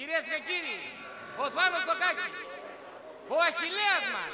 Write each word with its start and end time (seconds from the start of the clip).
Κυρίες 0.00 0.24
και 0.32 0.40
κύριοι, 0.48 0.78
ο 1.42 1.44
Θάνος 1.56 1.82
Τοκάκης, 1.88 2.38
ο 3.34 3.36
Αχιλέας 3.48 4.04
μας. 4.14 4.30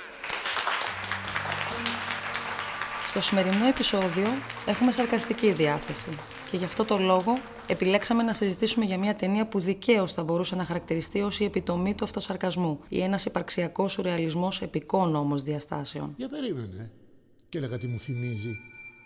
Στο 3.09 3.21
σημερινό 3.21 3.67
επεισόδιο 3.67 4.29
έχουμε 4.67 4.91
σαρκαστική 4.91 5.53
διάθεση 5.53 6.11
και 6.51 6.57
γι' 6.57 6.65
αυτό 6.65 6.85
το 6.85 6.99
λόγο 6.99 7.39
επιλέξαμε 7.67 8.23
να 8.23 8.33
συζητήσουμε 8.33 8.85
για 8.85 8.99
μια 8.99 9.15
ταινία 9.15 9.47
που 9.47 9.59
δικαίως 9.59 10.13
θα 10.13 10.25
μπορούσε 10.25 10.57
να 10.57 10.65
χαρακτηριστεί 10.65 11.21
ως 11.21 11.41
η 11.41 11.45
επιτομή 11.45 11.95
του 11.95 12.05
αυτοσαρκασμού 12.05 12.81
ή 12.89 13.03
ένας 13.03 13.25
υπαρξιακός 13.25 13.93
σουρεαλισμός 13.93 14.63
επικών 14.63 15.15
όμως 15.15 15.43
διαστάσεων. 15.43 16.15
Για 16.17 16.29
περίμενε. 16.29 16.91
Και 17.49 17.59
έλεγα 17.59 17.79
τι 17.79 17.87
μου 17.87 18.01
θυμίζει. 18.01 18.59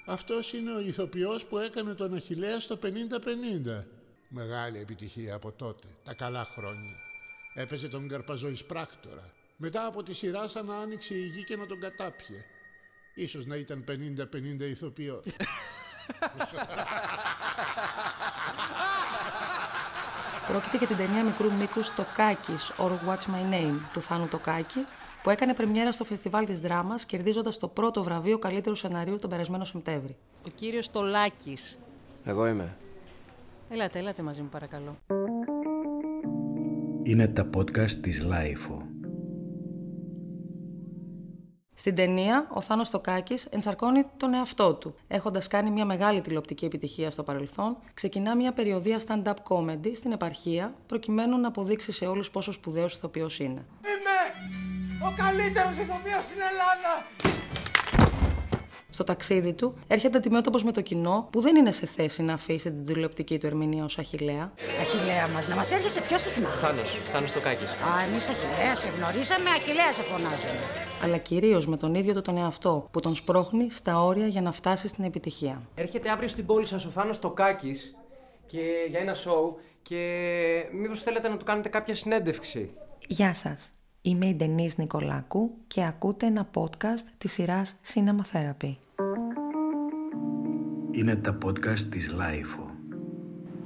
Αυτός 0.07 0.53
είναι 0.53 0.73
ο 0.73 0.81
ηθοποιός 0.81 1.45
που 1.45 1.59
έκανε 1.59 1.95
τον 1.95 2.15
Αχιλέα 2.15 2.61
στο 2.61 2.79
50-50. 2.83 3.85
Μεγάλη 4.33 4.79
επιτυχία 4.79 5.35
από 5.35 5.53
τότε, 5.53 5.87
τα 6.05 6.15
καλά 6.15 6.45
χρόνια. 6.45 6.97
Έπαιζε 7.55 7.89
τον 7.89 8.09
Καρπαζό 8.09 8.53
πράκτορα. 8.67 9.31
Μετά 9.57 9.87
από 9.87 10.03
τη 10.03 10.15
σειρά 10.15 10.49
σαν 10.49 10.67
να 10.67 10.77
άνοιξε 10.77 11.15
η 11.15 11.27
γη 11.27 11.45
και 11.45 11.57
να 11.57 11.67
τον 11.67 11.81
κατάπιε. 11.81 12.45
Ίσως 13.15 13.47
να 13.47 13.57
ήταν 13.57 13.85
50-50 13.89 14.61
ηθοποιός. 14.61 15.25
Πρόκειται 20.49 20.77
για 20.77 20.87
την 20.87 20.97
ταινία 20.97 21.25
μικρού 21.25 21.53
μήκους 21.53 21.95
Το 21.95 22.07
Κάκη, 22.15 22.55
or 22.77 22.91
What's 22.91 23.27
My 23.27 23.53
Name, 23.53 23.79
του 23.93 24.01
Θάνου 24.01 24.29
Τοκάκη, 24.29 24.87
που 25.23 25.31
έκανε 25.31 25.55
πρεμιέρα 25.55 25.93
στο 25.93 26.05
φεστιβάλ 26.05 26.47
της 26.47 26.61
Δράμας, 26.61 27.05
κερδίζοντας 27.05 27.59
το 27.59 27.69
πρώτο 27.69 28.03
βραβείο 28.03 28.39
καλύτερου 28.39 28.75
σενάριου 28.75 29.19
τον 29.19 29.31
περασμένο 29.31 29.65
Σεπτέμβρη. 29.65 30.17
Ο 30.47 30.49
κύριος 30.49 30.91
Τοκάκης. 30.91 31.79
Εγώ 32.25 32.47
είμαι. 32.47 32.77
Ελάτε, 33.73 33.99
ελάτε 33.99 34.23
μαζί 34.23 34.43
μου 34.43 34.49
παρακαλώ. 34.49 34.97
Είναι 37.03 37.29
τα 37.29 37.51
podcast 37.57 37.91
της 37.91 38.23
LiFO. 38.23 38.83
Στην 41.75 41.95
ταινία, 41.95 42.49
ο 42.53 42.61
Θάνος 42.61 42.91
Τοκάκης 42.91 43.35
ενσαρκώνει 43.51 44.05
τον 44.17 44.35
εαυτό 44.35 44.75
του. 44.75 44.95
Έχοντας 45.09 45.49
κάνει 45.49 45.71
μια 45.71 45.85
μεγάλη 45.85 46.21
τηλεοπτική 46.21 46.65
επιτυχία 46.65 47.11
στο 47.11 47.23
παρελθόν, 47.23 47.77
ξεκινά 47.95 48.37
μια 48.37 48.53
περιοδεία 48.53 49.01
stand-up 49.07 49.35
comedy 49.49 49.91
στην 49.95 50.13
επαρχία, 50.13 50.75
προκειμένου 50.87 51.39
να 51.39 51.49
αποδείξει 51.49 51.93
σε 51.93 52.07
όλους 52.07 52.31
πόσο 52.31 52.53
σπουδαίος 52.53 52.95
ηθοποιός 52.95 53.39
είναι. 53.39 53.67
Είμαι 53.81 55.09
ο 55.09 55.15
καλύτερος 55.17 55.79
ηθοποιός 55.79 56.25
στην 56.25 56.41
Ελλάδα. 56.51 57.30
Στο 59.01 59.09
ταξίδι 59.09 59.53
του 59.53 59.75
έρχεται 59.87 60.17
αντιμέτωπος 60.19 60.65
με 60.65 60.73
το 60.73 60.81
κοινό 60.81 61.29
που 61.33 61.41
δεν 61.41 61.57
είναι 61.57 61.71
σε 61.71 61.87
θέση 61.87 62.23
να 62.23 62.33
αφήσει 62.33 62.71
την 62.71 62.85
τηλεοπτική 62.85 63.39
του 63.39 63.47
ερμηνεία 63.47 63.85
ως 63.85 63.99
Αχηλέα. 63.99 64.53
Αχιλέα 64.81 65.29
μας, 65.29 65.49
να 65.49 65.55
μας 65.55 65.71
έρχεσαι 65.73 66.01
πιο 66.01 66.19
συχνά. 66.19 66.49
Θάνος, 66.49 66.99
Θάνος 67.13 67.33
Τοκάκης. 67.33 67.71
Α, 67.71 68.03
εμείς 68.09 68.29
Αχιλέα 68.29 68.75
σε 68.77 68.89
γνωρίσαμε, 68.89 69.51
Αχιλέα 69.51 69.93
σε 69.93 70.03
φωνάζουμε. 70.03 70.59
αλλά 71.05 71.17
κυρίως 71.17 71.67
με 71.67 71.77
τον 71.77 71.95
ίδιο 71.95 72.15
του 72.15 72.21
τον 72.21 72.37
εαυτό 72.37 72.89
που 72.91 73.01
τον 73.01 73.15
σπρώχνει 73.15 73.71
στα 73.71 74.03
όρια 74.03 74.27
για 74.27 74.43
να 74.43 74.53
φτάσει 74.53 74.89
στην 74.89 75.05
επιτυχία. 75.05 75.63
Έρχεται 75.75 76.11
αύριο 76.11 76.29
στην 76.29 76.47
πόλη 76.47 76.67
σας 76.67 76.85
ο 76.85 76.91
Θάνος 76.91 77.19
Τοκάκης 77.19 77.95
και 78.47 78.61
για 78.91 79.01
ένα 79.01 79.15
σοου 79.15 79.57
και 79.83 79.99
μήπως 80.73 81.03
θέλετε 81.03 81.29
να 81.29 81.37
του 81.37 81.45
κάνετε 81.45 81.69
κάποια 81.69 81.95
συνέντευξη. 81.95 82.71
Γεια 83.07 83.35
σας. 83.35 83.71
Είμαι 84.03 84.27
η 84.27 84.35
Ντενής 84.35 84.79
Νικολάκου 84.79 85.51
και 85.67 85.85
ακούτε 85.85 86.27
ένα 86.27 86.51
podcast 86.55 87.05
της 87.19 87.33
σειράς 87.33 87.77
Cinema 87.95 88.37
Therapy. 88.37 88.77
Είναι 90.93 91.17
τα 91.17 91.39
podcast 91.45 91.79
της 91.79 92.13
LiFO. 92.13 92.71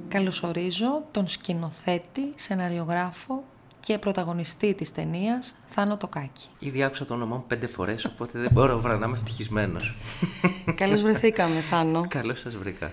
Καλωσορίζω 0.07 1.03
τον 1.11 1.27
σκηνοθέτη, 1.27 2.21
σεναριογράφο 2.35 3.43
και 3.79 3.97
πρωταγωνιστή 3.97 4.73
της 4.73 4.91
ταινίας 4.91 5.55
Θάνο 5.67 5.97
Τοκάκη. 5.97 6.47
Ήδη 6.59 6.83
άκουσα 6.83 7.05
το 7.05 7.13
όνομά 7.13 7.35
μου 7.35 7.43
πέντε 7.47 7.67
φορές, 7.67 8.05
οπότε 8.05 8.39
δεν 8.39 8.49
μπορώ 8.53 8.79
παρά 8.79 8.97
να 8.97 9.05
είμαι 9.05 9.15
ευτυχισμένος. 9.15 9.95
Καλώς 10.75 11.01
βρεθήκαμε, 11.01 11.59
Θάνο. 11.59 12.05
Καλώς 12.07 12.39
σας 12.39 12.55
βρήκα. 12.55 12.91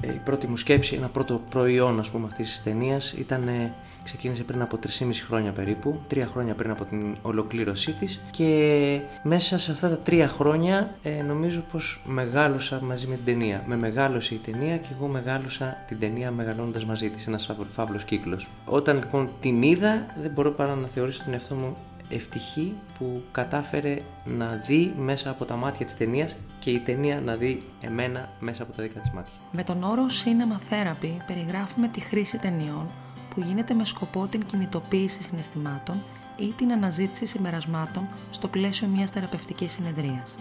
Ε, 0.00 0.12
Η 0.14 0.20
πρώτη 0.24 0.46
μου 0.46 0.56
σκέψη, 0.56 0.94
ένα 0.94 1.08
πρώτο 1.08 1.40
προϊόν 1.50 1.98
ας 1.98 2.10
πούμε 2.10 2.26
αυτής 2.26 2.48
της 2.50 2.62
ταινίας 2.62 3.12
ήταν 3.12 3.48
ε, 3.48 3.72
ξεκίνησε 4.04 4.42
πριν 4.42 4.62
από 4.62 4.78
3,5 4.98 5.08
χρόνια 5.26 5.52
περίπου, 5.52 6.00
τρία 6.06 6.26
χρόνια 6.26 6.54
πριν 6.54 6.70
από 6.70 6.84
την 6.84 7.16
ολοκλήρωσή 7.22 7.92
της 7.92 8.20
και 8.30 9.00
μέσα 9.22 9.58
σε 9.58 9.72
αυτά 9.72 9.88
τα 9.88 9.98
τρία 9.98 10.28
χρόνια 10.28 10.94
ε, 11.02 11.22
νομίζω 11.22 11.62
πως 11.72 12.02
μεγάλωσα 12.06 12.80
μαζί 12.82 13.06
με 13.06 13.14
την 13.14 13.24
ταινία. 13.24 13.64
Με 13.66 13.76
μεγάλωσε 13.76 14.34
η 14.34 14.36
ταινία 14.36 14.76
και 14.76 14.88
εγώ 14.96 15.06
μεγάλωσα 15.06 15.76
την 15.86 15.98
ταινία 15.98 16.30
μεγαλώνοντας 16.30 16.84
μαζί 16.84 17.10
της, 17.10 17.26
ένας 17.26 17.46
φαύλο- 17.46 17.66
φαύλος 17.74 18.04
κύκλος. 18.04 18.48
Όταν 18.64 18.96
λοιπόν 18.96 19.30
την 19.40 19.62
είδα 19.62 20.06
δεν 20.22 20.30
μπορώ 20.30 20.50
παρά 20.50 20.74
να 20.74 20.86
θεωρήσω 20.86 21.22
τον 21.24 21.32
εαυτό 21.32 21.54
μου 21.54 21.76
ευτυχή 22.08 22.74
που 22.98 23.22
κατάφερε 23.32 23.96
να 24.24 24.62
δει 24.66 24.94
μέσα 24.98 25.30
από 25.30 25.44
τα 25.44 25.56
μάτια 25.56 25.86
της 25.86 25.96
ταινίας 25.96 26.36
και 26.60 26.70
η 26.70 26.78
ταινία 26.78 27.20
να 27.20 27.34
δει 27.34 27.62
εμένα 27.80 28.28
μέσα 28.40 28.62
από 28.62 28.72
τα 28.72 28.82
δικά 28.82 29.00
της 29.00 29.10
μάτια. 29.10 29.32
Με 29.52 29.62
τον 29.62 29.82
όρο 29.82 30.06
Cinema 30.06 30.72
Therapy 30.72 31.10
περιγράφουμε 31.26 31.88
τη 31.88 32.00
χρήση 32.00 32.38
ταινιών 32.38 32.86
που 33.34 33.40
γίνεται 33.40 33.74
με 33.74 33.84
σκοπό 33.84 34.26
την 34.26 34.46
κινητοποίηση 34.46 35.22
συναισθημάτων 35.22 36.02
ή 36.36 36.52
την 36.56 36.72
αναζήτηση 36.72 37.26
συμπερασμάτων 37.26 38.08
στο 38.30 38.48
πλαίσιο 38.48 38.88
μιας 38.88 39.10
θεραπευτικής 39.10 39.72
συνεδρίας. 39.72 40.34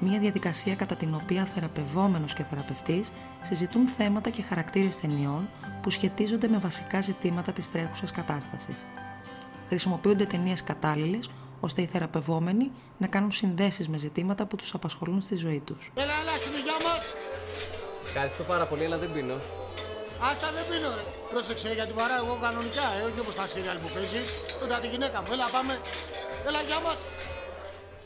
Μια 0.00 0.18
διαδικασία 0.18 0.74
κατά 0.74 0.96
την 0.96 1.14
οποία 1.14 1.44
θεραπευόμενος 1.44 2.34
και 2.34 2.42
θεραπευτής 2.42 3.12
συζητούν 3.42 3.88
θέματα 3.88 4.30
και 4.30 4.42
χαρακτήρες 4.42 5.00
ταινιών 5.00 5.48
που 5.82 5.90
σχετίζονται 5.90 6.48
με 6.48 6.58
βασικά 6.58 7.00
ζητήματα 7.00 7.52
της 7.52 7.70
τρέχουσας 7.70 8.10
κατάστασης. 8.10 8.84
Χρησιμοποιούνται 9.68 10.24
ταινίες 10.24 10.64
κατάλληλες 10.64 11.30
ώστε 11.60 11.82
οι 11.82 11.86
θεραπευόμενοι 11.86 12.70
να 12.98 13.06
κάνουν 13.06 13.30
συνδέσεις 13.30 13.88
με 13.88 13.96
ζητήματα 13.96 14.46
που 14.46 14.56
τους 14.56 14.74
απασχολούν 14.74 15.20
στη 15.20 15.36
ζωή 15.36 15.62
τους. 15.64 15.90
Έλα, 15.94 16.04
έλα, 16.04 16.36
στην 16.36 16.52
υγειά 16.52 16.72
μας. 16.84 17.14
Ευχαριστώ 18.06 18.42
πάρα 18.42 18.64
πολύ, 18.64 18.84
αλλά 18.84 18.98
δεν 18.98 19.12
πίνω. 19.12 19.34
Άστα 20.28 20.48
δεν 20.56 20.64
πίνω 20.70 20.90
ρε. 20.98 21.04
Πρόσεξε 21.32 21.68
γιατί 21.78 21.92
βαράω 22.00 22.24
εγώ 22.24 22.36
κανονικά, 22.46 22.86
ε, 22.96 23.00
όχι 23.08 23.20
όπως 23.24 23.34
τα 23.40 23.46
σύριαλ 23.52 23.76
που 23.82 23.88
παίζεις. 23.94 24.28
Τότε 24.60 24.74
τη 24.82 24.88
γυναίκα 24.92 25.18
μου. 25.22 25.28
Έλα, 25.34 25.46
πάμε. 25.56 25.72
Έλα, 26.48 26.60
γεια 26.68 26.80
μας. 26.86 26.98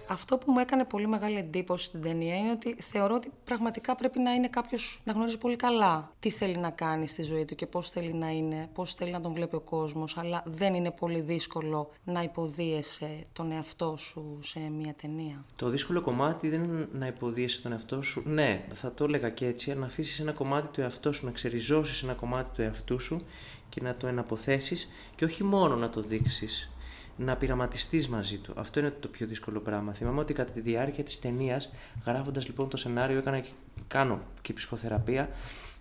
Αυτό 0.09 0.38
που 0.38 0.53
μου 0.53 0.59
έκανε 0.59 0.84
πολύ 0.84 1.06
μεγάλη 1.06 1.38
εντύπωση 1.38 1.84
στην 1.84 2.00
ταινία 2.03 2.37
είναι 2.37 2.50
ότι 2.50 2.76
θεωρώ 2.81 3.15
ότι 3.15 3.31
πραγματικά 3.44 3.94
πρέπει 3.94 4.19
να 4.19 4.32
είναι 4.32 4.48
κάποιος 4.48 5.00
να 5.04 5.12
γνωρίζει 5.12 5.38
πολύ 5.38 5.56
καλά 5.56 6.12
τι 6.20 6.31
θέλει 6.31 6.56
να 6.56 6.70
κάνει 6.70 7.09
στη 7.09 7.22
ζωή 7.22 7.44
του 7.44 7.54
και 7.54 7.66
πώς 7.66 7.91
θέλει 7.91 8.12
να 8.12 8.31
είναι, 8.31 8.69
πώς 8.75 8.94
θέλει 8.94 9.10
να 9.10 9.20
τον 9.20 9.32
βλέπει 9.32 9.56
ο 9.56 9.60
κόσμος. 9.60 10.16
Αλλά 10.16 10.43
δεν 10.47 10.75
είναι 10.75 10.91
πολύ 10.91 11.20
δύσκολο 11.20 11.91
να 12.04 12.22
υποδίεσαι 12.22 13.25
τον 13.32 13.53
εαυτό 13.53 13.97
σου 13.98 14.38
σε 14.43 14.59
μια 14.59 14.94
ταινία. 15.00 15.44
Το 15.56 15.69
δύσκολο 15.69 16.00
κομμάτι 16.00 16.48
δεν 16.48 16.64
είναι 16.64 16.88
να 16.93 17.06
υποδίεσαι 17.06 17.62
τον 17.62 17.72
εαυτό 17.72 18.03
σου. 18.03 18.22
Ναι, 18.25 18.64
θα 18.72 18.93
το 18.93 19.04
έλεγα 19.04 19.31
και 19.31 19.47
έτσι, 19.47 19.75
να 19.75 19.87
αφήσεις 19.87 20.20
ένα 20.20 20.32
κομμάτι 20.32 20.66
του 20.66 20.81
εαυτό 20.81 21.12
σου, 21.12 21.25
να 21.25 21.31
ξεριζώσεις 21.31 22.03
ένα 22.03 22.12
κομμάτι 22.12 22.50
του 22.54 22.62
εαυτού 22.62 23.00
σου 23.00 23.22
και 23.69 23.81
να 23.81 23.94
το 23.94 24.06
εναποθέσεις 24.06 24.88
και 25.14 25.25
όχι 25.25 25.44
μόνο 25.44 25.76
να 25.76 25.88
το 25.91 26.00
δείξεις. 26.00 26.69
Να 27.16 27.36
πειραματιστείς 27.36 28.08
μαζί 28.08 28.36
του. 28.36 28.52
Αυτό 28.56 28.80
είναι 28.80 28.91
το 28.91 29.08
πιο 29.08 29.26
δύσκολο 29.26 29.60
πράγμα. 29.60 29.92
Θυμάμαι 29.92 30.20
ότι 30.20 30.32
κατά 30.32 30.52
τη 30.52 30.60
διάρκεια 30.60 31.04
της 31.04 31.19
ταινίας, 31.19 31.72
γράφοντας 32.06 32.47
λοιπόν 32.47 32.69
το 32.69 32.76
σενάριο, 32.76 33.19
έκανα 33.19 33.41
και, 33.41 33.50
κάνω 33.88 34.20
και 34.42 34.52
ψυχοθεραπεία 34.52 35.28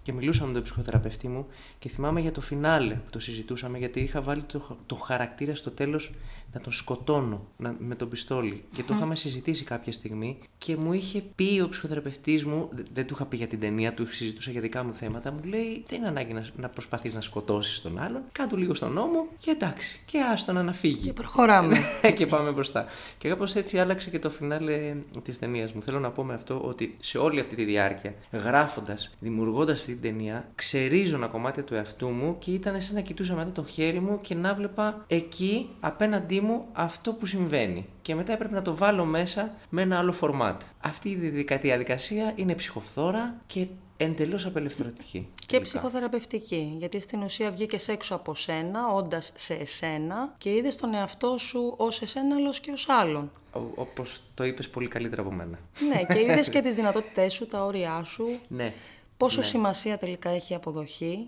και 0.04 0.14
μιλούσα 0.14 0.46
με 0.46 0.54
τον 0.54 0.64
ψυχοθεραπευτή 0.64 1.28
μου 1.28 1.48
και 1.80 1.90
θυμάμαι 1.90 2.20
για 2.20 2.32
το 2.32 2.42
φινάλε 2.42 2.94
που 2.94 3.10
το 3.10 3.20
συζητούσαμε 3.20 3.78
γιατί 3.78 4.00
είχα 4.00 4.22
βάλει 4.22 4.42
το, 4.42 4.78
το 4.86 4.96
χαρακτήρα 4.96 5.56
στο 5.56 5.72
τέλος 5.72 6.14
να 6.54 6.60
τον 6.60 6.72
σκοτώνω 6.72 7.48
να, 7.58 7.76
με 7.80 7.96
τον 7.96 8.10
πιστόλι 8.10 8.64
και 8.74 8.84
το 8.84 8.94
είχαμε 8.94 9.16
συζητήσει 9.16 9.64
κάποια 9.64 9.92
στιγμή 9.92 10.38
και 10.58 10.76
μου 10.76 10.94
είχε 10.94 11.24
πει 11.36 11.62
ο 11.64 11.70
ψυχοθεραπευτής 11.70 12.46
μου, 12.46 12.70
δε- 12.72 12.84
δεν 12.94 13.08
του 13.08 13.14
είχα 13.14 13.26
πει 13.26 13.38
για 13.38 13.48
την 13.48 13.60
ταινία, 13.60 13.94
του 13.94 14.14
συζητούσα 14.14 14.52
για 14.52 14.62
δικά 14.62 14.84
μου 14.84 14.94
θέματα, 14.94 15.32
μου 15.32 15.40
λέει 15.44 15.84
δεν 15.88 16.00
είναι 16.00 16.08
ανάγκη 16.08 16.34
να, 16.34 16.48
να 16.56 16.70
προσπαθείς 16.70 17.14
να 17.14 17.22
σκοτώσεις 17.22 17.82
τον 17.82 18.00
άλλον, 18.00 18.22
κάτω 18.32 18.56
λίγο 18.56 18.74
στον 18.74 18.92
νόμο 18.92 19.28
και 19.38 19.52
εντάξει 19.52 20.02
και 20.06 20.20
άστον 20.20 20.56
να 20.56 20.62
αναφύγει. 20.62 21.02
Και 21.04 21.14
προχωράμε. 21.14 21.78
και 22.18 22.26
πάμε 22.26 22.52
μπροστά. 22.52 22.86
Και 23.18 23.30
κάπως 23.30 23.56
έτσι 23.56 23.80
άλλαξε 23.80 24.10
και 24.10 24.20
το 24.20 24.30
φινάλε 24.30 24.96
της 25.24 25.40
ταινίας 25.40 25.74
μου. 25.74 25.82
Θέλω 25.82 26.00
να 26.00 26.10
πω 26.12 26.24
με 26.24 26.34
αυτό 26.34 26.62
ότι 26.64 26.96
σε 27.00 27.18
όλη 27.18 27.40
αυτή 27.40 27.56
τη 27.56 27.64
διάρκεια, 27.64 28.14
γράφοντας, 28.32 29.12
δημιουργώντας 29.20 29.80
αυτή 29.80 29.92
την 29.92 30.02
ταινία, 30.02 30.50
ξερίζωνα 30.56 31.28
κομμάτια 31.28 31.64
του 31.64 31.76
εαυτού 31.76 32.08
μου 32.08 32.36
και 32.40 32.52
ήταν 32.52 32.82
σαν 32.82 32.96
να 32.96 33.02
κοιτούσα 33.02 33.36
μετά 33.36 33.52
το 33.52 33.66
χέρι 33.66 34.00
μου 34.00 34.20
και 34.22 34.36
να 34.36 34.54
βλέπα 34.54 35.04
εκεί 35.08 35.70
απέναντί 35.80 36.42
μου 36.44 36.66
αυτό 36.74 37.14
που 37.14 37.26
συμβαίνει. 37.26 37.86
Και 38.02 38.16
μετά 38.16 38.34
έπρεπε 38.34 38.54
να 38.54 38.62
το 38.62 38.76
βάλω 38.76 39.06
μέσα 39.06 39.54
με 39.70 39.82
ένα 39.82 39.98
άλλο 39.98 40.12
φορμάτ. 40.12 40.62
Αυτή 40.82 41.10
η 41.10 41.16
διαδικα- 41.16 41.58
διαδικασία 41.60 42.34
είναι 42.36 42.56
ψυχοφθόρα 42.56 43.36
και 43.48 43.68
εντελώς 43.98 44.46
απελευθερωτική. 44.46 45.28
Και 45.36 45.46
τελικά. 45.48 45.68
ψυχοθεραπευτική, 45.70 46.76
γιατί 46.80 47.00
στην 47.00 47.22
ουσία 47.22 47.52
βγήκες 47.52 47.88
έξω 47.88 48.16
από 48.16 48.36
σένα, 48.36 48.88
όντας 48.88 49.32
σε 49.36 49.54
εσένα 49.54 50.34
και 50.38 50.50
είδες 50.56 50.76
τον 50.78 50.94
εαυτό 50.94 51.38
σου 51.38 51.74
ως 51.78 52.02
εσένα, 52.02 52.36
αλλά 52.36 52.50
και 52.62 52.72
ως 52.72 52.90
άλλον. 52.90 53.32
Όπως 53.76 54.22
το 54.34 54.44
είπες 54.44 54.70
πολύ 54.70 54.88
καλύτερα 54.88 55.22
από 55.22 55.32
μένα. 55.32 55.60
ναι, 55.90 56.04
και 56.14 56.22
είδες 56.22 56.50
και 56.54 56.62
τις 56.62 56.76
δυνατότητές 56.76 57.34
σου, 57.34 57.48
τα 57.48 57.66
όρια 57.66 58.04
σου. 58.04 58.40
Ναι. 58.48 58.74
Πόσο 59.18 59.40
Ναι. 59.40 59.46
σημασία 59.46 59.98
τελικά 59.98 60.30
έχει 60.30 60.54
η 60.54 60.56
αποδοχή; 60.56 61.28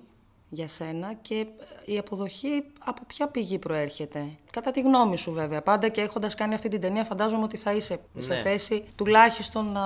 Για 0.56 0.68
σένα 0.68 1.13
και 1.13 1.46
η 1.86 1.98
αποδοχή 1.98 2.63
από 2.86 3.02
ποια 3.07 3.28
πηγή 3.28 3.60
προέρχεται. 3.60 4.25
Κατά 4.52 4.72
τη 4.72 4.81
γνώμη 4.81 5.18
σου 5.18 5.31
βέβαια. 5.31 5.62
Πάντα 5.62 5.88
και 5.90 6.02
έχοντας 6.02 6.36
κάνει 6.36 6.54
αυτή 6.54 6.69
την 6.69 6.81
ταινία 6.81 7.04
φαντάζομαι 7.04 7.44
ότι 7.44 7.57
θα 7.57 7.74
είσαι 7.74 8.00
σε 8.18 8.34
Ναι. 8.34 8.40
θέση 8.40 8.84
τουλάχιστον 8.96 9.72
να... 9.72 9.81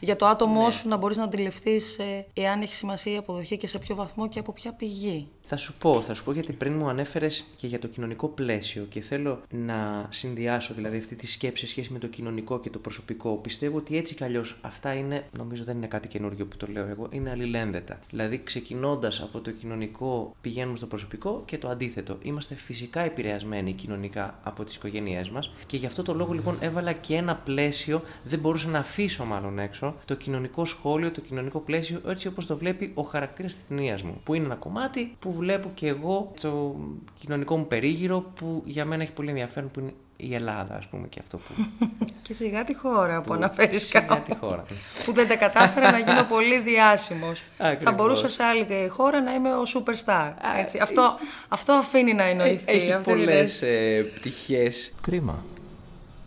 για 0.00 0.16
το 0.16 0.26
άτομό 0.26 0.70
σου 0.70 0.88
να 0.88 0.96
μπορείς 0.96 1.16
να 1.16 1.24
αντιληφθείς 1.24 1.98
ε, 1.98 2.26
εάν 2.34 2.62
έχει 2.62 2.74
σημασία 2.74 3.12
η 3.12 3.16
αποδοχή 3.16 3.56
και 3.56 3.66
σε 3.66 3.78
ποιο 3.78 3.94
βαθμό 3.94 4.28
και 4.28 4.38
από 4.38 4.52
ποια 4.52 4.72
πηγή. 4.72 5.28
Θα 5.54 5.56
σου 5.56 5.74
πω, 5.78 6.00
θα 6.00 6.14
σου 6.14 6.24
πω 6.24 6.32
γιατί 6.32 6.52
πριν 6.52 6.72
μου 6.72 6.88
ανέφερες 6.88 7.44
και 7.56 7.66
για 7.66 7.78
το 7.78 7.86
κοινωνικό 7.86 8.28
πλαίσιο 8.28 8.86
και 8.88 9.00
θέλω 9.00 9.42
να 9.50 10.06
συνδυάσω 10.10 10.74
δηλαδή 10.74 10.96
αυτή 10.96 11.14
τη 11.14 11.26
σκέψη 11.26 11.64
σε 11.64 11.70
σχέση 11.70 11.92
με 11.92 11.98
το 11.98 12.06
κοινωνικό 12.06 12.60
και 12.60 12.70
το 12.70 12.78
προσωπικό. 12.78 13.36
Πιστεύω 13.36 13.76
ότι 13.76 13.96
έτσι 13.96 14.14
κι 14.14 14.24
αλλιώς 14.24 14.58
αυτά 14.60 14.92
είναι, 14.92 15.24
νομίζω 15.36 15.64
δεν 15.64 15.76
είναι 15.76 15.86
κάτι 15.86 16.08
καινούργιο 16.08 16.46
που 16.46 16.56
το 16.56 16.66
λέω 16.66 16.86
εγώ, 16.86 17.08
είναι 17.10 17.30
αλληλένδετα. 17.30 17.98
Δηλαδή 18.10 18.42
ξεκινώντας 18.44 19.20
από 19.20 19.40
το 19.40 19.50
κοινωνικό 19.50 20.34
πηγαίνουμε 20.40 20.76
στο 20.76 20.86
προσωπικό 20.86 21.42
και 21.44 21.58
το 21.58 21.68
αντίθετο. 21.68 22.18
Είμαστε 22.22 22.54
φυσικά 22.54 23.00
επηρεασμένοι 23.00 23.72
κοινωνικά 23.72 24.38
από 24.42 24.64
τις 24.64 24.74
οικογένειές 24.74 25.30
μας 25.30 25.52
και 25.66 25.76
γι' 25.76 25.86
αυτό 25.86 26.02
το 26.02 26.14
λόγο 26.14 26.32
λοιπόν 26.32 26.56
έβαλα 26.60 26.92
και 26.92 27.14
ένα 27.14 27.34
πλαίσιο, 27.36 28.02
δεν 28.24 28.38
μπορούσα 28.38 28.68
να 28.68 28.78
αφήσω 28.78 29.24
μάλλον 29.24 29.58
έξω, 29.72 29.94
το 30.04 30.14
κοινωνικό 30.14 30.64
σχόλιο, 30.64 31.10
το 31.10 31.20
κοινωνικό 31.20 31.58
πλαίσιο 31.58 32.00
έτσι 32.08 32.26
όπως 32.28 32.46
το 32.46 32.56
βλέπει 32.56 32.90
ο 32.94 33.02
χαρακτήρας 33.02 33.54
της 33.54 33.66
ταινία 33.68 33.98
μου. 34.04 34.20
Που 34.24 34.34
είναι 34.34 34.44
ένα 34.44 34.54
κομμάτι 34.54 35.16
που 35.18 35.32
βλέπω 35.32 35.70
και 35.74 35.86
εγώ 35.88 36.32
το 36.40 36.76
κοινωνικό 37.20 37.56
μου 37.56 37.66
περίγυρο 37.66 38.20
που 38.20 38.62
για 38.64 38.84
μένα 38.84 39.02
έχει 39.02 39.12
πολύ 39.12 39.28
ενδιαφέρον 39.28 39.70
που 39.70 39.80
είναι 39.80 39.92
η 40.16 40.34
Ελλάδα, 40.34 40.74
ας 40.76 40.86
πούμε, 40.86 41.06
και 41.08 41.20
αυτό 41.22 41.36
που. 41.36 41.52
Και 42.22 42.32
σιγά 42.32 42.64
τη 42.64 42.74
χώρα 42.74 43.20
που, 43.20 43.26
που- 43.26 43.32
αναφέρεις 43.34 43.86
σιγά 43.86 44.00
κάπου. 44.00 44.30
τη 44.32 44.36
χώρα. 44.38 44.64
που 45.04 45.12
δεν 45.12 45.28
τα 45.28 45.36
κατάφερα 45.36 45.90
να 45.90 45.98
γίνω 45.98 46.22
πολύ 46.24 46.58
διάσημος. 46.58 47.42
Ακριβώς. 47.58 47.82
Θα 47.84 47.92
μπορούσα 47.92 48.28
σε 48.28 48.42
άλλη 48.42 48.66
χώρα 48.88 49.20
να 49.22 49.34
είμαι 49.34 49.54
ο 49.54 49.62
superstar. 49.74 50.32
Έτσι. 50.60 50.78
Αυτό, 50.78 51.18
αυτό 51.48 51.72
αφήνει 51.72 52.14
να 52.14 52.22
εννοηθεί. 52.22 52.62
Έχει 52.66 52.92
αυτή 52.92 53.04
τη 53.12 53.18
πολλές 53.18 53.62
αίσθηση. 53.62 54.02
πτυχές. 54.14 54.92
Κρίμα. 55.00 55.44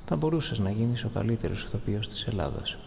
Θα 0.08 0.16
μπορούσες 0.16 0.60
να 0.60 0.70
γίνεις 0.70 1.04
ο 1.04 1.10
καλύτερος 1.14 1.64
ηθοποιός 1.64 2.10
της 2.10 2.24
Ελλάδας. 2.28 2.78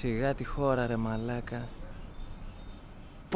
Σιγά 0.00 0.34
τη 0.34 0.44
χώρα, 0.44 0.86
ρε 0.86 0.96
μαλάκα. 0.96 1.68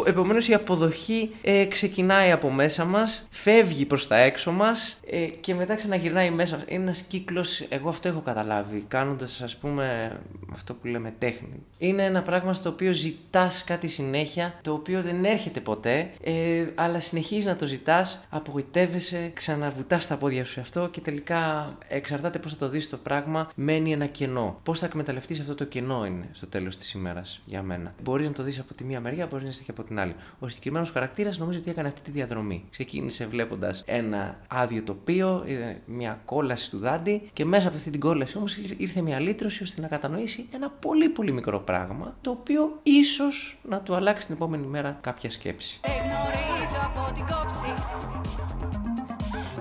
Επομένως, 0.04 0.48
η 0.48 0.54
αποδοχή 0.54 1.36
ε, 1.42 1.64
ξεκινάει 1.64 2.30
από 2.30 2.50
μέσα 2.50 2.84
μας, 2.84 3.26
φεύγει 3.30 3.84
προς 3.84 4.06
τα 4.06 4.16
έξω 4.16 4.52
μας 4.52 5.00
ε, 5.14 5.26
και 5.26 5.54
μετά 5.54 5.74
ξαναγυρνάει 5.74 6.30
μέσα. 6.30 6.64
Είναι 6.66 6.82
ένας 6.82 7.00
κύκλος, 7.00 7.60
εγώ 7.68 7.88
αυτό 7.88 8.08
έχω 8.08 8.20
καταλάβει, 8.20 8.84
κάνοντας 8.88 9.40
ας 9.40 9.56
πούμε 9.56 10.16
αυτό 10.52 10.74
που 10.74 10.86
λέμε 10.86 11.14
τέχνη. 11.18 11.62
Είναι 11.78 12.02
ένα 12.04 12.22
πράγμα 12.22 12.52
στο 12.52 12.68
οποίο 12.68 12.92
ζητάς 12.92 13.64
κάτι 13.64 13.88
συνέχεια, 13.88 14.54
το 14.62 14.72
οποίο 14.72 15.02
δεν 15.02 15.24
έρχεται 15.24 15.60
ποτέ, 15.60 16.10
ε, 16.22 16.66
αλλά 16.74 17.00
συνεχίζεις 17.00 17.44
να 17.44 17.56
το 17.56 17.66
ζητάς, 17.66 18.26
απογοητεύεσαι, 18.30 19.30
ξαναβουτάς 19.34 20.06
τα 20.06 20.16
πόδια 20.16 20.44
σου 20.44 20.52
σε 20.52 20.60
αυτό 20.60 20.88
και 20.88 21.00
τελικά 21.00 21.72
εξαρτάται 21.88 22.38
πώς 22.38 22.52
θα 22.52 22.58
το 22.58 22.68
δεις 22.68 22.88
το 22.88 22.96
πράγμα, 22.96 23.50
μένει 23.54 23.92
ένα 23.92 24.06
κενό. 24.06 24.60
Πώς 24.62 24.78
θα 24.78 24.86
εκμεταλλευτείς 24.86 25.40
αυτό 25.40 25.54
το 25.54 25.64
κενό 25.64 26.06
είναι 26.06 26.28
στο 26.32 26.46
τέλος 26.46 26.76
της 26.76 26.92
ημέρας 26.92 27.40
για 27.44 27.62
μένα. 27.62 27.94
Μπορείς 28.02 28.26
να 28.26 28.32
το 28.32 28.42
δεις 28.42 28.58
από 28.58 28.74
τη 28.74 28.84
μία 28.84 29.00
μεριά, 29.00 29.26
μπορείς 29.26 29.44
να 29.44 29.50
δεις 29.50 29.58
και 29.58 29.70
από 29.70 29.82
την 29.82 29.98
άλλη. 29.98 30.14
Ο 30.38 30.48
συγκεκριμένος 30.48 30.90
χαρακτήρας 30.90 31.38
νομίζω 31.38 31.58
ότι 31.58 31.70
έκανε 31.70 31.88
αυτή 31.88 32.00
τη 32.00 32.10
διαδρομή. 32.10 32.64
Ξεκίνησε 32.70 33.26
βλέποντας 33.26 33.82
ένα 33.86 34.38
άδειο 34.48 34.82
τοπίο, 34.82 35.02
είδε 35.12 35.80
μια 35.84 36.20
κόλαση 36.24 36.70
του 36.70 36.78
δάντη 36.78 37.30
και 37.32 37.44
μέσα 37.44 37.68
από 37.68 37.76
αυτή 37.76 37.90
την 37.90 38.00
κόλαση 38.00 38.36
όμως 38.36 38.56
ήρθε 38.76 39.00
μια 39.00 39.18
λύτρωση 39.18 39.62
ώστε 39.62 39.80
να 39.80 39.88
κατανοήσει 39.88 40.48
ένα 40.54 40.70
πολύ 40.70 41.08
πολύ 41.08 41.32
μικρό 41.32 41.58
πράγμα 41.58 42.16
το 42.20 42.30
οποίο 42.30 42.80
ίσως 42.82 43.58
να 43.68 43.80
του 43.80 43.94
αλλάξει 43.94 44.26
την 44.26 44.34
επόμενη 44.34 44.66
μέρα 44.66 44.98
κάποια 45.00 45.30
σκέψη. 45.30 45.80
Σε 45.84 45.92
γνωρίζω 45.92 46.78
από 46.82 47.12
την 47.14 47.24
κόψη 47.24 47.72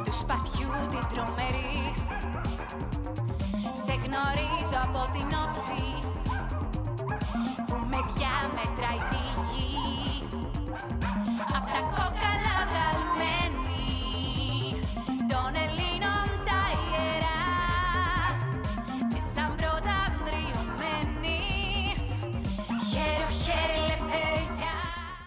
του 0.04 0.13
σπαθιού 0.13 0.69
την 0.90 1.07
τρομερή 1.13 1.94
Σε 3.86 3.94
γνωρίζω 3.94 4.80
από 4.84 5.12
την 5.13 5.38
όψη 5.45 5.84
που 7.68 7.75
με 7.90 7.98
διάμετρα 8.13 8.90
η 9.12 9.23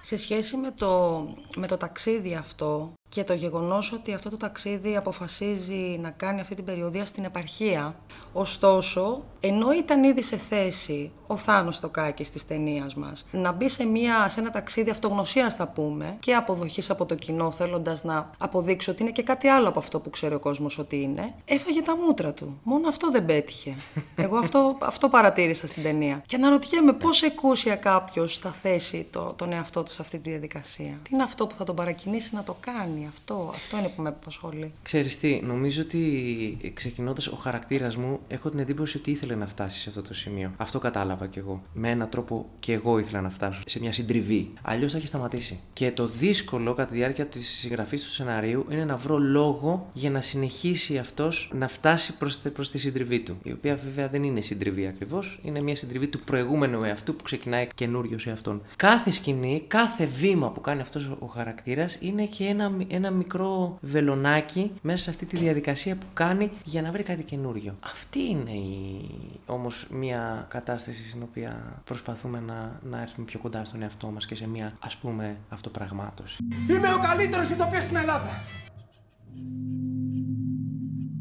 Σε 0.06 0.16
σχέση 0.16 0.56
με 0.56 0.70
το, 0.70 1.22
με 1.56 1.66
το 1.66 1.76
ταξίδι 1.76 2.34
αυτό 2.34 2.92
και 3.16 3.24
το 3.24 3.34
γεγονός 3.34 3.92
ότι 3.92 4.12
αυτό 4.12 4.30
το 4.30 4.36
ταξίδι 4.36 4.96
αποφασίζει 4.96 5.98
να 6.02 6.10
κάνει 6.10 6.40
αυτή 6.40 6.54
την 6.54 6.64
περιοδία 6.64 7.04
στην 7.04 7.24
επαρχία, 7.24 7.96
ωστόσο, 8.32 9.24
ενώ 9.40 9.72
ήταν 9.72 10.04
ήδη 10.04 10.22
σε 10.22 10.36
θέση 10.36 11.10
ο 11.26 11.36
Θάνος 11.36 11.76
Στοκάκης 11.76 12.30
της 12.30 12.46
ταινίας 12.46 12.94
μας 12.94 13.26
να 13.30 13.52
μπει 13.52 13.68
σε, 13.68 13.84
μια, 13.84 14.28
σε 14.28 14.40
ένα 14.40 14.50
ταξίδι 14.50 14.90
αυτογνωσίας 14.90 15.54
θα 15.54 15.68
πούμε 15.68 16.16
και 16.20 16.34
αποδοχής 16.34 16.90
από 16.90 17.06
το 17.06 17.14
κοινό 17.14 17.50
θέλοντας 17.50 18.04
να 18.04 18.30
αποδείξει 18.38 18.90
ότι 18.90 19.02
είναι 19.02 19.10
και 19.10 19.22
κάτι 19.22 19.48
άλλο 19.48 19.68
από 19.68 19.78
αυτό 19.78 20.00
που 20.00 20.10
ξέρει 20.10 20.34
ο 20.34 20.38
κόσμος 20.38 20.78
ότι 20.78 21.02
είναι, 21.02 21.34
έφαγε 21.44 21.82
τα 21.82 21.96
μούτρα 21.96 22.32
του. 22.32 22.60
Μόνο 22.62 22.88
αυτό 22.88 23.10
δεν 23.10 23.24
πέτυχε. 23.24 23.74
Εγώ 24.24 24.38
αυτό, 24.38 24.78
αυτό 24.80 25.08
παρατήρησα 25.08 25.66
στην 25.66 25.82
ταινία. 25.82 26.22
Και 26.26 26.36
αναρωτιέμαι 26.36 26.92
πώς 26.92 27.22
εκούσια 27.22 27.76
κάποιος 27.76 28.38
θα 28.38 28.50
θέσει 28.50 29.06
το, 29.10 29.32
τον 29.36 29.52
εαυτό 29.52 29.82
του 29.82 29.92
σε 29.92 30.02
αυτή 30.02 30.18
τη 30.18 30.30
διαδικασία. 30.30 31.00
Τι 31.02 31.10
είναι 31.12 31.22
αυτό 31.22 31.46
που 31.46 31.54
θα 31.54 31.64
τον 31.64 31.74
παρακινήσει 31.74 32.34
να 32.34 32.42
το 32.42 32.56
κάνει. 32.60 33.05
Αυτό, 33.08 33.50
αυτό 33.54 33.78
είναι 33.78 33.88
που 33.88 34.02
με 34.02 34.08
απασχολεί. 34.08 34.72
Ξέρεις 34.82 35.18
τι, 35.18 35.40
νομίζω 35.42 35.82
ότι 35.82 36.72
ξεκινώντας 36.74 37.26
ο 37.26 37.36
χαρακτήρας 37.36 37.96
μου, 37.96 38.20
έχω 38.28 38.50
την 38.50 38.58
εντύπωση 38.58 38.96
ότι 38.96 39.10
ήθελε 39.10 39.34
να 39.34 39.46
φτάσει 39.46 39.80
σε 39.80 39.88
αυτό 39.88 40.02
το 40.02 40.14
σημείο. 40.14 40.52
Αυτό 40.56 40.78
κατάλαβα 40.78 41.26
κι 41.26 41.38
εγώ. 41.38 41.62
Με 41.72 41.90
έναν 41.90 42.08
τρόπο 42.08 42.46
και 42.60 42.72
εγώ 42.72 42.98
ήθελα 42.98 43.20
να 43.20 43.30
φτάσω 43.30 43.60
σε 43.66 43.78
μια 43.80 43.92
συντριβή. 43.92 44.52
Αλλιώς 44.62 44.92
θα 44.92 44.98
έχει 44.98 45.06
σταματήσει. 45.06 45.58
Και 45.72 45.90
το 45.90 46.06
δύσκολο 46.06 46.74
κατά 46.74 46.90
τη 46.90 46.96
διάρκεια 46.96 47.26
της 47.26 47.48
συγγραφής 47.48 48.02
του 48.02 48.10
σεναρίου 48.10 48.66
είναι 48.70 48.84
να 48.84 48.96
βρω 48.96 49.18
λόγο 49.18 49.90
για 49.92 50.10
να 50.10 50.20
συνεχίσει 50.20 50.98
αυτός 50.98 51.50
να 51.54 51.68
φτάσει 51.68 52.16
προς 52.16 52.38
προς 52.38 52.70
τη 52.70 52.78
συντριβή 52.78 53.20
του. 53.20 53.36
Η 53.42 53.52
οποία 53.52 53.76
βέβαια 53.84 54.08
δεν 54.08 54.22
είναι 54.22 54.40
συντριβή 54.40 54.86
ακριβώς, 54.86 55.38
είναι 55.42 55.60
μια 55.60 55.76
συντριβή 55.76 56.08
του 56.08 56.20
προηγούμενου 56.20 56.82
εαυτού 56.82 57.16
που 57.16 57.22
ξεκινάει 57.22 57.68
καινούριο 57.74 58.18
σε 58.18 58.30
αυτόν. 58.30 58.62
Κάθε 58.76 59.10
σκηνή, 59.10 59.64
κάθε 59.66 60.04
βήμα 60.04 60.50
που 60.50 60.60
κάνει 60.60 60.80
αυτός 60.80 61.10
ο 61.18 61.26
χαρακτήρας 61.26 61.98
είναι 62.00 62.26
και 62.26 62.44
ένα, 62.44 62.72
ένα 62.90 63.10
μικρό 63.10 63.78
βελονάκι 63.80 64.72
μέσα 64.82 65.04
σε 65.04 65.10
αυτή 65.10 65.26
τη 65.26 65.36
διαδικασία 65.36 65.96
που 65.96 66.06
κάνει 66.14 66.50
για 66.64 66.82
να 66.82 66.90
βρει 66.90 67.02
κάτι 67.02 67.22
καινούριο. 67.22 67.74
Αυτή 67.84 68.20
είναι 68.20 68.50
η... 68.50 69.10
όμως 69.46 69.88
μια 69.90 70.46
κατάσταση 70.50 71.08
στην 71.08 71.22
οποία 71.22 71.82
προσπαθούμε 71.84 72.40
να, 72.40 72.80
να 72.82 73.00
έρθουμε 73.00 73.26
πιο 73.26 73.38
κοντά 73.38 73.64
στον 73.64 73.82
εαυτό 73.82 74.06
μας 74.10 74.26
και 74.26 74.34
σε 74.34 74.48
μια 74.48 74.72
ας 74.80 74.96
πούμε 74.96 75.36
αυτοπραγμάτωση. 75.48 76.44
Είμαι 76.70 76.94
ο 76.94 76.98
καλύτερος 76.98 77.50
ηθοποιός 77.50 77.82
στην 77.82 77.96
Ελλάδα. 77.96 78.30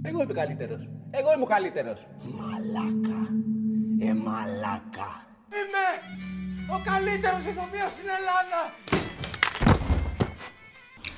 Εγώ 0.01 0.21
είμαι 0.21 0.33
καλύτερος. 0.33 0.87
Εγώ 1.11 1.33
είμαι 1.33 1.43
ο 1.43 1.47
καλύτερος. 1.47 2.07
Μαλάκα. 2.39 3.21
Ε, 3.99 4.13
μαλάκα. 4.13 5.09
Είμαι 5.59 5.85
ο 6.75 6.81
καλύτερος 6.83 7.45
ηθοποιός 7.45 7.91
στην 7.91 8.07
Ελλάδα. 8.19 8.59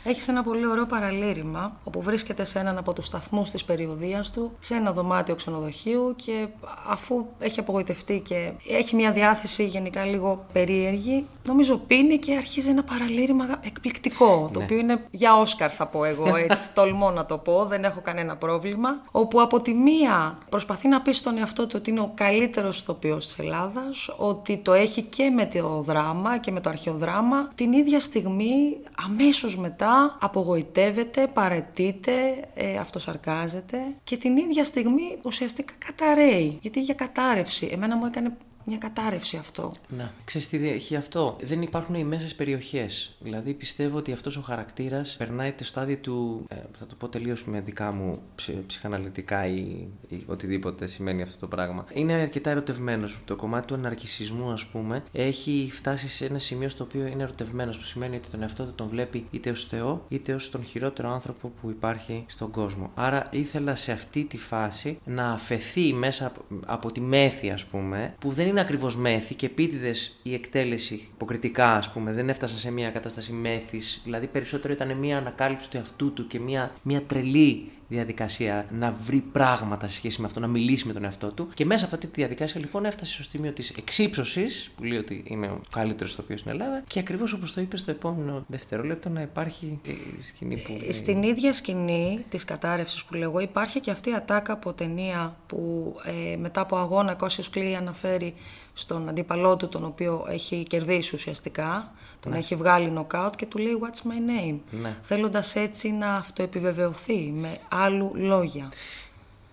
Έχεις 0.09 0.27
ένα 0.27 0.43
πολύ 0.43 0.67
ωραίο 0.67 0.85
παραλήρημα 0.85 1.71
όπου 1.83 2.01
βρίσκεται 2.01 2.43
σε 2.43 2.59
έναν 2.59 2.77
από 2.77 2.93
τους 2.93 3.05
σταθμούς 3.05 3.49
της 3.49 3.63
περιοδίας 3.65 4.31
του, 4.31 4.51
σε 4.59 4.75
ένα 4.75 4.91
δωμάτιο 4.91 5.35
ξενοδοχείου 5.35 6.13
και 6.15 6.47
αφού 6.87 7.25
έχει 7.39 7.59
απογοητευτεί 7.59 8.19
και 8.19 8.51
έχει 8.69 8.95
μια 8.95 9.11
διάθεση 9.11 9.65
γενικά 9.65 10.05
λίγο 10.05 10.45
περίεργη, 10.53 11.25
νομίζω 11.47 11.77
πίνει 11.77 12.17
και 12.17 12.35
αρχίζει 12.35 12.69
ένα 12.69 12.83
παραλήρημα 12.83 13.45
εκπληκτικό. 13.61 14.49
Το 14.53 14.59
Ναι. 14.59 14.65
οποίο 14.65 14.77
είναι 14.77 15.05
για 15.11 15.35
Όσκαρ, 15.35 15.73
θα 15.75 15.87
πω 15.87 16.03
εγώ 16.03 16.35
έτσι. 16.35 16.71
τολμώ 16.77 17.11
να 17.11 17.25
το 17.25 17.37
πω, 17.37 17.65
δεν 17.65 17.83
έχω 17.83 18.01
κανένα 18.01 18.35
πρόβλημα. 18.35 18.89
Όπου 19.11 19.41
από 19.41 19.61
τη 19.61 19.73
μία 19.73 20.37
προσπαθεί 20.49 20.87
να 20.87 21.01
πει 21.01 21.11
στον 21.13 21.37
εαυτό 21.37 21.67
του 21.67 21.75
ότι 21.79 21.89
είναι 21.89 21.99
ο 21.99 22.11
καλύτερος 22.15 22.79
ηθοποιός 22.79 23.25
της 23.27 23.39
Ελλάδας, 23.39 24.09
ότι 24.17 24.57
το 24.57 24.73
έχει 24.73 25.01
και 25.01 25.29
με 25.29 25.45
το 25.45 25.81
δράμα 25.81 26.37
και 26.37 26.51
με 26.51 26.59
το 26.59 26.69
αρχαιοδράμα. 26.69 27.49
Την 27.55 27.73
ίδια 27.73 27.99
στιγμή, 27.99 28.77
αμέσως 29.05 29.57
μετά, 29.57 29.96
απογοητεύεται, 30.19 31.27
παρετείται, 31.27 32.11
ε, 32.53 32.77
αυτοσαρκάζεται 32.77 33.77
και 34.03 34.17
την 34.17 34.37
ίδια 34.37 34.63
στιγμή 34.63 35.19
ουσιαστικά 35.23 35.73
καταραίει. 35.85 36.57
Γιατί 36.61 36.81
για 36.81 36.93
κατάρρευση, 36.93 37.69
εμένα 37.71 37.95
μου 37.95 38.05
έκανε 38.05 38.37
μια 38.69 38.77
κατάρρευση 38.77 39.37
αυτό. 39.37 39.73
Να, 39.97 40.11
ξέρεις 40.25 40.49
τι 40.49 40.69
έχει 40.69 40.95
αυτό. 40.95 41.37
Δεν 41.41 41.61
υπάρχουν 41.61 41.95
οι 41.95 42.03
μέσες 42.03 42.35
περιοχές. 42.35 43.15
Δηλαδή 43.19 43.53
πιστεύω 43.53 43.97
ότι 43.97 44.11
αυτός 44.11 44.37
ο 44.37 44.41
χαρακτήρας 44.41 45.15
περνάει 45.17 45.51
το 45.51 45.63
στάδιο 45.63 45.97
του, 45.97 46.45
ε, 46.49 46.55
θα 46.73 46.85
το 46.85 46.95
πω 46.95 47.07
τελείως 47.09 47.45
με 47.45 47.59
δικά 47.59 47.91
μου 47.93 48.19
ψ- 48.35 48.65
ψυχαναλυτικά 48.67 49.45
ή, 49.47 49.87
ή 50.07 50.23
οτιδήποτε 50.25 50.85
σημαίνει 50.87 51.21
αυτό 51.21 51.37
το 51.37 51.47
πράγμα. 51.47 51.85
Είναι 51.93 52.13
αρκετά 52.13 52.49
ερωτευμένος. 52.49 53.19
Το 53.25 53.35
κομμάτι 53.35 53.67
του 53.67 53.73
αναρκησισμού 53.73 54.51
ας 54.51 54.65
πούμε 54.65 55.03
έχει 55.11 55.69
φτάσει 55.73 56.07
σε 56.07 56.25
ένα 56.25 56.39
σημείο 56.39 56.69
στο 56.69 56.83
οποίο 56.83 57.05
είναι 57.05 57.23
ερωτευμένος 57.23 57.77
που 57.77 57.83
σημαίνει 57.83 58.15
ότι 58.15 58.29
τον 58.29 58.41
εαυτό 58.41 58.63
του 58.63 58.73
τον 58.75 58.87
βλέπει 58.87 59.25
είτε 59.31 59.49
ως 59.49 59.65
Θεό 59.65 60.05
είτε 60.07 60.33
ως 60.33 60.51
τον 60.51 60.63
χειρότερο 60.65 61.09
άνθρωπο 61.11 61.51
που 61.61 61.69
υπάρχει 61.69 62.23
στον 62.27 62.51
κόσμο. 62.51 62.91
Άρα 62.95 63.27
ήθελα 63.31 63.75
σε 63.75 63.91
αυτή 63.91 64.25
τη 64.25 64.37
φάση 64.37 64.99
να 65.05 65.29
αφαιθεί 65.31 65.93
μέσα 65.93 66.25
από, 66.25 66.41
από 66.65 66.91
τη 66.91 67.01
μέθη 67.01 67.49
ας 67.49 67.65
πούμε 67.65 68.15
που 68.19 68.31
δεν 68.31 68.47
είναι 68.47 68.56
ακριβώς 68.61 68.97
μέθη 68.97 69.35
και 69.35 69.45
επίτηδες 69.45 70.19
η 70.23 70.33
εκτέλεση 70.33 71.07
υποκριτικά 71.13 71.73
ας 71.73 71.91
πούμε 71.91 72.11
δεν 72.11 72.29
έφτασα 72.29 72.57
σε 72.57 72.71
μια 72.71 72.89
κατάσταση 72.89 73.31
μέθης. 73.31 74.01
Δηλαδή 74.03 74.27
περισσότερο 74.27 74.73
ήταν 74.73 74.97
μια 74.97 75.17
ανακάλυψη 75.17 75.69
του 75.69 75.77
εαυτού 75.77 76.13
του 76.13 76.27
και 76.27 76.39
μια, 76.39 76.71
μια 76.81 77.01
τρελή 77.01 77.71
διαδικασία 77.87 78.65
να 78.71 78.95
βρει 79.03 79.19
πράγματα 79.19 79.87
σε 79.87 79.95
σχέση 79.95 80.21
με 80.21 80.27
αυτό, 80.27 80.39
να 80.39 80.47
μιλήσει 80.47 80.87
με 80.87 80.93
τον 80.93 81.03
εαυτό 81.03 81.31
του. 81.31 81.49
Και 81.53 81.65
μέσα 81.65 81.85
από 81.85 81.95
αυτή 81.95 82.07
τη 82.07 82.13
διαδικασία 82.13 82.59
λοιπόν 82.59 82.85
έφτασε 82.85 83.13
στο 83.13 83.23
σημείο 83.23 83.51
της 83.51 83.69
εξύψωσης, 83.69 84.71
που 84.75 84.83
λέει 84.83 84.97
ότι 84.97 85.23
είμαι 85.27 85.47
ο 85.47 85.61
καλύτερος 85.71 86.11
ηθοποιός 86.13 86.39
στην 86.39 86.51
Ελλάδα, 86.51 86.83
και 86.87 86.99
ακριβώς 86.99 87.33
όπως 87.33 87.53
το 87.53 87.61
είπε 87.61 87.77
στο 87.77 87.91
επόμενο 87.91 88.43
δευτερόλεπτο 88.47 89.09
να 89.09 89.21
υπάρχει 89.21 89.79
η 89.83 90.23
σκηνή 90.23 90.57
που. 90.57 90.79
Ε, 90.87 90.91
Στην 90.91 91.23
ίδια 91.23 91.53
σκηνή 91.53 92.25
της 92.29 92.45
κατάρρευσης 92.45 93.03
που 93.03 93.13
λέγω 93.13 93.39
υπάρχει 93.39 93.79
και 93.79 93.91
αυτή 93.91 94.09
η 94.09 94.13
ατάκα 94.13 94.53
από 94.53 94.73
ταινία 94.73 95.35
που 95.47 95.95
ε, 96.33 96.37
μετά 96.37 96.61
από 96.61 96.77
αγώνα 96.77 97.13
Κώσιος 97.13 97.49
Κλή 97.49 97.75
αναφέρει 97.75 98.33
στον 98.79 99.09
αντίπαλό 99.09 99.55
του 99.57 99.67
τον 99.69 99.85
οποίο 99.85 100.25
έχει 100.29 100.63
κερδίσει 100.63 101.15
ουσιαστικά, 101.15 101.91
τον 102.19 102.31
Ναι. 102.31 102.37
έχει 102.37 102.55
βγάλει 102.55 102.89
νοκάουτ 102.91 103.35
και 103.35 103.45
του 103.45 103.57
λέει 103.57 103.77
What's 103.81 104.07
my 104.07 104.51
name, 104.51 104.57
Ναι. 104.81 104.95
θέλοντας 105.01 105.55
έτσι 105.55 105.91
να 105.91 106.13
αυτοεπιβεβαιωθεί 106.15 107.17
με 107.35 107.57
άλλου 107.69 108.11
λόγια. 108.15 108.69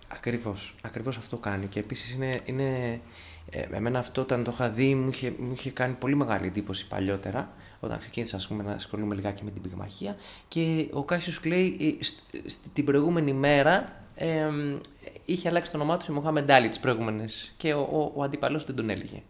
Ακριβώς, 0.07 0.75
ακριβώς 0.81 1.17
αυτό 1.17 1.37
κάνει 1.37 1.65
και 1.65 1.79
επίσης 1.79 2.13
είναι, 2.13 2.41
είναι 2.45 2.99
ε, 3.49 3.61
εμένα 3.71 3.99
αυτό 3.99 4.21
όταν 4.21 4.43
το 4.43 4.51
είχα 4.53 4.69
δει 4.69 4.95
μου 4.95 5.09
είχε, 5.09 5.33
μου 5.39 5.51
είχε 5.53 5.71
κάνει 5.71 5.93
πολύ 5.93 6.15
μεγάλη 6.15 6.47
εντύπωση 6.47 6.87
παλιότερα 6.87 7.49
όταν 7.79 7.99
ξεκίνησα 7.99 8.35
ας 8.35 8.47
πούμε, 8.47 8.63
να 8.63 8.71
ασχολούμαι 8.71 9.15
λιγάκι 9.15 9.43
με 9.43 9.51
την 9.51 9.61
πυγμαχία 9.61 10.15
και 10.47 10.87
ο 10.93 11.03
Κάσιος 11.03 11.39
Κλέη 11.39 11.97
ε, 11.99 12.03
σ- 12.03 12.19
σ- 12.45 12.57
την 12.73 12.85
προηγούμενη 12.85 13.33
μέρα 13.33 14.04
ε, 14.15 14.47
είχε 15.25 15.49
αλλάξει 15.49 15.71
το 15.71 15.77
όνομά 15.77 15.97
του 15.97 16.03
σε 16.03 16.11
Μοχάμεντ 16.11 16.51
Άλι 16.51 16.69
τις 16.69 16.79
προηγούμενες 16.79 17.53
και 17.57 17.73
ο, 17.73 17.79
ο, 17.79 18.11
ο 18.15 18.23
αντίπαλος 18.23 18.65
δεν 18.65 18.75
τον 18.75 18.89
έλεγε. 18.89 19.21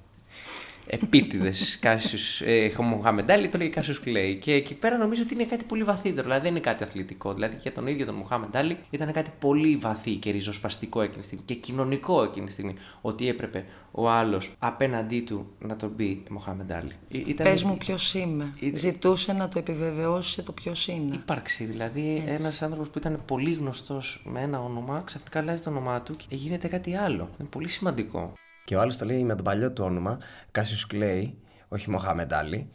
Επίτηδες 0.88 1.78
Κάσιους 1.82 2.48
ε, 2.48 2.72
Μοχάμεντ 2.78 3.32
Άλι, 3.32 3.48
τον 3.48 3.58
έλεγε 3.58 3.70
Κάσιους 3.70 3.96
Κλέι. 4.02 4.36
Και 4.36 4.54
εκεί 4.54 4.74
πέρα 4.74 4.98
νομίζω 4.98 5.22
ότι 5.24 5.34
είναι 5.34 5.44
κάτι 5.46 5.66
πολύ 5.66 5.84
βαθύτερο. 5.84 6.24
Δηλαδή 6.24 6.42
δεν 6.42 6.52
είναι 6.52 6.60
κάτι 6.60 6.84
αθλητικό. 6.84 7.34
Δηλαδή 7.34 7.58
για 7.62 7.72
τον 7.72 7.88
ίδιο 7.88 8.06
τον 8.06 8.16
Μοχάμεντ 8.16 8.56
Άλι 8.56 8.78
ήταν 8.90 9.12
κάτι 9.12 9.32
πολύ 9.40 9.76
βαθύ 9.76 10.16
και 10.16 10.32
ριζοσπαστικό 10.32 11.02
εκείνη 11.02 11.20
τη 11.20 11.26
στιγμή 11.26 11.44
και 11.46 11.54
κοινωνικό 11.54 12.24
εκείνη 12.24 12.46
τη 12.46 12.52
στιγμή. 12.52 12.76
Ότι 13.02 13.28
έπρεπε 13.30 13.66
ο 13.92 14.10
άλλος 14.10 14.52
απέναντί 14.60 15.22
του 15.22 15.48
να 15.60 15.76
τον 15.76 15.96
πει 15.96 16.24
Μοχάμεντ 16.30 16.72
Άλι. 16.72 16.92
Ε, 17.12 17.18
Ήταν 17.18 17.48
Πες 17.48 17.64
μου 17.64 17.78
ποιος 17.78 18.14
είμαι. 18.14 18.54
Ήταν- 18.60 18.78
Ζητούσε 18.78 19.34
να 19.34 19.48
το 19.48 19.60
επιβεβαιώσει 19.60 20.32
σε 20.32 20.42
το 20.42 20.52
ποιος 20.52 20.88
είναι. 20.88 21.16
ύπαρξη. 21.16 21.64
Δηλαδή 21.64 22.16
Έτσι. 22.28 22.44
ένας 22.44 22.62
άνθρωπος 22.62 22.90
που 22.90 22.98
ήταν 22.98 23.22
πολύ 23.26 23.54
γνωστός 23.54 24.22
με 24.26 24.42
ένα 24.42 24.60
όνομα, 24.62 25.02
ξαφνικά 25.06 25.40
αλλάζει 25.40 25.64
το 25.64 25.70
όνομά 25.70 26.02
του 26.02 26.16
και 26.16 26.26
γίνεται 26.36 26.68
κάτι 26.68 26.96
άλλο. 26.96 27.30
Είναι 27.40 27.50
πολύ 27.50 27.70
σημαντικό. 27.70 28.34
Και 28.66 28.76
ο 28.76 28.82
άλλος 28.82 28.98
το 28.98 29.06
λέει 29.06 29.24
με 29.24 29.36
τον 29.36 29.44
παλιό 29.44 29.72
του 29.72 29.84
όνομα, 29.84 30.18
Κάσιος 30.52 30.88
Κλέη, 30.88 31.38
όχι 31.68 31.90
Μοχάμεντ 31.90 32.34
Άλι. 32.34 32.70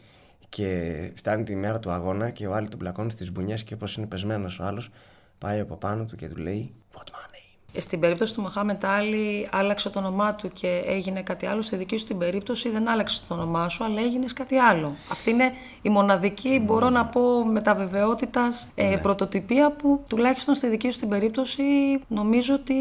Και 0.48 1.12
φτάνει 1.16 1.42
τη 1.42 1.56
μέρα 1.56 1.78
του 1.78 1.90
αγώνα 1.90 2.30
και 2.30 2.46
ο 2.46 2.54
άλλο 2.54 2.68
τον 2.68 2.78
πλακώνει 2.78 3.10
στις 3.10 3.32
μπουνιές 3.32 3.64
και 3.64 3.74
όπως 3.74 3.96
είναι 3.96 4.06
πεσμένος 4.06 4.58
ο 4.58 4.64
άλλος, 4.64 4.90
πάει 5.38 5.60
από 5.60 5.76
πάνω 5.76 6.04
του 6.04 6.16
και 6.16 6.28
του 6.28 6.36
λέει: 6.36 6.74
What's 6.94 7.10
my 7.10 7.34
name? 7.34 7.39
Στην 7.76 8.00
περίπτωση 8.00 8.34
του 8.34 8.40
Μοχάμετ 8.40 8.84
Άλι 8.84 9.48
άλλαξε 9.50 9.90
το 9.90 9.98
όνομά 9.98 10.34
του 10.34 10.50
και 10.52 10.82
έγινε 10.86 11.22
κάτι 11.22 11.46
άλλο. 11.46 11.62
Στη 11.62 11.76
δική 11.76 11.96
σου 11.96 12.06
την 12.06 12.18
περίπτωση 12.18 12.68
δεν 12.68 12.88
άλλαξε 12.88 13.22
το 13.28 13.34
όνομά 13.34 13.68
σου, 13.68 13.84
αλλά 13.84 14.00
έγινες 14.00 14.32
κάτι 14.32 14.56
άλλο. 14.56 14.94
Αυτή 15.10 15.30
είναι 15.30 15.52
η 15.82 15.88
μοναδική, 15.88 16.62
μπορώ 16.64 16.90
να 16.90 17.04
πω, 17.06 17.44
μεταβεβαιότητας 17.44 18.68
ε, 18.74 18.96
πρωτοτυπία 19.02 19.70
που 19.70 20.04
τουλάχιστον 20.08 20.54
στη 20.54 20.68
δική 20.68 20.90
σου 20.90 20.98
την 20.98 21.08
περίπτωση 21.08 21.62
νομίζω 22.08 22.54
ότι 22.54 22.74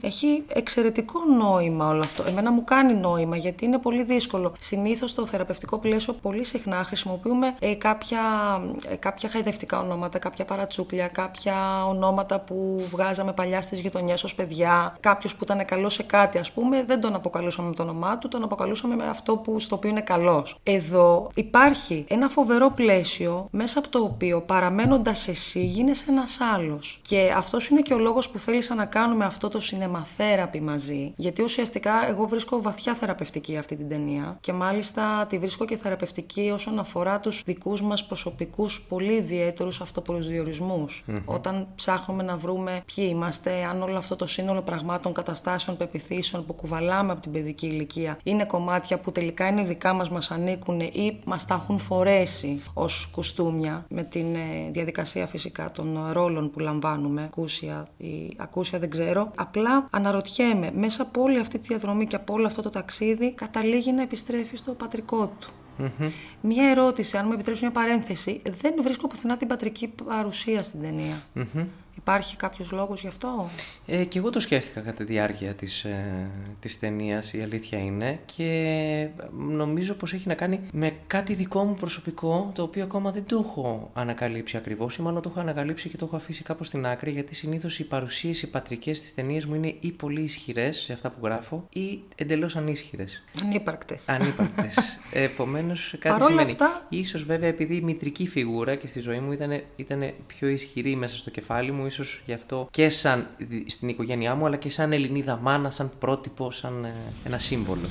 έχει 0.00 0.44
εξαιρετικό 0.48 1.20
νόημα 1.38 1.88
όλο 1.88 2.00
αυτό. 2.00 2.24
Εμένα 2.28 2.52
μου 2.52 2.64
κάνει 2.64 2.94
νόημα 2.94 3.36
γιατί 3.36 3.64
είναι 3.64 3.78
πολύ 3.78 4.02
δύσκολο. 4.02 4.52
Συνήθως 4.58 5.10
στο 5.10 5.26
θεραπευτικό 5.26 5.78
πλαίσιο 5.78 6.12
πολύ 6.12 6.44
συχνά 6.44 6.84
χρησιμοποιούμε 6.84 7.54
ε, 7.58 7.74
κάποια, 7.74 8.20
ε, 8.88 8.96
κάποια 8.96 9.28
χαϊδευτικά 9.28 9.80
ονόματα, 9.80 10.18
κάποια 10.18 10.44
παρατσούκλια, 10.44 11.08
κάποια 11.08 11.86
ονόματα 11.86 12.40
που 12.40 12.86
βγάζαμε 12.90 13.32
παλιά 13.32 13.62
στις 13.62 13.80
γειτονιές 13.80 14.24
ω 14.32 14.34
παιδιά. 14.36 14.96
Κάποιος 15.00 15.36
που 15.36 15.44
ήταν 15.44 15.64
καλός 15.64 15.94
σε 15.94 16.02
κάτι, 16.02 16.38
ας 16.38 16.52
πούμε, 16.52 16.84
δεν 16.84 17.00
τον 17.00 17.14
αποκαλούσαμε 17.14 17.68
με 17.68 17.74
το 17.74 17.82
όνομά 17.82 18.18
του, 18.18 18.28
τον 18.28 18.42
αποκαλούσαμε 18.42 18.94
με 18.94 19.08
αυτό 19.08 19.36
που, 19.36 19.60
στο 19.60 19.76
οποίο 19.76 19.90
είναι 19.90 20.00
καλός. 20.00 20.58
Εδώ 20.62 21.30
υπάρχει 21.34 22.04
ένα 22.08 22.28
φοβερό 22.28 22.70
πλαίσιο 22.70 23.48
μέσα 23.50 23.78
από 23.78 23.88
το 23.88 23.98
οποίο 23.98 24.40
παραμένοντας 24.40 25.28
εσύ 25.28 25.64
γίνεσαι 25.64 26.04
ένας 26.08 26.38
άλλος. 26.54 27.00
Και 27.02 27.32
αυτός 27.36 27.68
είναι 27.68 27.80
και 27.80 27.94
ο 27.94 27.98
λόγος 27.98 28.30
που 28.30 28.38
θέλησα 28.38 28.74
να 28.74 28.84
κάνουμε 28.84 29.24
αυτό 29.24 29.48
το 29.48 29.60
cinema 29.62 30.02
μαζί. 30.62 31.12
Γιατί 31.16 31.42
ουσιαστικά 31.42 32.08
εγώ 32.08 32.26
βρίσκω 32.26 32.62
βαθιά 32.62 32.94
θεραπευτική 32.94 33.56
αυτή 33.56 33.76
την 33.76 33.88
ταινία 33.88 34.36
και 34.40 34.52
μάλιστα 34.52 35.26
τη 35.28 35.38
βρίσκω 35.38 35.64
και 35.64 35.76
θεραπευτική 35.76 36.50
όσον 36.54 36.78
αφορά 36.78 37.20
τους 37.20 37.42
δικούς 37.44 37.82
μας 37.82 38.06
προσωπικούς 38.06 38.80
πολύ 38.88 39.12
ιδιαίτερους 39.12 39.80
αυτοπροσδιορισμούς. 39.80 41.04
Όταν 41.24 41.66
ψάχνουμε 41.74 42.22
να 42.22 42.36
βρούμε 42.36 42.82
ποιοι 42.94 43.06
είμαστε, 43.10 43.64
αν 43.64 43.82
όλο 43.82 43.96
αυτό 43.96 44.16
το 44.18 44.26
σύνολο 44.26 44.62
πραγμάτων, 44.62 45.12
καταστάσεων, 45.12 45.76
πεπιθήσεων 45.76 46.46
που 46.46 46.52
κουβαλάμε 46.52 47.12
από 47.12 47.20
την 47.20 47.32
παιδική 47.32 47.66
ηλικία 47.66 48.18
είναι 48.22 48.44
κομμάτια 48.44 48.98
που 48.98 49.12
τελικά 49.12 49.46
είναι 49.46 49.62
δικά 49.62 49.92
μας, 49.92 50.10
μας 50.10 50.30
ανήκουν 50.30 50.80
ή 50.80 51.18
μας 51.24 51.46
τα 51.46 51.54
έχουν 51.54 51.78
φορέσει 51.78 52.62
ως 52.74 53.10
κουστούμια 53.12 53.84
με 53.88 54.02
την 54.02 54.34
ε, 54.34 54.70
διαδικασία 54.70 55.26
φυσικά 55.26 55.70
των 55.70 56.08
ρόλων 56.12 56.50
που 56.50 56.58
λαμβάνουμε, 56.58 57.22
ακούσια 57.22 57.86
ή 57.96 58.32
ακούσια 58.36 58.78
δεν 58.78 58.90
ξέρω. 58.90 59.30
Απλά 59.34 59.86
αναρωτιέμαι, 59.90 60.70
μέσα 60.74 61.02
από 61.02 61.22
όλη 61.22 61.38
αυτή 61.38 61.58
τη 61.58 61.66
διαδρομή 61.66 62.06
και 62.06 62.16
από 62.16 62.32
όλο 62.32 62.46
αυτό 62.46 62.62
το 62.62 62.70
ταξίδι 62.70 63.32
καταλήγει 63.32 63.92
να 63.92 64.02
επιστρέφει 64.02 64.56
στο 64.56 64.72
πατρικό 64.72 65.32
του. 65.40 65.48
Μία 66.40 66.70
ερώτηση, 66.70 67.16
αν 67.16 67.24
μου 67.26 67.32
επιτρέψεις 67.32 67.62
μια 67.62 67.72
παρένθεση. 67.72 68.42
Δεν 68.60 68.74
βρίσκω 68.82 69.06
πουθενά 69.06 69.36
την 69.36 69.48
πατρική 69.48 69.92
παρουσία 70.04 70.62
στην 70.62 70.80
ταινία. 70.80 71.22
Υπάρχει 71.98 72.36
κάποιος 72.36 72.72
λόγος 72.72 73.00
γι' 73.00 73.06
αυτό; 73.06 73.48
Ε, 73.86 74.04
και 74.04 74.18
εγώ 74.18 74.30
το 74.30 74.40
σκέφτηκα 74.40 74.80
κατά 74.80 75.04
τη 75.04 75.12
διάρκεια 75.12 75.54
της, 75.54 75.84
ε, 75.84 76.30
της 76.60 76.78
ταινίας, 76.78 77.32
η 77.32 77.40
αλήθεια 77.42 77.78
είναι, 77.78 78.18
και 78.36 79.08
νομίζω 79.32 79.94
πως 79.94 80.12
έχει 80.12 80.28
να 80.28 80.34
κάνει 80.34 80.60
με 80.72 80.92
κάτι 81.06 81.34
δικό 81.34 81.64
μου 81.64 81.74
προσωπικό, 81.74 82.52
το 82.54 82.62
οποίο 82.62 82.82
ακόμα 82.84 83.10
δεν 83.10 83.24
το 83.26 83.44
έχω 83.48 83.90
ανακαλύψει 83.94 84.56
ακριβώς, 84.56 84.96
ή 84.96 85.02
μάλλον 85.02 85.22
το 85.22 85.28
έχω 85.30 85.40
ανακαλύψει 85.40 85.88
και 85.88 85.96
το 85.96 86.04
έχω 86.04 86.16
αφήσει 86.16 86.42
κάπως 86.42 86.66
στην 86.66 86.86
άκρη, 86.86 87.10
γιατί 87.10 87.34
συνήθως 87.34 87.78
οι 87.78 87.84
παρουσίες, 87.84 88.42
οι 88.42 88.50
πατρικές 88.50 88.98
στις 88.98 89.14
ταινίες 89.14 89.46
μου 89.46 89.54
είναι 89.54 89.74
ή 89.80 89.92
πολύ 89.92 90.22
ισχυρές 90.22 90.76
σε 90.76 90.92
αυτά 90.92 91.10
που 91.10 91.26
γράφω, 91.26 91.66
ή 91.72 92.00
εντελώς 92.16 92.56
ανίσχυρες. 92.56 93.22
Ανύπαρκτες. 93.44 94.02
Ανύπαρκτες. 94.08 94.74
Επομένως, 95.12 95.88
κάτι 95.98 96.08
Παρόλα 96.08 96.26
σημαίνει. 96.28 96.50
αυτά- 96.50 96.86
Ίσως 96.88 97.24
βέβαια 97.24 97.48
επειδή 97.48 97.76
η 97.76 97.80
μητρική 97.80 98.26
φιγούρα 98.28 98.74
και 98.74 98.86
στη 98.86 99.00
ζωή 99.00 99.18
μου 99.18 99.32
ήταν, 99.32 99.62
ήταν 99.76 100.12
πιο 100.26 100.48
ισχυρή 100.48 100.96
μέσα 100.96 101.16
στο 101.16 101.30
κεφάλι 101.30 101.72
μου, 101.72 101.86
ίσως 101.88 102.22
γι' 102.26 102.32
αυτό 102.32 102.68
και 102.70 102.88
σαν 102.88 103.26
δι- 103.38 103.70
στην 103.70 103.88
οικογένειά 103.88 104.34
μου, 104.34 104.46
αλλά 104.46 104.56
και 104.56 104.70
σαν 104.70 104.92
Ελληνίδα 104.92 105.38
μάνα, 105.42 105.70
σαν 105.70 105.90
πρότυπο, 105.98 106.50
σαν 106.50 106.84
ε, 106.84 106.92
ένα 107.24 107.38
σύμβολο. 107.38 107.88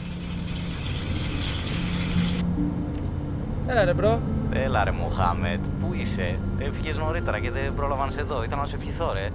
Έλα 3.68 3.84
ρε 3.86 3.94
bro. 3.94 4.20
Έλα 4.52 4.84
ρε 4.84 4.92
Μοχάμετ, 4.92 5.60
πού 5.80 5.94
είσαι; 5.94 6.40
Έφυγε 6.60 6.94
νωρίτερα 6.94 7.40
και 7.40 7.52
δεν 7.52 7.74
πρόλαβα 7.76 8.06
να 8.06 8.12
σε 8.12 8.22
δω. 8.22 8.44
Ήταν 8.44 8.60
να 8.60 8.66
σε 8.66 8.76
ευχηθώ, 8.76 9.14
ρε. 9.14 9.30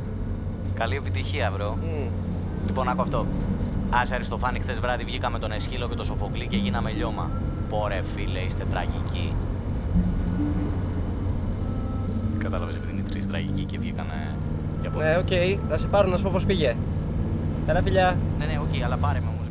Καλή 0.75 0.97
επιτυχία, 0.97 1.53
bro. 1.55 1.79
Λοιπόν, 2.67 2.89
άκου 2.89 3.03
αυτό. 3.03 3.27
Άσε 3.91 4.15
Αριστοφάνη, 4.15 4.61
χθες 4.61 4.81
βράδυ 4.81 5.05
βγήκαμε 5.05 5.39
τον 5.39 5.53
Εσχύλο 5.53 5.89
και 5.89 5.95
τον 5.95 6.05
Σοφοκλή 6.05 6.47
και 6.47 6.57
γίναμε 6.57 6.91
λιώμα. 6.91 7.31
Πω 7.69 7.82
ρε, 7.82 8.03
φίλε, 8.15 8.41
είστε 8.41 8.65
τραγικοί. 8.71 9.35
Κατάλαβες 12.39 12.75
επειδή 12.77 12.93
είναι 12.93 13.09
τρεις 13.09 13.27
τραγικοί 13.27 13.65
και 13.65 13.79
βγήκανε. 13.79 14.35
Για 14.83 14.91
πολύ. 14.91 15.05
Ναι, 15.05 15.17
οκ, 15.17 15.59
θα 15.69 15.77
σε 15.79 15.87
πάρω 15.87 16.09
να 16.09 16.17
σου 16.17 16.25
πω 16.25 16.31
πώς 16.33 16.45
πήγε. 16.47 16.77
Έλα 17.67 17.83
φιλιά. 17.83 18.17
Ναι, 18.39 18.45
ναι, 18.45 18.59
οκ, 18.59 18.83
αλλά 18.85 18.97
πάρε 18.97 19.21
με 19.21 19.27
όμως. 19.29 19.42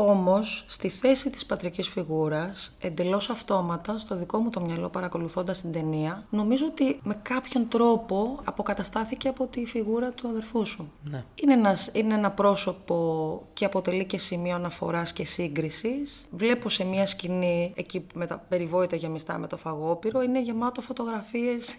Όμως, 0.00 0.64
στη 0.66 0.88
θέση 0.88 1.30
της 1.30 1.46
πατρικής 1.46 1.88
φιγούρας, 1.88 2.76
εντελώς 2.80 3.30
αυτόματα, 3.30 3.98
στο 3.98 4.16
δικό 4.16 4.38
μου 4.38 4.50
το 4.50 4.60
μυαλό 4.60 4.88
παρακολουθώντας 4.88 5.60
την 5.60 5.72
ταινία, 5.72 6.26
νομίζω 6.30 6.66
ότι 6.66 7.00
με 7.02 7.18
κάποιον 7.22 7.68
τρόπο 7.68 8.38
αποκαταστάθηκε 8.44 9.28
από 9.28 9.46
τη 9.46 9.66
φιγούρα 9.66 10.10
του 10.10 10.28
αδερφού 10.28 10.66
σου. 10.66 10.92
Ναι. 11.02 11.24
Είναι, 11.34 11.52
ένας, 11.52 11.90
είναι 11.94 12.14
ένα 12.14 12.30
πρόσωπο 12.30 13.42
και 13.52 13.64
αποτελεί 13.64 14.04
και 14.04 14.18
σημείο 14.18 14.54
αναφοράς 14.54 15.12
και 15.12 15.24
σύγκρισης. 15.24 16.26
Βλέπω 16.30 16.68
σε 16.68 16.84
μια 16.84 17.06
σκηνή, 17.06 17.72
εκεί 17.76 18.06
με 18.14 18.26
τα 18.26 18.44
περιβόητα 18.48 18.96
γεμιστά 18.96 19.38
με 19.38 19.46
το 19.46 19.56
φαγόπυρο, 19.56 20.22
είναι 20.22 20.40
γεμάτο 20.40 20.80
φωτογραφίες 20.80 21.66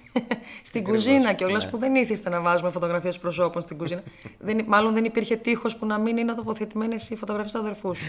στην 0.63 0.81
Ακριβώς, 0.81 0.91
κουζίνα 0.91 1.33
κιόλας 1.33 1.65
ναι. 1.65 1.71
που 1.71 1.77
δεν 1.77 1.95
ήθιστε 1.95 2.29
να 2.29 2.41
βάζουμε 2.41 2.69
φωτογραφίες 2.69 3.19
προσώπων 3.19 3.61
στην 3.61 3.77
κουζίνα. 3.77 4.03
δεν, 4.47 4.63
μάλλον 4.67 4.93
δεν 4.93 5.05
υπήρχε 5.05 5.35
τείχος 5.35 5.75
που 5.75 5.85
να 5.85 5.97
μην 5.97 6.17
είναι 6.17 6.33
τοποθετημένες 6.33 7.09
οι 7.09 7.15
φωτογραφίες 7.15 7.53
του 7.53 7.59
αδερφού 7.59 7.95
σου. 7.95 8.09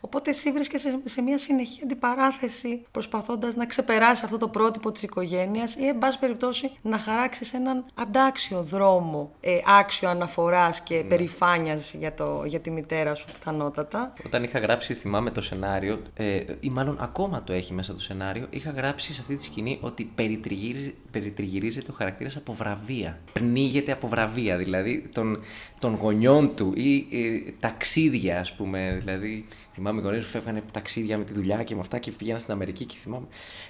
Οπότε 0.00 0.30
εσύ 0.30 0.52
βρίσκεσαι 0.52 0.90
σε, 0.90 1.00
σε 1.04 1.22
μια 1.22 1.38
συνεχή 1.38 1.80
αντιπαράθεση 1.82 2.82
προσπαθώντας 2.90 3.54
να 3.56 3.66
ξεπεράσεις 3.66 4.24
αυτό 4.24 4.36
το 4.38 4.48
πρότυπο 4.48 4.92
της 4.92 5.02
οικογένειας 5.02 5.74
ή 5.76 5.86
εν 5.86 5.98
πάση 5.98 6.18
περιπτώσει 6.18 6.70
να 6.82 6.98
χαράξεις 6.98 7.54
έναν 7.54 7.84
αντάξιο 7.94 8.62
δρόμο 8.62 9.30
ε, 9.40 9.58
άξιο 9.80 10.08
αναφοράς 10.08 10.80
και 10.80 10.94
Ναι. 10.96 11.02
περηφάνειας 11.02 11.94
για, 11.94 12.14
το, 12.14 12.42
για 12.46 12.60
τη 12.60 12.70
μητέρα 12.70 13.14
σου 13.14 13.24
πιθανότατα. 13.32 14.12
Όταν 14.26 14.42
είχα 14.44 14.58
γράψει, 14.58 14.94
θυμάμαι 14.94 15.30
το 15.30 15.40
σενάριο, 15.40 16.02
ε, 16.14 16.40
ή 16.60 16.68
μάλλον 16.70 16.96
ακόμα 17.00 17.42
το 17.44 17.52
έχει 17.52 17.74
μέσα 17.74 17.94
το 17.94 18.00
σενάριο, 18.00 18.46
είχα 18.50 18.70
γράψει 18.70 19.12
σε 19.12 19.20
αυτή 19.20 19.34
τη 19.36 19.44
σκηνή 19.44 19.78
ότι 19.80 20.04
περιτριγύριζε- 20.14 20.94
περιτριγυρίζεται 21.10 21.90
ο 21.90 21.94
χαρακτήρας 21.94 22.36
από 22.36 22.52
βραβεία. 22.52 23.18
Πνίγεται 23.32 23.92
από 23.92 24.08
βραβεία, 24.08 24.56
δηλαδή 24.56 25.08
των, 25.12 25.40
των 25.80 25.94
γονιών 25.94 26.54
του 26.56 26.72
ή 26.76 26.96
ε, 26.96 27.52
ταξίδια, 27.60 28.40
ας 28.40 28.52
πούμε. 28.52 28.96
Δηλαδή, 29.04 29.46
θυμάμαι 29.78 30.00
οι 30.00 30.04
γονείς 30.04 30.24
μου 30.24 30.30
φεύγανε 30.30 30.62
ταξίδια 30.72 31.18
με 31.18 31.24
τη 31.24 31.32
δουλειά 31.32 31.62
και 31.62 31.74
με 31.74 31.80
αυτά 31.80 31.98
και 31.98 32.10
πήγαιναν 32.10 32.40
στην 32.40 32.52
Αμερική 32.52 32.84
και 32.84 32.96
θυμάμαι. 33.02 33.26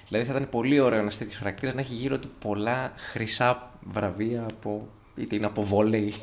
Δηλαδή, 0.07 0.25
θα 0.29 0.33
ήταν 0.35 0.49
πολύ 0.49 0.79
ωραίο 0.79 0.99
ένας 0.99 1.17
τέτοιος 1.17 1.37
χαρακτήρας 1.37 1.73
να 1.73 1.81
έχει 1.81 1.93
γύρω 1.93 2.19
του 2.19 2.29
πολλά 2.39 2.93
χρυσά 2.95 3.71
βραβεία 3.81 4.45
από. 4.51 4.87
είτε 5.15 5.35
είναι 5.35 5.45
από 5.45 5.63
βόλεϊ. 5.63 6.13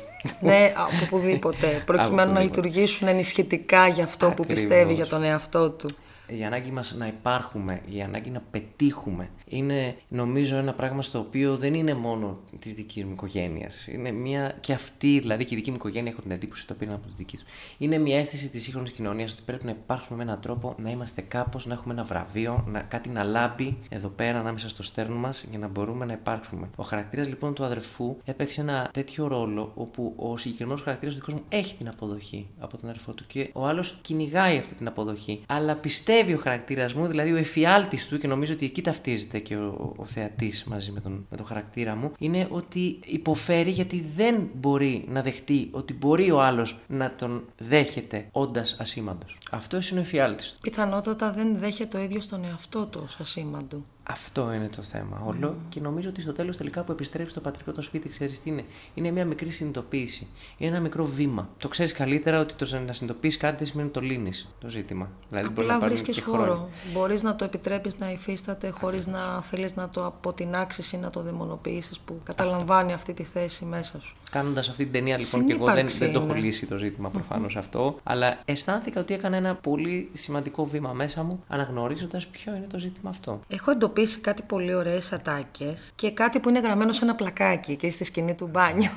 ναι, 0.41 0.73
από 0.75 0.91
οπουδήποτε. 1.03 1.83
Προκειμένου 1.85 2.15
να 2.15 2.39
οπουδήποτε. 2.39 2.43
λειτουργήσουν 2.43 3.07
ενισχυτικά 3.07 3.87
για 3.87 4.03
αυτό 4.03 4.25
που 4.25 4.31
Ακριβώς. 4.31 4.53
πιστεύει 4.53 4.93
για 4.93 5.07
τον 5.07 5.23
εαυτό 5.23 5.69
του. 5.69 5.89
Η 6.27 6.43
ανάγκη 6.43 6.71
μας 6.71 6.95
να 6.95 7.07
υπάρχουμε, 7.07 7.81
η 7.91 8.01
ανάγκη 8.01 8.29
να 8.29 8.41
πετύχουμε 8.51 9.29
είναι 9.49 9.95
νομίζω 10.07 10.55
ένα 10.55 10.73
πράγμα 10.73 11.01
στο 11.01 11.19
οποίο 11.19 11.57
δεν 11.57 11.73
είναι 11.73 11.93
μόνο 11.93 12.39
της 12.59 12.73
δικής 12.73 13.03
μου 13.03 13.11
οικογένειας. 13.11 13.87
Είναι 13.87 14.11
μια 14.11 14.57
και 14.59 14.73
αυτή, 14.73 15.19
δηλαδή 15.19 15.45
και 15.45 15.53
η 15.53 15.57
δική 15.57 15.69
μου 15.69 15.75
οικογένεια 15.75 16.11
έχω 16.11 16.21
την 16.21 16.31
εντύπωση 16.31 16.67
το 16.67 16.73
πήραν 16.73 16.93
από 16.93 17.07
τη 17.07 17.13
δική 17.17 17.37
τους. 17.37 17.45
Είναι 17.77 17.97
μια 17.97 18.19
αίσθηση 18.19 18.49
της 18.49 18.63
σύγχρονης 18.63 18.91
κοινωνίας 18.91 19.31
ότι 19.31 19.41
πρέπει 19.45 19.65
να 19.65 19.71
υπάρχουμε 19.71 20.17
με 20.17 20.23
έναν 20.23 20.41
τρόπο, 20.41 20.75
να 20.77 20.89
είμαστε 20.89 21.21
κάπως, 21.21 21.65
να 21.65 21.73
έχουμε 21.73 21.93
ένα 21.93 22.03
βραβείο, 22.03 22.63
να, 22.67 22.79
κάτι 22.79 23.09
να 23.09 23.23
λάμπει 23.23 23.77
εδώ 23.89 24.07
πέρα 24.07 24.39
ανάμεσα 24.39 24.69
στο 24.69 24.83
στέρνο 24.83 25.15
μας 25.15 25.45
για 25.49 25.59
να 25.59 25.67
μπορούμε 25.67 26.05
να 26.05 26.13
υπάρξουμε. 26.13 26.69
Ο 26.75 26.83
χαρακτήρας 26.83 27.27
λοιπόν 27.27 27.53
του 27.53 27.63
αδερφού 27.63 28.17
έπαιξε 28.25 28.61
ένα 28.61 28.89
τέτοιο 28.93 29.27
ρόλο 29.27 29.71
όπου 29.75 30.13
ο 30.17 30.37
συγκεκριμένος 30.37 30.81
χαρακτήρας 30.81 31.15
του 31.15 31.21
δικού 31.25 31.37
μου 31.37 31.45
έχει 31.49 31.75
την 31.75 31.87
αποδοχή 31.87 32.47
από 32.59 32.77
τον 32.77 32.89
αδερφό 32.89 33.13
του 33.13 33.23
και 33.27 33.49
ο 33.53 33.65
άλλος 33.65 33.97
κυνηγάει 34.01 34.57
αυτή 34.57 34.75
την 34.75 34.87
αποδοχή. 34.87 35.43
Αλλά 35.45 35.75
πιστεύει 35.75 36.16
ο 36.33 36.37
χαρακτήρας 36.37 36.93
μου, 36.93 37.07
δηλαδή 37.07 37.31
ο 37.31 37.37
εφιάλτης 37.37 38.07
του, 38.07 38.17
και 38.17 38.27
νομίζω 38.27 38.53
ότι 38.53 38.65
εκεί 38.65 38.81
ταυτίζεται 38.81 39.39
και 39.39 39.55
ο, 39.55 39.93
ο 39.97 40.05
θεατής 40.05 40.63
μαζί 40.63 40.91
με 40.91 40.99
τον, 40.99 41.25
με 41.29 41.37
τον 41.37 41.45
χαρακτήρα 41.45 41.95
μου, 41.95 42.11
είναι 42.19 42.47
ότι 42.49 42.99
υποφέρει 43.05 43.71
γιατί 43.71 44.05
δεν 44.15 44.49
μπορεί 44.53 45.05
να 45.09 45.21
δεχτεί 45.21 45.67
ότι 45.71 45.93
μπορεί 45.93 46.31
ο 46.31 46.41
άλλος 46.41 46.79
να 46.87 47.13
τον 47.15 47.43
δέχεται 47.57 48.27
όντας 48.31 48.75
ασήμαντος. 48.79 49.37
Αυτός 49.51 49.89
είναι 49.89 49.99
ο 49.99 50.03
εφιάλτης 50.03 50.51
του. 50.51 50.59
Πιθανότατα 50.59 51.31
δεν 51.31 51.57
δέχεται 51.57 51.97
το 51.97 52.03
ίδιος 52.03 52.23
στον 52.23 52.43
εαυτό 52.43 52.85
του 52.85 53.01
ως 53.03 53.19
ασήμαντο. 53.19 53.83
Αυτό 54.09 54.53
είναι 54.53 54.69
το 54.75 54.81
θέμα 54.81 55.21
όλο. 55.25 55.55
Και 55.69 55.79
νομίζω 55.79 56.09
ότι 56.09 56.21
στο 56.21 56.31
τέλος 56.33 56.57
τελικά 56.57 56.83
που 56.83 56.91
επιστρέφει 56.91 57.29
στο 57.29 57.39
πατρικό 57.39 57.71
το 57.71 57.81
σπίτι, 57.81 58.09
ξέρεις 58.09 58.41
τι 58.41 58.49
είναι; 58.49 58.63
Είναι 58.93 59.11
μια 59.11 59.25
μικρή 59.25 59.49
συνειδητοποίηση. 59.49 60.27
Είναι 60.57 60.71
ένα 60.71 60.79
μικρό 60.79 61.05
βήμα. 61.05 61.49
Το 61.57 61.67
ξέρεις 61.67 61.93
καλύτερα 61.93 62.39
ότι 62.39 62.53
το 62.53 62.65
να 62.65 62.93
συνειδητοποιήσει 62.93 63.37
κάτι 63.37 63.57
δεν 63.57 63.67
σημαίνει 63.67 63.89
ότι 63.89 63.99
το 63.99 64.05
λύνεις 64.05 64.47
το 64.59 64.69
ζήτημα. 64.69 65.09
Δηλαδή 65.29 65.47
μπορεί 65.49 65.67
να 65.67 65.73
Απλά 65.73 65.87
πάρεις 65.87 66.01
βρίσκεις 66.01 66.23
και 66.25 66.29
χώρο. 66.31 66.43
χρόνο. 66.43 66.69
Μπορείς 66.93 67.23
να 67.23 67.35
το 67.35 67.43
επιτρέπεις 67.45 67.99
να 67.99 68.11
υφίσταται 68.11 68.69
χωρίς 68.69 69.07
να 69.07 69.41
θέλεις 69.41 69.75
να 69.75 69.89
το 69.89 70.05
αποτινάξεις 70.05 70.91
ή 70.91 70.97
να 70.97 71.09
το 71.09 71.21
δαιμονοποιήσεις 71.21 71.99
που 71.99 72.19
καταλαμβάνει 72.23 72.93
αυτή 72.93 73.13
τη 73.13 73.23
θέση 73.23 73.65
μέσα 73.65 74.01
σου. 74.01 74.15
Κάνοντας 74.31 74.69
αυτή 74.69 74.83
την 74.83 74.93
ταινία, 74.93 75.17
λοιπόν, 75.17 75.45
και 75.45 75.53
εγώ 75.53 75.65
δεν, 75.65 75.73
Συνύπαρξη 75.73 75.97
δεν 75.97 76.13
το 76.13 76.19
έχω 76.19 76.29
είναι. 76.29 76.45
λύσει 76.45 76.65
το 76.65 76.77
ζήτημα 76.77 77.09
προφανώς 77.09 77.55
αυτό. 77.55 77.99
Αλλά 78.03 78.39
αισθάνθηκα 78.45 78.99
ότι 79.01 79.13
έκανα 79.13 79.35
ένα 79.37 79.55
πολύ 79.55 80.09
σημαντικό 80.13 80.65
βήμα 80.65 80.93
μέσα 80.93 81.23
μου, 81.23 81.43
αναγνωρίζοντας 81.47 82.27
ποιο 82.27 82.55
είναι 82.55 82.67
το 82.69 82.79
ζήτημα 82.79 83.09
αυτό. 83.09 83.39
Έχω 83.47 83.71
εντοπίσει 83.71 83.95
κάτι 84.05 84.41
πολύ 84.41 84.73
ωραίες 84.73 85.13
ατάκες 85.13 85.89
και 85.95 86.11
κάτι 86.11 86.39
που 86.39 86.49
είναι 86.49 86.59
γραμμένο 86.59 86.91
σε 86.91 87.03
ένα 87.03 87.15
πλακάκι 87.15 87.75
και 87.75 87.89
στη 87.89 88.03
σκηνή 88.03 88.35
του 88.35 88.47
μπάνιου. 88.47 88.89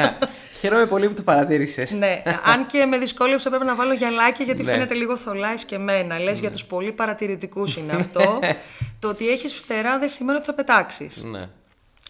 Χαίρομαι 0.60 0.86
πολύ 0.86 1.08
που 1.08 1.14
το 1.14 1.22
παρατήρησες. 1.22 1.90
ναι, 1.90 2.22
αν 2.44 2.66
και 2.66 2.84
με 2.86 2.98
δυσκόλεψε 2.98 3.48
πρέπει 3.48 3.64
να 3.64 3.74
βάλω 3.74 3.92
γυαλάκια 3.92 4.44
γιατί 4.44 4.62
Ναι. 4.62 4.70
φαίνεται 4.70 4.94
λίγο 4.94 5.16
θολά 5.16 5.54
και 5.66 5.78
μένα. 5.78 6.18
Λες 6.18 6.38
για 6.40 6.50
τους 6.50 6.64
πολύ 6.64 6.92
παρατηρητικούς 6.92 7.76
είναι 7.76 7.92
αυτό. 8.00 8.38
το 8.98 9.08
ότι 9.08 9.28
έχεις 9.28 9.52
φτερά 9.54 9.98
δεν 9.98 10.08
σημαίνει 10.08 10.36
ότι 10.36 10.46
θα 10.46 10.54
πετάξεις. 10.54 11.22
Ναι. 11.22 11.48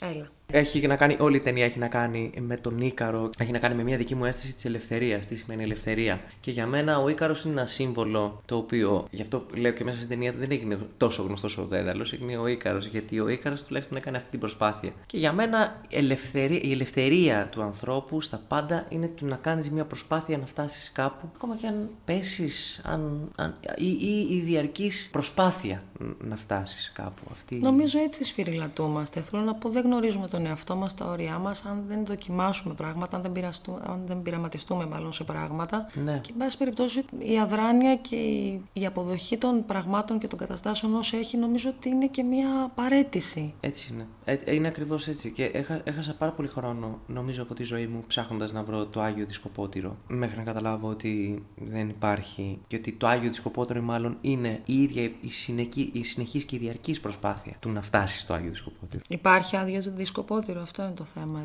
Έλα. 0.01 0.29
Έχει 0.53 0.87
να 0.87 0.97
κάνει, 0.97 1.17
όλη 1.21 1.37
η 1.37 1.41
ταινία 1.41 1.65
έχει 1.65 1.79
να 1.79 1.89
κάνει 1.89 2.33
με 2.41 2.57
τον 2.57 2.79
Ίκαρο, 2.81 3.31
έχει 3.39 3.53
να 3.53 3.59
κάνει 3.59 3.75
με 3.75 3.83
μια 3.83 3.97
δική 3.97 4.15
μου 4.15 4.25
αίσθηση 4.25 4.55
της 4.55 4.65
ελευθερίας. 4.65 5.27
Τι 5.27 5.37
σημαίνει 5.37 5.63
ελευθερία. 5.63 6.21
Και 6.41 6.51
για 6.51 6.67
μένα 6.67 6.99
ο 6.99 7.09
Ίκαρος 7.09 7.45
είναι 7.45 7.53
ένα 7.53 7.67
σύμβολο 7.67 8.43
το 8.47 8.57
οποίο, 8.57 9.07
γι' 9.11 9.23
αυτό 9.23 9.47
λέω 9.55 9.73
και 9.73 9.85
μέσα 9.85 9.97
στην 9.97 10.09
ταινία 10.09 10.33
δεν 10.33 10.51
έγινε 10.51 10.79
τόσο 10.97 11.23
γνωστός 11.23 11.59
ο 11.59 11.65
Δέδαλο, 11.65 12.07
έγινε 12.13 12.37
ο 12.37 12.47
Ίκαρος. 12.47 12.87
Γιατί 12.87 13.21
ο 13.21 13.29
Ίκαρος 13.29 13.63
τουλάχιστον 13.63 13.97
έκανε 13.97 14.17
αυτή 14.17 14.31
την 14.31 14.39
προσπάθεια. 14.39 14.93
Και 15.07 15.17
για 15.17 15.33
μένα 15.33 15.81
ελευθερία, 15.89 16.61
η 16.63 16.73
ελευθερία 16.73 17.49
του 17.53 17.63
ανθρώπου 17.63 18.21
στα 18.21 18.41
πάντα 18.49 18.87
είναι 18.89 19.11
το 19.21 19.25
να 19.25 19.37
κάνεις 19.37 19.71
μια 19.71 19.85
προσπάθεια 19.85 20.39
να 20.39 20.47
φτάσεις 20.47 20.93
κάπου, 20.93 21.31
ακόμα 21.35 21.57
και 21.57 21.67
αν 21.67 21.91
πέσεις, 22.05 22.81
αν, 22.85 23.31
αν, 23.37 23.55
ή, 23.77 23.87
ή 23.87 24.27
η 24.31 24.41
διαρκή 24.41 24.91
προσπάθεια 25.11 25.83
να 26.19 26.37
φτάσεις 26.37 26.93
κάπου. 26.95 27.23
Αυτή... 27.33 27.59
Νομίζω 27.59 27.99
έτσι 27.99 28.25
σφυριλατούμαστε. 28.25 29.21
Θέλω 29.21 29.43
να 29.43 29.55
πω, 29.55 29.69
δεν 29.69 29.83
γνωρίζουμε 29.83 30.29
τον 30.29 30.38
εαυτό 30.47 30.77
μας, 30.77 30.95
τα 30.95 31.05
όρια 31.05 31.39
μας, 31.39 31.65
αν 31.65 31.85
δεν 31.89 32.07
δοκιμάσουμε 32.07 32.75
πράγματα, 32.75 33.17
αν 33.17 33.23
δεν, 33.23 33.33
πειραστούμε, 33.33 33.81
αν 33.87 34.03
δεν 34.07 34.23
πειραματιστούμε 34.23 34.87
μάλλον 34.87 35.13
σε 35.13 35.25
πράγματα. 35.25 35.87
Ναι. 36.05 36.19
Και, 36.23 36.31
εν 36.33 36.37
πάση 36.39 36.59
περιπτώσει, 36.59 37.05
η 37.19 37.39
αδράνεια 37.39 37.97
και 37.97 38.17
η, 38.17 38.63
η 38.73 38.87
αποδοχή 38.87 39.39
των 39.39 39.65
πραγμάτων 39.65 40.19
και 40.19 40.29
των 40.29 40.39
καταστάσεων 40.39 40.95
όσο 40.95 41.17
έχει, 41.17 41.37
νομίζω 41.37 41.71
ότι 41.77 41.89
είναι 41.89 42.07
και 42.07 42.23
μια 42.23 42.71
παρέτηση. 42.75 43.55
Έτσι 43.61 43.93
είναι. 43.93 44.07
Ε, 44.25 44.55
είναι 44.55 44.69
ακριβώς 44.69 45.09
έτσι. 45.09 45.31
Και 45.31 45.45
έχα, 45.45 45.81
έχασα 45.85 46.15
πάρα 46.15 46.33
πολύ 46.33 46.49
χρόνο, 46.49 46.99
νομίζω, 47.07 47.43
από 47.43 47.55
τη 47.55 47.65
ζωή 47.65 47.87
μου 47.87 48.05
ψάχνοντας 48.07 48.53
να 48.53 48.63
βρω 48.63 48.87
το 48.87 49.01
Άγιο 49.01 49.27
Δισκοπότηρο. 49.27 49.97
Μέχρι 50.07 50.37
να 50.37 50.43
καταλάβω 50.43 50.89
ότι 50.89 51.43
δεν 51.57 51.89
υπάρχει 51.89 52.59
και 52.67 52.77
ότι 52.77 52.93
το 52.93 53.07
Άγιο 53.07 53.29
Δισκοπότηρο, 53.29 53.83
μάλλον, 53.83 54.17
είναι 54.21 54.61
η 54.65 54.83
ίδια 54.83 55.03
η, 55.21 55.31
συνεχή, 55.31 55.91
η 55.93 56.05
συνεχής 56.05 56.45
και 56.45 56.57
η 56.57 56.59
διαρκής 56.59 57.01
προσπάθεια 57.01 57.57
του 57.61 57.71
να 57.71 57.83
φτάσεις 57.83 58.23
στο 58.23 58.35
Άγιο 58.35 58.51
Δισκοπότηρο. 58.51 59.03
Υπάρχει 59.09 59.57
άδειο 59.57 59.81
δισκοπότηρος, 59.81 60.28
αυτό 60.63 60.83
είναι 60.83 60.93
το 60.95 61.05
θέμα 61.05 61.45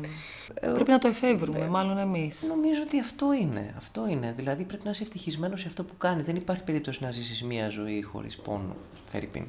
εδώ. 0.60 0.74
πρέπει 0.74 0.90
να 0.90 0.98
το 0.98 1.08
εφεύρουμε, 1.08 1.68
μάλλον 1.68 1.98
εμείς. 1.98 2.42
Νομίζω 2.48 2.82
ότι 2.82 3.00
αυτό 3.00 3.32
είναι. 3.32 3.74
Αυτό 3.76 4.08
είναι. 4.08 4.32
Δηλαδή 4.36 4.64
πρέπει 4.64 4.84
να 4.84 4.90
είσαι 4.90 5.02
ευτυχισμένος 5.02 5.60
σε 5.60 5.66
αυτό 5.66 5.84
που 5.84 5.96
κάνεις. 5.98 6.24
Δεν 6.24 6.36
υπάρχει 6.36 6.62
περίπτωση 6.62 7.02
να 7.02 7.12
ζήσεις 7.12 7.42
μια 7.42 7.68
ζωή 7.68 8.02
χωρίς 8.02 8.36
πόνο, 8.36 8.76
Φερρυπίν. 9.06 9.44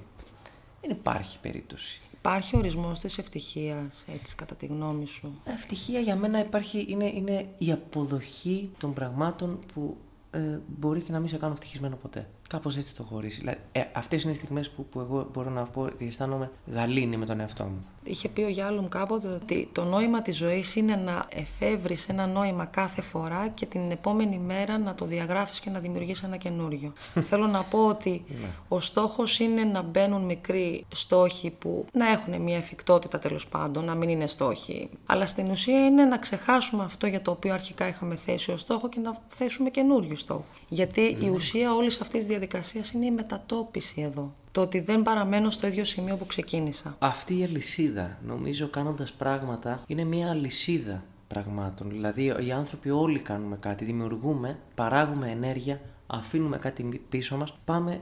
Δεν 0.82 0.92
υπάρχει 0.92 1.40
περίπτωση. 1.40 2.02
Υπάρχει 2.14 2.58
ορισμός 2.58 3.00
της 3.00 3.18
ευτυχίας, 3.18 4.06
έτσι, 4.14 4.36
κατά 4.36 4.56
τη 4.56 4.66
γνώμη 4.66 5.06
σου; 5.06 5.42
Ευτυχία 5.46 6.00
για 6.00 6.16
μένα 6.16 6.40
υπάρχει, 6.40 6.86
είναι, 6.90 7.06
είναι 7.06 7.50
η 7.58 7.72
αποδοχή 7.72 8.72
των 8.80 8.94
πραγμάτων 8.94 9.60
που 9.74 9.98
ε, 10.32 10.60
μπορεί 10.68 11.02
και 11.02 11.12
να 11.12 11.20
μην 11.20 11.28
σε 11.28 11.38
κάνουν 11.38 11.54
ευτυχισμένο 11.56 11.96
ποτέ. 11.96 12.28
Κάπως 12.50 12.78
έτσι 12.78 12.96
το 12.96 13.04
χωρίσει. 13.04 13.40
Δηλαδή, 13.40 13.58
ε, 13.72 13.82
Αυτές 13.94 14.24
είναι 14.24 14.32
οι 14.32 14.36
στιγμές 14.36 14.70
που, 14.70 14.86
που 14.86 15.00
εγώ 15.00 15.30
μπορώ 15.34 15.50
να 15.50 15.64
πω 15.64 15.82
ότι 15.82 16.08
αισθάνομαι 16.08 16.52
γαλήνη 16.72 17.18
με 17.18 17.26
τον 17.26 17.40
εαυτό 17.40 17.64
μου. 17.64 17.86
Είχε 18.04 18.30
πει 18.30 18.42
ο 18.42 18.48
Γιάλουμ 18.48 18.88
κάποτε 18.88 19.28
ότι 19.28 19.70
το 19.72 19.84
νόημα 19.84 20.22
της 20.22 20.38
ζωής 20.38 20.76
είναι 20.76 20.96
να 20.96 21.26
εφεύρεις 21.30 22.10
ένα 22.10 22.28
νόημα 22.28 22.66
κάθε 22.66 23.02
φορά 23.02 23.48
και 23.48 23.66
την 23.66 23.92
επόμενη 23.92 24.38
μέρα 24.38 24.78
να 24.78 24.96
το 24.96 25.06
διαγράφεις 25.06 25.60
και 25.60 25.70
να 25.70 25.80
δημιουργείς 25.80 26.24
ένα 26.24 26.38
καινούριο. 26.38 26.94
Θέλω 27.30 27.48
να 27.48 27.64
πω 27.64 27.86
ότι 27.86 28.24
ο 28.68 28.80
στόχος 28.80 29.40
είναι 29.40 29.64
να 29.64 29.82
μπαίνουν 29.82 30.22
μικροί 30.22 30.86
στόχοι 30.88 31.50
που 31.50 31.86
να 31.94 32.10
έχουν 32.10 32.42
μια 32.42 32.58
εφικτότητα 32.58 33.20
τέλος 33.20 33.48
πάντων, 33.48 33.86
να 33.86 33.96
μην 33.96 34.10
είναι 34.10 34.28
στόχοι. 34.28 34.90
Αλλά 35.06 35.26
στην 35.26 35.50
ουσία 35.50 35.86
είναι 35.86 36.04
να 36.04 36.18
ξεχάσουμε 36.18 36.84
αυτό 36.84 37.08
για 37.08 37.22
το 37.22 37.32
οποίο 37.32 37.54
αρχικά 37.54 37.88
είχαμε 37.88 38.16
θέσει 38.16 38.52
ως 38.52 38.62
στόχο 38.62 38.90
και 38.90 39.00
να 39.00 39.18
θέσουμε 39.28 39.70
καινούριους 39.70 40.20
στόχους. 40.20 40.62
Γιατί 40.70 41.18
η 41.20 41.30
ουσία 41.30 41.74
όλης 41.74 42.02
αυτής 42.02 42.26
της 42.26 42.35
διαδικασίας 42.38 42.92
είναι 42.92 43.06
η 43.06 43.12
μετατόπιση 43.12 44.02
εδώ. 44.02 44.34
Το 44.52 44.62
ότι 44.62 44.80
δεν 44.80 45.02
παραμένω 45.02 45.50
στο 45.50 45.68
ίδιο 45.68 45.84
σημείο 45.84 46.16
που 46.16 46.26
ξεκίνησα. 46.26 46.96
Αυτή 47.00 47.40
η 47.40 47.44
αλυσίδα, 47.44 48.18
νομίζω 48.26 48.68
κάνοντας 48.68 49.12
πράγματα, 49.12 49.80
είναι 49.88 50.04
μια 50.04 50.30
αλυσίδα 50.30 51.04
πραγμάτων. 51.28 51.90
Δηλαδή 51.90 52.36
οι 52.46 52.52
άνθρωποι 52.52 52.90
όλοι 52.90 53.20
κάνουμε 53.20 53.58
κάτι, 53.60 53.86
δημιουργούμε, 53.86 54.58
παράγουμε 54.76 55.30
ενέργεια 55.30 55.82
αφήνουμε 56.08 56.58
κάτι 56.58 57.02
πίσω 57.10 57.38
μας, 57.38 57.58
πάμε 57.66 58.02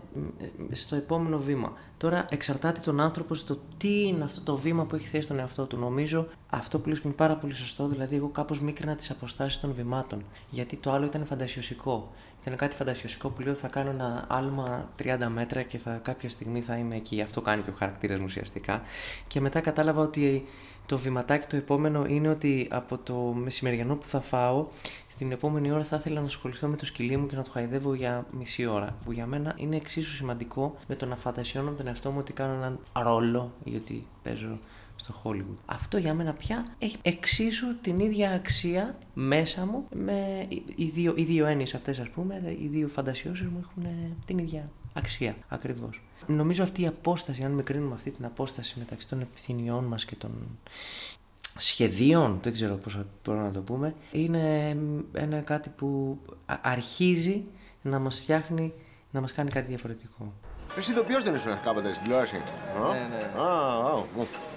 στο 0.71 0.95
επόμενο 0.95 1.37
βήμα. 1.39 1.73
Τώρα 1.97 2.25
εξαρτάται 2.29 2.79
τον 2.79 2.99
άνθρωπο 2.99 3.35
στο 3.35 3.57
τι 3.77 4.03
είναι 4.03 4.23
αυτό 4.23 4.41
το 4.41 4.55
βήμα 4.55 4.83
που 4.83 4.95
έχει 4.95 5.07
θέσει 5.07 5.27
τον 5.27 5.39
εαυτό 5.39 5.65
του. 5.65 5.77
Νομίζω 5.77 6.27
αυτό 6.49 6.79
που 6.79 6.89
λες 6.89 6.99
είναι 6.99 7.13
πάρα 7.13 7.35
πολύ 7.35 7.53
σωστό, 7.53 7.87
δηλαδή 7.87 8.15
εγώ 8.15 8.27
κάπως 8.27 8.59
μίκρινα 8.59 8.95
τις 8.95 9.09
αποστάσεις 9.09 9.59
των 9.59 9.73
βημάτων, 9.73 10.23
γιατί 10.49 10.75
το 10.75 10.91
άλλο 10.91 11.05
ήταν 11.05 11.25
φαντασιωσικό. 11.25 12.11
Ήταν 12.41 12.55
κάτι 12.57 12.75
φαντασιωσικό 12.75 13.29
που 13.29 13.41
λέω 13.41 13.53
θα 13.53 13.67
κάνω 13.67 13.89
ένα 13.89 14.25
άλμα 14.29 14.89
30 15.03 15.27
μέτρα 15.33 15.61
και 15.61 15.77
θα, 15.77 15.99
κάποια 16.03 16.29
στιγμή 16.29 16.61
θα 16.61 16.77
είμαι 16.77 16.95
εκεί. 16.95 17.21
Αυτό 17.21 17.41
κάνει 17.41 17.61
και 17.61 17.69
ο 17.69 17.73
χαρακτήρας 17.77 18.17
μου 18.17 18.25
ουσιαστικά. 18.27 18.81
Και 19.27 19.41
μετά 19.41 19.59
κατάλαβα 19.59 20.01
ότι 20.01 20.45
το 20.85 20.97
βηματάκι 20.97 21.47
το 21.47 21.55
επόμενο 21.55 22.05
είναι 22.05 22.29
ότι 22.29 22.67
από 22.71 22.97
το 22.97 23.15
μεσημεριανό 23.15 23.95
που 23.95 24.05
θα 24.05 24.19
φάω, 24.19 24.65
στην 25.13 25.31
επόμενη 25.31 25.71
ώρα 25.71 25.83
θα 25.83 25.95
ήθελα 25.95 26.19
να 26.19 26.25
ασχοληθώ 26.25 26.67
με 26.67 26.75
το 26.75 26.85
σκυλί 26.85 27.17
μου 27.17 27.27
και 27.27 27.35
να 27.35 27.43
το 27.43 27.49
χαϊδεύω 27.49 27.93
για 27.93 28.25
μισή 28.31 28.65
ώρα. 28.65 28.97
Που 29.05 29.11
για 29.11 29.25
μένα 29.25 29.53
είναι 29.57 29.75
εξίσου 29.75 30.15
σημαντικό 30.15 30.75
με 30.87 30.95
το 30.95 31.05
να 31.05 31.15
φαντασιώνω 31.15 31.71
τον 31.71 31.87
εαυτό 31.87 32.11
μου 32.11 32.17
ότι 32.19 32.33
κάνω 32.33 32.53
έναν 32.53 32.79
ρόλο 32.93 33.53
ή 33.63 33.75
ότι 33.75 34.07
παίζω 34.23 34.57
στο 34.95 35.21
Hollywood. 35.23 35.57
Αυτό 35.65 35.97
για 35.97 36.13
μένα 36.13 36.33
πια 36.33 36.65
έχει 36.79 36.97
εξίσου 37.01 37.79
την 37.81 37.99
ίδια 37.99 38.31
αξία 38.31 38.97
μέσα 39.13 39.65
μου 39.65 39.87
με 39.95 40.47
οι 40.75 40.85
δύο, 40.85 41.13
οι 41.15 41.23
δύο 41.23 41.45
έννοιες 41.45 41.73
αυτές 41.73 41.99
ας 41.99 42.09
πούμε, 42.09 42.55
οι 42.61 42.67
δύο 42.67 42.87
φαντασιώσεις 42.87 43.47
μου 43.47 43.59
έχουν 43.61 43.87
την 44.25 44.37
ίδια 44.37 44.69
αξία 44.93 45.35
ακριβώς. 45.47 46.01
Νομίζω 46.27 46.63
αυτή 46.63 46.81
η 46.81 46.87
απόσταση, 46.87 47.43
αν 47.43 47.51
με 47.51 47.63
κρίνουμε 47.63 47.93
αυτή 47.93 48.11
την 48.11 48.25
απόσταση 48.25 48.75
μεταξύ 48.79 49.07
των 49.07 49.21
επιθυμιών 49.21 49.83
μας 49.83 50.05
και 50.05 50.15
των 50.15 50.31
σχεδίων, 51.57 52.39
δεν 52.41 52.53
ξέρω 52.53 52.75
πώς 52.75 52.97
μπορούμε 53.25 53.45
να 53.45 53.51
το 53.51 53.61
πούμε, 53.61 53.95
είναι 54.11 54.77
ένα 55.13 55.39
κάτι 55.39 55.69
που 55.69 56.17
αρχίζει 56.61 57.43
να 57.81 57.99
μας 57.99 58.19
φτιάχνει, 58.19 58.73
να 59.11 59.21
μας 59.21 59.33
κάνει 59.33 59.49
κάτι 59.49 59.67
διαφορετικό. 59.67 60.33
Εσύ 60.77 60.91
ηθοποιός 60.91 61.23
δεν 61.23 61.35
ήσουν 61.35 61.61
κάποτε 61.63 61.89
στην 61.89 62.03
τηλεόραση; 62.03 62.41
Ναι, 62.91 62.99
ναι. 63.15 63.41
Α, 63.41 63.47
α, 63.89 63.93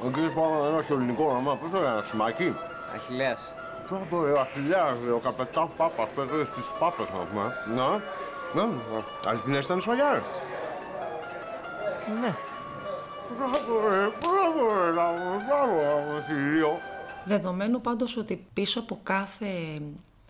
ο 0.05 0.11
κύριος 0.15 0.33
Πάγο 0.33 0.67
ένα 0.67 0.85
ελληνικό 0.91 1.25
όνομα, 1.25 1.57
πώς 1.57 1.71
το 1.71 1.81
λένε, 1.81 2.03
Σιμακή. 2.11 2.55
Αχιλέας. 2.95 3.53
Μπράβο, 3.89 4.35
ο 4.37 4.41
Αχιλέας, 4.41 4.97
ο 5.15 5.19
καπετάν 5.19 5.69
Πάπας, 5.77 6.09
που 6.15 6.21
έκανε 6.21 6.45
στις 6.45 6.65
Πάπες, 6.79 7.07
να 7.11 7.19
πούμε. 7.25 7.53
Ναι, 7.75 8.63
ναι, 8.63 8.73
αληθινές 9.27 9.65
ήταν 9.65 9.79
οι 9.79 9.81
σφαλιάρες. 9.81 10.23
Ναι. 12.21 12.35
Μπράβο, 13.35 13.89
ρε, 13.89 14.09
μπράβο, 14.21 14.85
ρε, 14.85 14.93
μπράβο, 15.47 16.13
Βασιλείο. 16.13 16.81
Δεδομένου 17.25 17.81
πάντως 17.81 18.17
ότι 18.17 18.47
πίσω 18.53 18.81
από 18.81 19.01
κάθε 19.03 19.81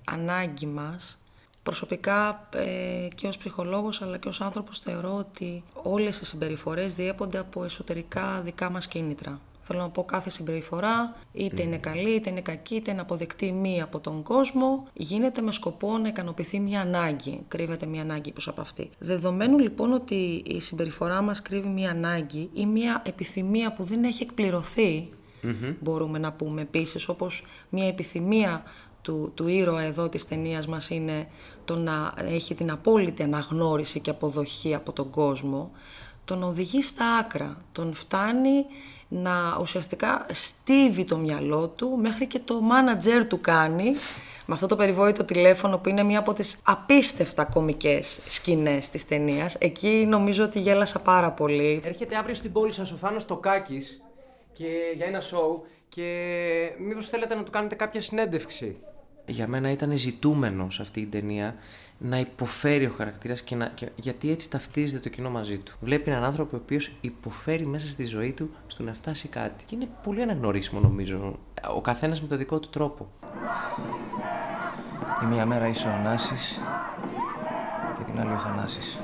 ανάγκη 0.04 0.66
μας, 0.66 1.18
προσωπικά 1.62 2.48
ε, 2.54 3.08
και 3.14 3.26
ως 3.26 3.36
ψυχολόγος 3.38 4.02
αλλά 4.02 4.18
και 4.18 4.28
ως 4.28 4.40
άνθρωπος 4.40 4.80
θεωρώ 4.80 5.14
ότι 5.14 5.64
όλες 5.82 6.20
οι 6.20 6.24
συμπεριφορές 6.24 6.94
διέπονται 6.94 7.38
από 7.38 7.64
εσωτερικά 7.64 8.40
δικά 8.40 8.70
μας 8.70 8.86
κίνητρα. 8.86 9.40
Θέλω 9.68 9.80
να 9.80 9.88
πω 9.88 10.04
κάθε 10.04 10.30
συμπεριφορά, 10.30 11.16
είτε 11.32 11.62
είναι 11.62 11.78
καλή, 11.78 12.10
είτε 12.10 12.30
είναι 12.30 12.40
κακή, 12.40 12.74
είτε 12.74 12.90
είναι 12.90 13.00
αποδεκτή 13.00 13.52
μία 13.52 13.84
από 13.84 14.00
τον 14.00 14.22
κόσμο, 14.22 14.86
γίνεται 14.92 15.40
με 15.42 15.52
σκοπό 15.52 15.98
να 15.98 16.08
ικανοποιηθεί 16.08 16.60
μια 16.60 16.80
ανάγκη. 16.80 17.40
Κρύβεται 17.48 17.86
μια 17.86 18.02
ανάγκη 18.02 18.32
πίσω 18.32 18.50
από 18.50 18.60
αυτή. 18.60 18.90
Δεδομένου 18.98 19.58
λοιπόν 19.58 19.92
ότι 19.92 20.42
η 20.46 20.60
συμπεριφορά 20.60 21.22
μας 21.22 21.42
κρύβει 21.42 21.68
μια 21.68 21.90
ανάγκη 21.90 22.50
ή 22.52 22.66
μια 22.66 23.02
επιθυμία 23.06 23.72
που 23.72 23.84
δεν 23.84 24.04
έχει 24.04 24.22
εκπληρωθεί, 24.22 25.08
μπορούμε 25.80 26.18
να 26.18 26.32
πούμε 26.32 26.60
επίσης, 26.60 27.08
όπως 27.08 27.44
μια 27.68 27.86
επιθυμία 27.86 28.62
του, 29.02 29.32
του 29.34 29.48
ήρωα 29.48 29.82
εδώ 29.82 30.08
της 30.08 30.28
ταινίας 30.28 30.66
μας 30.66 30.90
είναι 30.90 31.28
το 31.64 31.78
να 31.78 32.14
έχει 32.16 32.54
την 32.54 32.70
απόλυτη 32.70 33.22
αναγνώριση 33.22 34.00
και 34.00 34.10
αποδοχή 34.10 34.74
από 34.74 34.92
τον 34.92 35.10
κόσμο, 35.10 35.70
τον 36.24 36.42
οδηγεί 36.42 36.82
στα 36.82 37.16
άκρα, 37.16 37.64
τον 37.72 37.92
φτάνει 37.92 38.64
να 39.08 39.58
ουσιαστικά 39.60 40.26
στίβει 40.30 41.04
το 41.04 41.16
μυαλό 41.16 41.68
του, 41.68 41.98
μέχρι 42.00 42.26
και 42.26 42.38
το 42.38 42.60
μάνατζερ 42.60 43.26
του 43.26 43.40
κάνει, 43.40 43.90
με 44.46 44.54
αυτό 44.54 44.66
το 44.66 44.76
περιβόητο 44.76 45.24
τηλέφωνο 45.24 45.78
που 45.78 45.88
είναι 45.88 46.02
μία 46.02 46.18
από 46.18 46.32
τις 46.32 46.60
απίστευτα 46.62 47.44
κομικές 47.44 48.20
σκηνές 48.26 48.90
της 48.90 49.06
ταινίας. 49.06 49.54
Εκεί 49.54 50.06
νομίζω 50.08 50.44
ότι 50.44 50.60
γέλασα 50.60 51.00
πάρα 51.00 51.30
πολύ. 51.30 51.80
Έρχεται 51.84 52.16
αύριο 52.16 52.34
στην 52.34 52.52
πόλη 52.52 52.72
σας 52.72 52.92
ο 52.92 52.96
Θάνος 52.96 53.24
Τοκάκης 53.24 54.02
και 54.52 54.66
για 54.96 55.06
ένα 55.06 55.20
σοου 55.20 55.66
και 55.88 56.04
μήπως 56.78 57.08
θέλετε 57.08 57.34
να 57.34 57.42
του 57.42 57.50
κάνετε 57.50 57.74
κάποια 57.74 58.00
συνέντευξη. 58.00 58.76
Για 59.26 59.46
μένα 59.46 59.70
ήταν 59.70 59.98
ζητούμενο 59.98 60.70
σε 60.70 60.82
αυτή 60.82 61.00
την 61.00 61.10
ταινία 61.10 61.54
να 61.98 62.18
υποφέρει 62.18 62.86
ο 62.86 62.94
χαρακτήρας 62.96 63.42
και 63.42 63.54
να, 63.54 63.66
και, 63.66 63.88
γιατί 63.94 64.30
έτσι 64.30 64.50
ταυτίζεται 64.50 65.02
το 65.02 65.08
κοινό 65.08 65.30
μαζί 65.30 65.58
του. 65.58 65.76
Βλέπει 65.80 66.10
έναν 66.10 66.24
άνθρωπο 66.24 66.56
ο 66.56 66.60
οποίος 66.62 66.90
υποφέρει 67.00 67.66
μέσα 67.66 67.88
στη 67.88 68.04
ζωή 68.04 68.32
του 68.32 68.50
στο 68.66 68.82
να 68.82 68.94
φτάσει 68.94 69.28
κάτι. 69.28 69.64
Και 69.64 69.74
είναι 69.74 69.88
πολύ 70.02 70.22
αναγνωρίσιμο 70.22 70.80
νομίζω. 70.80 71.38
Ο 71.74 71.80
καθένας 71.80 72.22
με 72.22 72.28
το 72.28 72.36
δικό 72.36 72.58
του 72.58 72.68
τρόπο. 72.68 73.08
Τη 75.20 75.26
μία 75.26 75.46
μέρα 75.46 75.68
είσαι 75.68 75.88
ο 75.88 76.02
Νάσης 76.02 76.60
και 77.96 78.02
την 78.10 78.20
άλλη 78.20 78.32
ο 78.32 78.38
Θανάσης. 78.38 78.98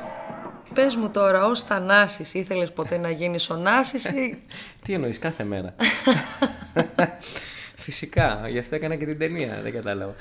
Πες 0.74 0.96
μου 0.96 1.10
τώρα, 1.10 1.44
ως 1.44 1.62
Θανάσης, 1.62 2.34
ήθελες 2.34 2.72
ποτέ 2.72 2.98
να 2.98 3.10
γίνεις 3.10 3.50
ο 3.50 3.56
Νάσης 3.56 4.04
ή... 4.04 4.42
Τι 4.84 4.92
εννοείς 4.92 5.18
κάθε 5.18 5.44
μέρα. 5.44 5.74
Φυσικά, 7.82 8.48
γι' 8.48 8.58
αυτό 8.58 8.74
έκανα 8.74 8.96
και 8.96 9.04
την 9.06 9.18
ταινία, 9.18 9.60
δεν 9.62 9.72
κατάλαβα. 9.72 10.14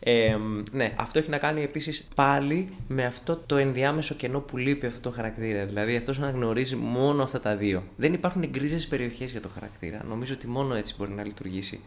Ε, 0.00 0.36
ναι, 0.72 0.92
αυτό 0.96 1.18
έχει 1.18 1.30
να 1.30 1.38
κάνει 1.38 1.62
επίσης 1.62 2.08
πάλι 2.14 2.68
με 2.88 3.04
αυτό 3.04 3.36
το 3.36 3.56
ενδιάμεσο 3.56 4.14
κενό 4.14 4.40
που 4.40 4.56
λείπει 4.56 4.86
αυτό 4.86 5.00
το 5.00 5.10
χαρακτήρα. 5.10 5.64
Δηλαδή 5.64 5.96
αυτός 5.96 6.18
αναγνωρίζει 6.18 6.76
μόνο 6.76 7.22
αυτά 7.22 7.40
τα 7.40 7.56
δύο. 7.56 7.82
Δεν 7.96 8.12
υπάρχουν 8.12 8.46
γκρίζε 8.46 8.86
περιοχές 8.88 9.30
για 9.30 9.40
το 9.40 9.48
χαρακτήρα. 9.54 10.04
Νομίζω 10.08 10.34
ότι 10.34 10.46
μόνο 10.46 10.74
έτσι 10.74 10.94
μπορεί 10.98 11.10
να 11.10 11.24
λειτουργήσει. 11.24 11.80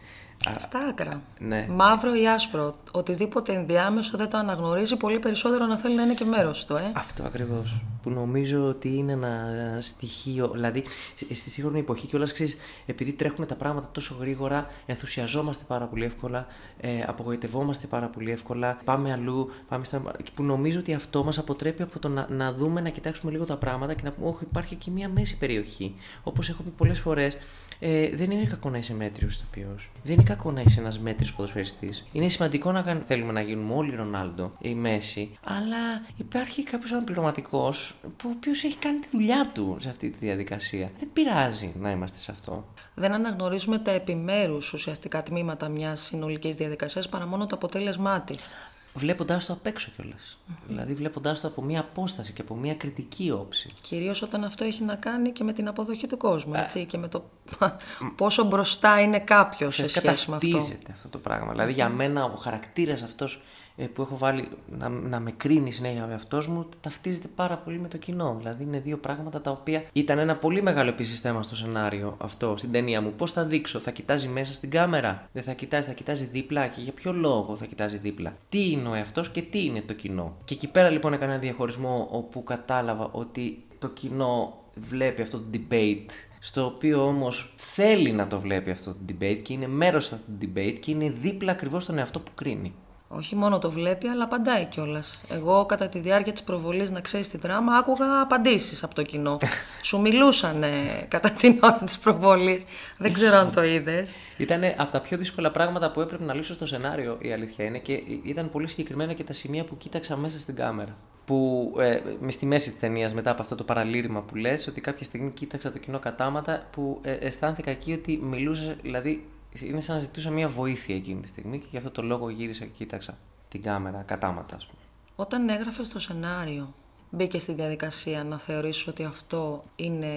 Στα 0.58 0.78
άκρα. 0.78 1.22
Ναι. 1.38 1.66
Μαύρο 1.70 2.14
ή 2.14 2.28
άσπρο. 2.28 2.74
Οτιδήποτε 2.92 3.52
ενδιάμεσο 3.52 4.16
δεν 4.16 4.28
το 4.28 4.36
αναγνωρίζει 4.36 4.96
πολύ 4.96 5.18
περισσότερο 5.18 5.66
να 5.66 5.78
θέλει 5.78 5.94
να 5.94 6.02
είναι 6.02 6.14
και 6.14 6.24
μέρος 6.24 6.66
του, 6.66 6.74
ε. 6.74 6.92
Αυτό 6.94 7.22
ακριβώς. 7.22 7.82
Που 8.02 8.10
νομίζω 8.10 8.66
ότι 8.66 8.88
είναι 8.88 9.12
ένα 9.12 9.78
στοιχείο. 9.80 10.50
Δηλαδή, 10.52 10.84
στη 11.16 11.50
σύγχρονη 11.50 11.78
εποχή 11.78 12.06
κιόλας 12.06 12.32
ξέρεις, 12.32 12.56
επειδή 12.86 13.12
τρέχουν 13.12 13.46
τα 13.46 13.54
πράγματα 13.54 13.88
τόσο 13.92 14.16
γρήγορα, 14.20 14.66
ενθουσιαζόμαστε 14.86 15.64
πάρα 15.66 15.84
πολύ 15.84 16.04
εύκολα, 16.04 16.46
ε, 16.80 17.02
απογοητευόμαστε 17.06 17.86
πάρα 17.86 18.06
πολύ 18.06 18.30
εύκολα, 18.30 18.78
πάμε 18.84 19.12
αλλού, 19.12 19.50
πάμε 19.68 19.84
στα... 19.84 20.02
που 20.34 20.42
νομίζω 20.42 20.78
ότι 20.78 20.94
αυτό 20.94 21.24
μας 21.24 21.38
αποτρέπει 21.38 21.82
από 21.82 21.98
το 21.98 22.08
να, 22.08 22.26
να 22.30 22.52
δούμε, 22.52 22.80
να 22.80 22.88
κοιτάξουμε 22.88 23.32
λίγο 23.32 23.44
τα 23.44 23.56
πράγματα 23.56 23.94
και 23.94 24.02
να 24.04 24.10
πούμε, 24.10 24.28
Όχι, 24.28 24.44
υπάρχει 24.44 24.74
και 24.74 24.90
μια 24.90 25.08
μέση 25.08 25.38
περιοχή. 25.38 25.94
Όπως 26.22 26.48
έχω 26.48 26.62
πει 26.62 26.70
πολλές 26.70 27.00
φορές, 27.00 27.36
ε, 27.78 28.10
δεν 28.16 28.30
είναι 28.30 28.44
κακό 28.44 28.70
να 28.70 28.78
είσαι 28.78 28.94
μέτριος 28.94 29.34
ηθοποιό. 29.34 29.76
Δεν 30.02 30.14
είναι 30.14 30.22
κακό 30.30 30.50
να 30.50 30.60
είσαι 30.60 30.80
ένας 30.80 30.98
μέτριος 30.98 31.34
ποδοσφαιριστής. 31.34 32.04
Είναι 32.12 32.28
σημαντικό 32.28 32.72
να 32.72 32.82
κάνουμε, 32.82 33.04
θέλουμε 33.06 33.32
να 33.32 33.40
γίνουμε 33.40 33.74
όλοι 33.74 33.94
Ρονάλντο 33.94 34.52
ή 34.60 34.74
Μέση, 34.74 35.38
αλλά 35.44 36.02
υπάρχει 36.16 36.62
κάποιος 36.62 36.92
αναπληρωματικός 36.92 37.94
που 38.16 38.28
ο 38.28 38.32
οποίος 38.36 38.64
έχει 38.64 38.76
κάνει 38.76 38.98
τη 38.98 39.08
δουλειά 39.12 39.50
του 39.54 39.76
σε 39.80 39.88
αυτή 39.88 40.10
τη 40.10 40.18
διαδικασία. 40.18 40.90
Δεν 40.98 41.08
πειράζει 41.12 41.72
να 41.76 41.90
είμαστε 41.90 42.18
σε 42.18 42.30
αυτό. 42.30 42.64
Δεν 42.94 43.12
αναγνωρίζουμε 43.12 43.78
τα 43.78 43.90
επιμέρους 43.90 44.72
ουσιαστικά 44.72 45.22
τμήματα 45.22 45.68
μιας 45.68 46.00
συνολικής 46.00 46.56
διαδικασίας 46.56 47.08
παρά 47.08 47.26
μόνο 47.26 47.46
το 47.46 47.54
αποτέλεσμά 47.54 48.20
της. 48.20 48.50
Βλέποντάς 48.94 49.46
το 49.46 49.52
απ' 49.52 49.66
έξω 49.66 49.90
κιόλας. 49.96 50.38
Δηλαδή, 50.68 50.94
βλέποντάς 50.94 51.40
το 51.40 51.48
από 51.48 51.62
μία 51.62 51.80
απόσταση 51.80 52.32
και 52.32 52.42
από 52.42 52.54
μία 52.54 52.74
κριτική 52.74 53.30
όψη. 53.30 53.68
Κυρίως 53.80 54.22
όταν 54.22 54.44
αυτό 54.44 54.64
έχει 54.64 54.82
να 54.82 54.94
κάνει 54.94 55.30
και 55.30 55.44
με 55.44 55.52
την 55.52 55.68
αποδοχή 55.68 56.06
του 56.06 56.16
κόσμου. 56.16 56.54
Έτσι, 56.54 56.84
και 56.84 56.98
με 56.98 57.08
το 57.08 57.24
πόσο 58.16 58.44
μπροστά 58.44 59.00
είναι 59.00 59.18
κάποιος 59.18 59.74
σε 59.74 59.88
σχέση 59.88 60.30
με 60.30 60.36
αυτό. 60.36 60.58
αυτό 60.92 61.08
το 61.08 61.18
πράγμα. 61.18 61.50
Δηλαδή, 61.52 61.72
για 61.72 61.88
μένα 61.88 62.24
ο 62.24 62.36
χαρακτήρας 62.36 63.02
αυτός 63.02 63.34
ε, 63.34 63.69
που 63.86 64.02
έχω 64.02 64.16
βάλει 64.16 64.48
να, 64.78 64.88
να 64.88 65.20
με 65.20 65.30
κρίνει 65.30 65.72
συνέχεια 65.72 66.04
ο 66.04 66.10
εαυτός 66.10 66.48
μου, 66.48 66.66
ταυτίζεται 66.80 67.28
πάρα 67.34 67.56
πολύ 67.56 67.78
με 67.78 67.88
το 67.88 67.96
κοινό. 67.96 68.34
Δηλαδή, 68.38 68.62
είναι 68.62 68.78
δύο 68.80 68.96
πράγματα 68.96 69.40
τα 69.40 69.50
οποία 69.50 69.84
ήταν 69.92 70.18
ένα 70.18 70.36
πολύ 70.36 70.62
μεγάλο 70.62 70.88
επίση 70.88 71.14
θέμα 71.14 71.42
στο 71.42 71.56
σενάριο 71.56 72.16
αυτό, 72.20 72.56
στην 72.56 72.72
ταινία 72.72 73.00
μου. 73.00 73.12
Πώς 73.16 73.32
θα 73.32 73.44
δείξω, 73.44 73.78
θα 73.78 73.90
κοιτάζει 73.90 74.28
μέσα 74.28 74.52
στην 74.52 74.70
κάμερα, 74.70 75.28
δεν 75.32 75.42
θα 75.42 75.52
κοιτάζει, 75.52 75.86
θα 75.86 75.92
κοιτάζει 75.92 76.24
δίπλα; 76.24 76.66
Και 76.66 76.80
για 76.80 76.92
ποιο 76.92 77.12
λόγο 77.12 77.56
θα 77.56 77.66
κοιτάζει 77.66 77.96
δίπλα; 77.96 78.36
Τι 78.48 78.70
είναι 78.70 78.88
ο 78.88 78.94
εαυτός 78.94 79.30
και 79.30 79.42
τι 79.42 79.64
είναι 79.64 79.80
το 79.80 79.92
κοινό; 79.92 80.36
Και 80.44 80.54
εκεί 80.54 80.68
πέρα 80.68 80.90
λοιπόν 80.90 81.12
έκανα 81.12 81.32
ένα 81.32 81.40
διαχωρισμό 81.40 82.08
όπου 82.10 82.44
κατάλαβα 82.44 83.08
ότι 83.12 83.64
το 83.78 83.88
κοινό 83.88 84.58
βλέπει 84.74 85.22
αυτό 85.22 85.38
το 85.38 85.44
debate 85.52 86.10
στο 86.40 86.64
οποίο 86.64 87.06
όμως 87.06 87.54
θέλει 87.56 88.12
να 88.12 88.26
το 88.26 88.40
βλέπει 88.40 88.70
αυτό 88.70 88.90
το 88.90 88.98
debate 89.08 89.40
και 89.42 89.52
είναι 89.52 89.66
μέρος 89.66 90.12
αυτού 90.12 90.24
του 90.38 90.52
debate 90.54 90.76
και 90.80 90.90
είναι 90.90 91.10
δίπλα 91.10 91.52
ακριβώς 91.52 91.82
στον 91.82 91.98
εαυτό 91.98 92.20
που 92.20 92.30
κρίνει. 92.34 92.74
Όχι 93.12 93.36
μόνο 93.36 93.58
το 93.58 93.70
βλέπει, 93.70 94.06
αλλά 94.06 94.24
απαντάει 94.24 94.64
κιόλας. 94.64 95.24
Εγώ, 95.28 95.66
κατά 95.66 95.86
τη 95.86 95.98
διάρκεια 95.98 96.32
της 96.32 96.42
προβολής, 96.42 96.90
να 96.90 97.00
ξέρεις 97.00 97.28
τη 97.28 97.38
δράμα, 97.38 97.74
άκουγα 97.76 98.20
απαντήσεις 98.20 98.82
από 98.82 98.94
το 98.94 99.02
κοινό. 99.02 99.38
Σου 99.88 100.00
μιλούσαν 100.00 100.64
κατά 101.08 101.30
την 101.30 101.58
ώρα 101.62 101.80
της 101.84 101.98
προβολής. 101.98 102.62
Δεν 102.98 103.12
ξέρω 103.12 103.36
αν 103.36 103.52
το 103.52 103.64
είδες. 103.64 104.14
Ήταν 104.36 104.62
από 104.76 104.92
τα 104.92 105.00
πιο 105.00 105.16
δύσκολα 105.16 105.50
πράγματα 105.50 105.90
που 105.90 106.00
έπρεπε 106.00 106.24
να 106.24 106.34
λύσω 106.34 106.54
στο 106.54 106.66
σενάριο, 106.66 107.16
η 107.20 107.32
αλήθεια 107.32 107.64
είναι, 107.64 107.78
και 107.78 108.02
ήταν 108.22 108.50
πολύ 108.50 108.68
συγκεκριμένα 108.68 109.12
και 109.12 109.24
τα 109.24 109.32
σημεία 109.32 109.64
που 109.64 109.76
κοίταξα 109.76 110.16
μέσα 110.16 110.38
στην 110.38 110.54
κάμερα. 110.54 110.96
που 111.24 111.72
ε, 111.78 112.00
μες 112.20 112.34
στη 112.34 112.46
μέση 112.46 112.70
της 112.70 112.78
ταινίας, 112.78 113.14
μετά 113.14 113.30
από 113.30 113.42
αυτό 113.42 113.54
το 113.54 113.64
παραλήρημα 113.64 114.20
που 114.20 114.36
λες, 114.36 114.66
ότι 114.66 114.80
κάποια 114.80 115.04
στιγμή 115.04 115.30
κοίταξα 115.30 115.70
το 115.70 115.78
κοινό 115.78 115.98
κατάματα 115.98 116.62
που 116.70 116.98
ε, 117.02 117.12
αισθάνθηκα 117.12 117.70
εκεί 117.70 117.92
ότι 117.92 118.20
μιλούσες, 118.22 118.76
δηλαδή 118.82 119.24
είναι 119.58 119.80
σαν 119.80 119.94
να 119.94 120.00
ζητούσα 120.00 120.30
μια 120.30 120.48
βοήθεια 120.48 120.94
εκείνη 120.94 121.20
τη 121.20 121.28
στιγμή 121.28 121.58
και 121.58 121.66
γι' 121.70 121.76
αυτό 121.76 121.90
το 121.90 122.02
λόγο 122.02 122.28
γύρισα 122.30 122.64
και 122.64 122.70
κοίταξα 122.76 123.18
την 123.48 123.62
κάμερα 123.62 124.02
κατάματα, 124.02 124.56
ας 124.56 124.66
πούμε. 124.66 124.80
Όταν 125.16 125.48
έγραφες 125.48 125.88
το 125.88 125.98
σενάριο, 125.98 126.74
μπήκες 127.10 127.42
στη 127.42 127.52
διαδικασία 127.52 128.24
να 128.24 128.38
θεωρήσεις 128.38 128.86
ότι 128.86 129.04
αυτό 129.04 129.64
είναι 129.76 130.08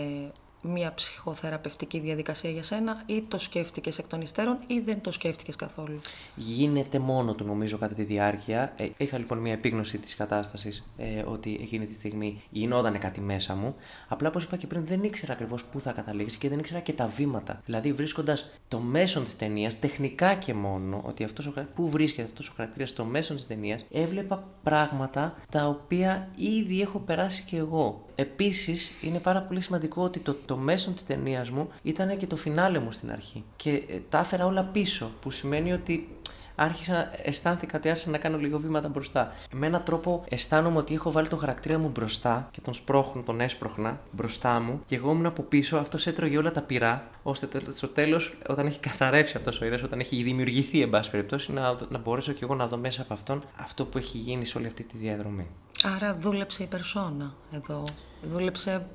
μια 0.63 0.93
ψυχοθεραπευτική 0.93 1.99
διαδικασία 1.99 2.49
για 2.49 2.63
σένα 2.63 3.03
ή 3.05 3.21
το 3.21 3.37
σκέφτηκες 3.37 3.97
εκ 3.97 4.07
των 4.07 4.21
υστέρων 4.21 4.57
ή 4.67 4.79
δεν 4.79 5.01
το 5.01 5.11
σκέφτηκες 5.11 5.55
καθόλου; 5.55 5.99
Γίνεται 6.35 6.99
μόνο 6.99 7.33
του 7.33 7.45
νομίζω 7.45 7.77
κατά 7.77 7.95
τη 7.95 8.03
διάρκεια. 8.03 8.73
Ε, 8.75 8.87
είχα 8.97 9.17
λοιπόν 9.17 9.37
μια 9.37 9.53
επίγνωση 9.53 9.97
της 9.97 10.15
κατάστασης 10.15 10.83
ε, 10.97 11.23
ότι 11.25 11.59
εκείνη 11.61 11.85
τη 11.85 11.93
στιγμή 11.93 12.41
γινόταν 12.49 12.99
κάτι 12.99 13.21
μέσα 13.21 13.55
μου. 13.55 13.75
Απλά 14.07 14.27
όπως 14.27 14.43
είπα 14.43 14.57
και 14.57 14.67
πριν 14.67 14.85
δεν 14.85 15.03
ήξερα 15.03 15.33
ακριβώς 15.33 15.65
πού 15.65 15.79
θα 15.79 15.91
καταλήξει 15.91 16.37
και 16.37 16.49
δεν 16.49 16.59
ήξερα 16.59 16.79
και 16.79 16.93
τα 16.93 17.07
βήματα. 17.07 17.61
Δηλαδή 17.65 17.93
βρίσκοντας 17.93 18.49
το 18.67 18.79
μέσον 18.79 19.23
της 19.23 19.35
ταινίας, 19.35 19.79
τεχνικά 19.79 20.33
και 20.33 20.53
μόνο, 20.53 21.01
ότι 21.05 21.23
αυτός 21.23 21.47
ο, 21.47 21.53
πού 21.75 21.89
βρίσκεται 21.89 22.27
αυτός 22.27 22.49
ο 22.49 22.53
χαρακτήρας 22.55 22.89
στο 22.89 23.03
μέσον 23.05 23.35
της 23.35 23.47
ταινίας, 23.47 23.85
έβλεπα 23.91 24.47
πράγματα 24.63 25.35
τα 25.49 25.67
οποία 25.67 26.29
ήδη 26.35 26.81
έχω 26.81 26.99
περάσει 26.99 27.43
και 27.43 27.57
εγώ. 27.57 28.05
Επίσης 28.15 28.91
είναι 29.01 29.19
πάρα 29.19 29.41
πολύ 29.41 29.61
σημαντικό 29.61 30.03
ότι 30.03 30.19
το, 30.45 30.52
το 30.53 30.59
μέσον 30.59 30.93
της 30.93 31.05
ταινίας 31.05 31.49
μου 31.49 31.69
ήταν 31.83 32.17
και 32.17 32.27
το 32.27 32.35
φινάλε 32.35 32.79
μου 32.79 32.91
στην 32.91 33.11
αρχή. 33.11 33.43
Και 33.55 33.83
ε, 33.87 33.99
τα 34.09 34.19
έφερα 34.19 34.45
όλα 34.45 34.63
πίσω, 34.63 35.11
που 35.21 35.31
σημαίνει 35.31 35.73
ότι 35.73 36.17
άρχισα, 36.55 37.09
αισθάνθηκα 37.23 37.77
ότι 37.77 37.89
άρχισα 37.89 38.09
να 38.09 38.17
κάνω 38.17 38.37
λίγο 38.37 38.59
βήματα 38.59 38.87
μπροστά. 38.87 39.31
Με 39.53 39.67
έναν 39.67 39.83
τρόπο 39.83 40.23
αισθάνομαι 40.29 40.77
ότι 40.77 40.93
έχω 40.93 41.11
βάλει 41.11 41.27
τον 41.27 41.39
χαρακτήρα 41.39 41.77
μου 41.77 41.89
μπροστά 41.93 42.49
και 42.51 42.61
τον 42.61 42.73
σπρώχνω, 42.73 43.21
τον 43.21 43.41
έσπρωχνα 43.41 43.99
μπροστά 44.11 44.59
μου 44.59 44.79
και 44.85 44.95
εγώ 44.95 45.11
ήμουν 45.11 45.25
από 45.25 45.41
πίσω, 45.41 45.77
αυτός 45.77 46.07
έτρωγε 46.07 46.37
όλα 46.37 46.51
τα 46.51 46.61
πυρά, 46.61 47.09
ώστε 47.23 47.47
στο 47.69 47.87
τέλος, 47.87 48.37
όταν 48.49 48.65
έχει 48.65 48.79
καθαρεύσει 48.79 49.37
αυτός 49.37 49.61
ο 49.61 49.65
ήρωας, 49.65 49.83
όταν 49.83 49.99
έχει 49.99 50.23
δημιουργηθεί, 50.23 50.81
εν 50.81 50.89
πάση 50.89 51.09
περιπτώσει, 51.09 51.53
να, 51.53 51.77
να 51.89 51.97
μπορέσω 51.97 52.31
κι 52.31 52.43
εγώ 52.43 52.55
να 52.55 52.67
δω 52.67 52.77
μέσα 52.77 53.01
από 53.01 53.13
αυτόν 53.13 53.43
αυτό 53.55 53.85
που 53.85 53.97
έχει 53.97 54.17
γίνει 54.17 54.45
σε 54.45 54.57
όλη 54.57 54.67
αυτή 54.67 54.83
τη 54.83 54.97
διαδρομή. 54.97 55.47
Άρα 55.95 56.17
δούλεψε 56.19 56.63
η 56.63 56.65
περσόνα 56.65 57.33
εδώ. 57.51 57.83
Δούλεψε 58.31 58.85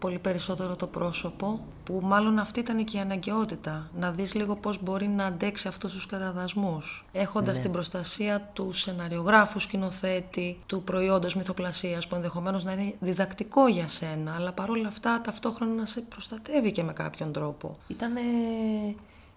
πολύ 0.00 0.18
περισσότερο 0.18 0.76
το 0.76 0.86
πρόσωπο, 0.86 1.60
που 1.84 2.00
μάλλον 2.02 2.38
αυτή 2.38 2.60
ήταν 2.60 2.84
και 2.84 2.96
η 2.96 3.00
αναγκαιότητα. 3.00 3.90
Να 3.98 4.10
δεις 4.10 4.34
λίγο 4.34 4.56
πώς 4.56 4.82
μπορεί 4.82 5.08
να 5.08 5.24
αντέξει 5.24 5.68
αυτούς 5.68 5.92
τους 5.92 6.06
καταδασμούς. 6.06 7.04
Έχοντας 7.12 7.56
Ναι. 7.56 7.62
την 7.62 7.72
προστασία 7.72 8.50
του 8.52 8.72
σεναριογράφου, 8.72 9.58
σκηνοθέτη, 9.58 10.56
του 10.66 10.82
προϊόντος 10.82 11.34
μυθοπλασίας, 11.34 12.06
που 12.06 12.14
ενδεχομένως 12.14 12.64
να 12.64 12.72
είναι 12.72 12.94
διδακτικό 13.00 13.68
για 13.68 13.88
σένα, 13.88 14.34
αλλά 14.34 14.52
παρόλα 14.52 14.88
αυτά 14.88 15.20
ταυτόχρονα 15.20 15.72
να 15.74 15.86
σε 15.86 16.00
προστατεύει 16.00 16.72
και 16.72 16.82
με 16.82 16.92
κάποιον 16.92 17.32
τρόπο. 17.32 17.76
Ήταν 17.88 18.12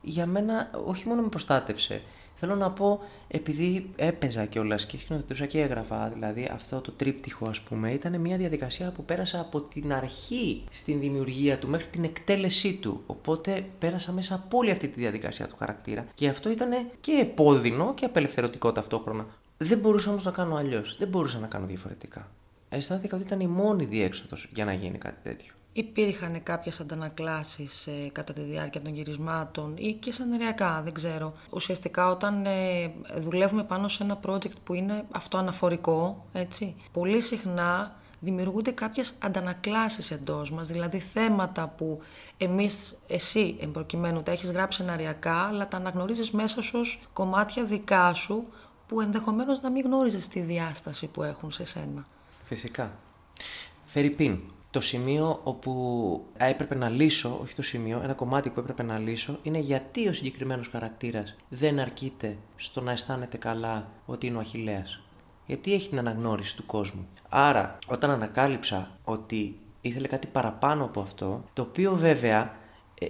για 0.01 0.25
μένα, 0.25 0.69
όχι 0.85 1.07
μόνο 1.07 1.21
με 1.21 1.27
προστάτευσε. 1.27 2.01
Θέλω 2.43 2.55
να 2.55 2.71
πω, 2.71 2.99
επειδή 3.27 3.89
έπαιζα 3.95 4.45
κιόλας 4.45 4.85
και 4.85 4.97
σκηνοθετούσα 4.97 5.45
και 5.45 5.61
έγραφα, 5.61 6.09
δηλαδή 6.13 6.49
αυτό 6.53 6.81
το 6.81 6.91
τρίπτυχο, 6.91 7.47
ας 7.47 7.61
πούμε, 7.61 7.91
ήταν 7.91 8.19
μια 8.19 8.37
διαδικασία 8.37 8.91
που 8.91 9.03
πέρασα 9.03 9.39
από 9.39 9.61
την 9.61 9.93
αρχή 9.93 10.63
στην 10.69 10.99
δημιουργία 10.99 11.57
του 11.57 11.67
μέχρι 11.67 11.87
την 11.87 12.03
εκτέλεσή 12.03 12.73
του. 12.73 13.03
Οπότε 13.05 13.65
πέρασα 13.79 14.11
μέσα 14.11 14.35
από 14.35 14.57
όλη 14.57 14.71
αυτή 14.71 14.87
τη 14.87 14.99
διαδικασία 14.99 15.47
του 15.47 15.55
χαρακτήρα. 15.59 16.05
Και 16.13 16.27
αυτό 16.27 16.49
ήταν 16.49 16.69
και 17.01 17.11
επώδυνο 17.11 17.93
και 17.93 18.05
απελευθερωτικό 18.05 18.71
ταυτόχρονα. 18.71 19.25
Δεν 19.57 19.77
μπορούσα 19.77 20.09
όμως 20.09 20.23
να 20.23 20.31
κάνω 20.31 20.55
αλλιώς. 20.55 20.97
Δεν 20.97 21.07
μπορούσα 21.07 21.39
να 21.39 21.47
κάνω 21.47 21.65
διαφορετικά. 21.65 22.31
Αισθάνθηκα 22.69 23.15
ότι 23.15 23.25
ήταν 23.25 23.39
η 23.39 23.47
μόνη 23.47 23.85
διέξοδος 23.85 24.49
για 24.53 24.65
να 24.65 24.73
γίνει 24.73 24.97
κάτι 24.97 25.17
τέτοιο. 25.23 25.53
Υπήρχαν 25.73 26.43
κάποιες 26.43 26.79
αντανακλάσεις 26.79 27.87
ε, 27.87 28.09
κατά 28.11 28.33
τη 28.33 28.41
διάρκεια 28.41 28.81
των 28.81 28.93
γυρισμάτων 28.93 29.73
ή 29.77 29.93
και 29.93 30.11
σενεριακά, 30.11 30.81
δεν 30.83 30.93
ξέρω. 30.93 31.33
Ουσιαστικά 31.49 32.09
όταν 32.09 32.45
ε, 32.45 32.91
δουλεύουμε 33.17 33.63
πάνω 33.63 33.87
σε 33.87 34.03
ένα 34.03 34.19
project 34.25 34.55
που 34.63 34.73
είναι 34.73 35.05
αυτοαναφορικό, 35.11 36.25
έτσι, 36.33 36.75
πολύ 36.91 37.21
συχνά 37.21 37.95
δημιουργούνται 38.19 38.71
κάποιες 38.71 39.13
αντανακλάσεις 39.19 40.11
εντός 40.11 40.51
μας, 40.51 40.67
δηλαδή 40.67 40.99
θέματα 40.99 41.67
που 41.67 41.99
εμείς, 42.37 42.97
εσύ 43.07 43.57
εμπροκειμένου, 43.59 44.23
τα 44.23 44.31
έχεις 44.31 44.51
γράψει 44.51 44.81
σεναριακά, 44.81 45.35
αλλά 45.35 45.67
τα 45.67 45.77
αναγνωρίζεις 45.77 46.31
μέσα 46.31 46.61
σου 46.61 46.79
ως 46.79 47.01
κομμάτια 47.13 47.63
δικά 47.63 48.13
σου, 48.13 48.43
που 48.87 49.01
ενδεχομένως 49.01 49.61
να 49.61 49.69
μην 49.69 49.85
γνώριζες 49.85 50.27
τη 50.27 50.39
διάσταση 50.39 51.07
που 51.07 51.23
έχουν 51.23 51.51
σε 51.51 51.65
σένα. 51.65 52.05
Φυσικά. 52.43 52.91
Φερρυπίν. 53.85 54.39
Το 54.73 54.81
σημείο 54.81 55.39
όπου 55.43 56.25
έπρεπε 56.37 56.75
να 56.75 56.89
λύσω, 56.89 57.39
όχι 57.41 57.55
το 57.55 57.61
σημείο, 57.61 58.01
ένα 58.03 58.13
κομμάτι 58.13 58.49
που 58.49 58.59
έπρεπε 58.59 58.83
να 58.83 58.97
λύσω, 58.97 59.39
είναι 59.43 59.57
γιατί 59.57 60.07
ο 60.07 60.13
συγκεκριμένος 60.13 60.67
χαρακτήρας 60.67 61.35
δεν 61.49 61.79
αρκείται 61.79 62.37
στο 62.55 62.81
να 62.81 62.91
αισθάνεται 62.91 63.37
καλά 63.37 63.87
ότι 64.05 64.27
είναι 64.27 64.37
ο 64.37 64.39
Αχιλέας. 64.39 65.01
Γιατί 65.45 65.73
έχει 65.73 65.89
την 65.89 65.97
αναγνώριση 65.97 66.55
του 66.55 66.65
κόσμου. 66.65 67.07
Άρα, 67.29 67.77
όταν 67.87 68.09
ανακάλυψα 68.09 68.97
ότι 69.03 69.59
ήθελε 69.81 70.07
κάτι 70.07 70.27
παραπάνω 70.27 70.83
από 70.83 71.01
αυτό, 71.01 71.43
το 71.53 71.61
οποίο 71.61 71.95
βέβαια 71.95 72.41
ε, 72.41 72.51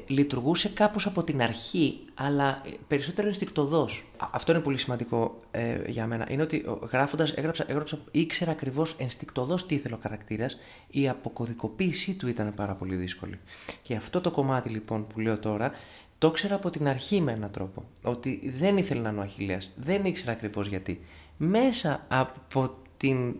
λειτουργούσε 0.08 0.70
κάπως 0.70 1.06
από 1.06 1.24
την 1.24 1.42
αρχή, 1.42 2.00
αλλά 2.14 2.62
ε, 2.66 2.70
περισσότερο 2.88 3.28
ενστικτοδός. 3.28 4.06
Α, 4.18 4.28
Αυτό 4.32 4.52
είναι 4.52 4.62
πολύ 4.62 4.78
σημαντικό 4.78 5.40
ε, 5.52 5.82
για 5.88 6.08
μένα. 6.08 6.28
Είναι 6.30 6.42
ότι 6.42 6.56
ο, 6.56 6.90
γράφοντας, 6.92 7.32
έγραψα, 7.32 7.66
έγραψα, 7.68 8.00
ήξερα 8.12 8.52
ακριβώς 8.52 8.96
ενστικτοδός 8.98 9.66
τι 9.66 9.76
ήθελε 9.76 9.96
ο 9.96 10.00
χαρακτήρας. 10.02 10.58
Η 10.90 11.10
αποκωδικοποίησή 11.10 12.14
του 12.14 12.28
ήταν 12.28 12.54
πάρα 12.54 12.76
πολύ 12.76 12.96
δύσκολη. 12.96 13.40
Και 13.82 13.96
αυτό 13.96 14.22
το 14.22 14.32
κομμάτι 14.32 14.70
λοιπόν 14.70 15.08
που 15.08 15.20
λέω 15.20 15.38
τώρα, 15.38 15.72
το 16.18 16.28
ήξερα 16.28 16.56
από 16.56 16.70
την 16.70 16.88
αρχή 16.88 17.22
με 17.22 17.32
έναν 17.32 17.52
τρόπο. 17.52 17.84
Ότι 18.02 18.54
δεν 18.58 18.78
ήθελε 18.78 19.02
να 19.02 19.10
είναι 19.10 19.20
ο 19.20 19.22
Αχιλέας. 19.22 19.72
Δεν 19.76 20.06
ήξερα 20.06 20.32
ακριβώς 20.32 20.68
γιατί. 20.68 21.02
Μέσα 21.38 22.06
από 22.08 22.70
την 22.98 23.36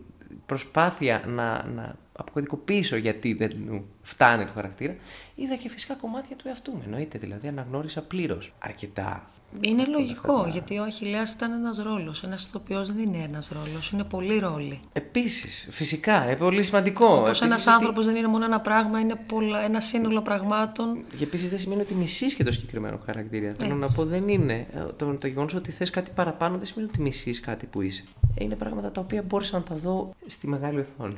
προσπάθεια 0.46 1.24
να, 1.28 1.66
να 1.66 1.96
αποκωδικοποιήσω 2.14 2.96
γιατί 2.96 3.34
δεν 3.34 3.52
μου 3.70 3.86
φτάνει 4.02 4.46
το 4.46 4.52
χαρακτήρα, 4.54 4.96
είδα 5.36 5.56
και 5.56 5.70
φυσικά 5.70 5.94
κομμάτια 5.94 6.36
του 6.36 6.48
εαυτού 6.48 6.72
μου. 6.72 6.82
Εννοείται, 6.86 7.18
δηλαδή 7.18 7.48
αναγνώρισα 7.48 8.02
πλήρως 8.02 8.54
αρκετά. 8.60 9.28
Είναι 9.60 9.86
λογικό, 9.86 10.48
γιατί 10.52 10.78
ο 10.78 10.84
Αχιλέας 10.84 11.34
ήταν 11.34 11.52
ένας 11.52 11.78
ρόλος. 11.78 12.24
Ένας 12.24 12.46
ηθοποιός 12.46 12.88
δεν 12.94 13.04
είναι 13.04 13.24
ένας 13.24 13.50
ρόλος, 13.50 13.92
είναι 13.92 14.04
πολλοί 14.04 14.40
ρόλοι. 14.40 14.80
Επίσης, 14.94 15.68
φυσικά, 15.72 16.26
είναι 16.26 16.36
πολύ 16.36 16.64
σημαντικό. 16.64 17.06
Όπως 17.06 17.22
Επίσης, 17.28 17.42
ένας 17.42 17.62
ότι- 17.62 17.70
άνθρωπος 17.76 18.06
δεν 18.06 18.16
είναι 18.16 18.28
μόνο 18.28 18.46
ένα 18.46 18.60
πράγμα, 18.60 19.00
είναι 19.00 19.16
πολλά, 19.28 19.64
ένα 19.64 19.80
σύνολο 19.80 20.22
πραγμάτων. 20.22 21.04
Και 21.18 21.24
επίσης 21.24 21.50
δεν 21.50 21.60
σημαίνει 21.60 21.82
ότι 21.82 21.94
μισείς 21.94 22.34
και 22.34 22.44
το 22.44 22.52
συγκεκριμένο 22.52 23.00
χαρακτήρα. 23.06 23.54
Θέλω 23.58 23.76
να 23.76 23.84
Έτσι. 23.84 23.96
πω, 23.96 24.06
δεν 24.06 24.28
είναι. 24.28 24.54
Ε, 24.74 24.80
Το, 24.98 25.06
το 25.16 25.28
γεγονός 25.28 25.54
ότι 25.54 25.72
θες 25.72 25.90
κάτι 25.90 26.12
παραπάνω 26.16 26.58
δεν 26.58 26.66
σημαίνει 26.66 26.90
ότι 26.94 27.02
μισείς 27.02 27.40
κάτι 27.40 27.66
που 27.66 27.82
είσαι. 27.82 28.04
Ε, 28.38 28.44
Είναι 28.44 28.56
πράγματα 28.56 28.92
τα 28.92 29.02
οποία 29.02 29.22
μπόρεσα 29.22 29.58
να 29.58 29.64
τα 29.64 29.76
δω 29.76 30.10
στη 30.26 30.48
μεγάλη 30.48 30.80
οθόνη. 30.80 31.16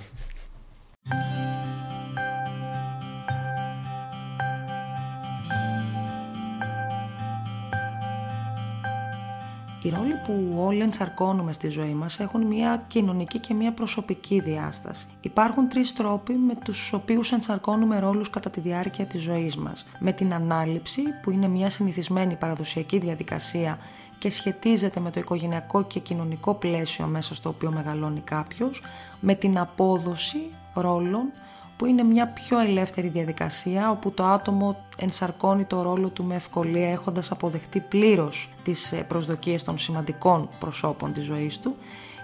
Οι 9.86 9.90
ρόλοι 9.90 10.14
που 10.24 10.54
όλοι 10.58 10.82
ενσαρκώνουμε 10.82 11.54
στη 11.54 11.70
ζωή 11.70 11.94
μας 11.94 12.20
έχουν 12.20 12.42
μια 12.42 12.84
κοινωνική 12.88 13.40
και 13.40 13.54
μια 13.54 13.74
προσωπική 13.74 14.40
διάσταση. 14.40 15.08
Υπάρχουν 15.22 15.70
τρεις 15.70 15.94
τρόποι 15.94 16.34
με 16.34 16.54
τους 16.64 16.94
οποίους 16.94 17.32
ενσαρκώνουμε 17.32 18.00
ρόλους 18.00 18.30
κατά 18.30 18.50
τη 18.50 18.60
διάρκεια 18.60 19.06
της 19.06 19.22
ζωής 19.22 19.56
μας. 19.56 19.86
Με 20.00 20.12
την 20.12 20.34
ανάληψη, 20.34 21.02
που 21.22 21.32
είναι 21.32 21.48
μια 21.48 21.70
συνηθισμένη 21.70 22.36
παραδοσιακή 22.36 23.00
διαδικασία 23.00 23.80
και 24.20 24.30
σχετίζεται 24.30 25.00
με 25.00 25.12
το 25.12 25.20
οικογενειακό 25.20 25.84
και 25.84 26.00
κοινωνικό 26.00 26.54
πλαίσιο 26.54 27.06
μέσα 27.06 27.36
στο 27.36 27.50
οποίο 27.50 27.72
μεγαλώνει 27.72 28.20
κάποιος. 28.20 28.82
Με 29.20 29.36
την 29.36 29.60
απόδοση 29.60 30.52
ρόλων, 30.74 31.32
που 31.78 31.86
είναι 31.86 32.04
μια 32.04 32.28
πιο 32.28 32.60
ελεύθερη 32.60 33.08
διαδικασία 33.08 33.92
όπου 33.92 34.12
το 34.12 34.24
άτομο 34.24 34.86
ενσαρκώνει 34.98 35.66
το 35.66 35.82
ρόλο 35.82 36.10
του 36.10 36.24
με 36.24 36.36
ευκολία 36.36 36.92
έχοντας 36.92 37.32
αποδεχτεί 37.32 37.80
πλήρως 37.80 38.50
τις 38.64 38.92
ε, 38.92 38.96
προσδοκίες 38.96 39.64
των 39.64 39.78
σημαντικών 39.78 40.50
προσώπων 40.60 41.14
της 41.14 41.24
ζωής 41.24 41.60
του 41.60 41.76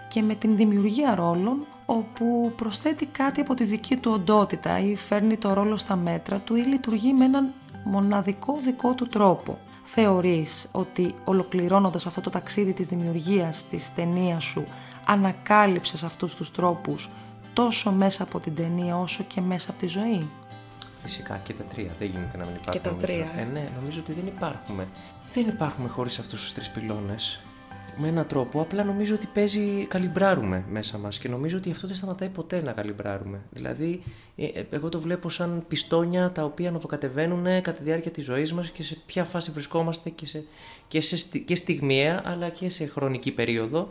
και 0.08 0.22
με 0.22 0.36
την 0.36 0.56
δημιουργία 0.56 1.16
ρόλων 1.16 1.66
όπου 1.86 2.54
προσθέτει 2.56 3.06
κάτι 3.06 3.42
από 3.42 3.54
τη 3.54 3.64
δική 3.64 3.98
του 3.98 4.12
οντότητα 4.14 4.80
ή 4.80 4.96
φέρνει 4.96 5.38
το 5.38 5.54
ρόλο 5.54 5.78
στα 5.78 5.96
μέτρα 5.96 6.40
του 6.40 6.56
ή 6.56 6.62
λειτουργεί 6.62 7.14
με 7.14 7.26
έναν 7.26 7.54
μοναδικό 7.84 8.60
δικό 8.64 8.94
του 8.94 9.08
τρόπο. 9.08 9.58
Θεωρείς 9.94 10.68
ότι 10.72 11.16
ολοκληρώνοντας 11.24 12.06
αυτό 12.06 12.22
το 12.22 12.30
ταξίδι 12.30 12.74
της 12.74 12.88
δημιουργίας 12.88 13.68
της 13.68 13.94
ταινία 13.94 14.40
σου 14.40 14.64
ανακάλυψες 15.06 16.04
αυτούς 16.04 16.36
τους 16.36 16.52
τρόπους 16.52 17.10
τόσο 17.54 17.92
μέσα 17.92 18.24
από 18.24 18.40
την 18.40 18.56
ταινία 18.56 18.98
όσο 18.98 19.24
και 19.24 19.42
μέσα 19.42 19.70
από 19.72 19.80
τη 19.80 19.88
ζωή; 19.88 20.30
Φυσικά 21.02 21.38
και 21.38 21.54
τα 21.54 21.64
τρία. 21.64 21.92
Δεν 22.00 22.08
γίνεται 22.08 22.38
να 22.38 22.46
μην 22.46 22.56
υπάρχουν. 22.56 22.82
τα 22.82 22.90
νομίζω. 22.90 23.08
τρία, 23.08 23.32
ε. 23.36 23.42
Ε, 23.42 23.46
ναι, 23.46 23.70
νομίζω 23.80 24.00
ότι 24.00 24.14
δεν 24.14 24.28
υπάρχουμε. 24.28 24.88
Δεν 25.34 25.48
υπάρχουμε 25.48 25.90
χωρίς 25.90 26.20
αυτούς 26.20 26.42
τους 26.42 26.54
τρεις 26.54 26.70
πυλώνες. 26.70 27.42
Με 27.98 28.08
έναν 28.08 28.28
τρόπο. 28.28 28.62
Απλά 28.62 28.84
νομίζω 28.84 29.16
ότι 29.16 29.28
παίζει, 29.34 29.86
καλυμπράρουμε 29.86 30.66
μέσα 30.70 30.98
μας 30.98 31.20
και 31.20 31.30
νομίζω 31.30 31.58
ότι 31.58 31.72
αυτό 31.72 31.88
δεν 31.88 31.96
σταματάει 31.96 32.30
ποτέ 32.30 32.62
να 32.62 32.72
καλυμπράρουμε. 32.72 33.40
Δηλαδή, 33.52 34.04
ε, 34.36 34.46
ε, 34.46 34.66
εγώ 34.70 34.90
το 34.90 35.00
βλέπω 35.00 35.30
σαν 35.30 35.64
πιστόνια 35.68 36.32
τα 36.32 36.44
οποία 36.44 36.72
ανεβοκατεβαίνουν 36.72 37.44
κατά 37.44 37.72
τη 37.72 37.84
διάρκεια 37.84 38.12
της 38.12 38.24
ζωής 38.24 38.54
μας 38.54 38.70
και 38.70 38.84
σε 38.84 38.98
ποια 39.06 39.24
φάση 39.24 39.52
βρισκόμαστε 39.52 40.10
και, 40.10 40.26
σε, 40.26 40.44
και, 40.88 41.02
σε, 41.02 41.18
στι- 41.18 41.46
και 41.46 41.56
στιγμιαία 41.56 42.22
αλλά 42.26 42.50
και 42.50 42.70
σε 42.70 42.86
χρονική 42.86 43.32
περίοδο. 43.32 43.90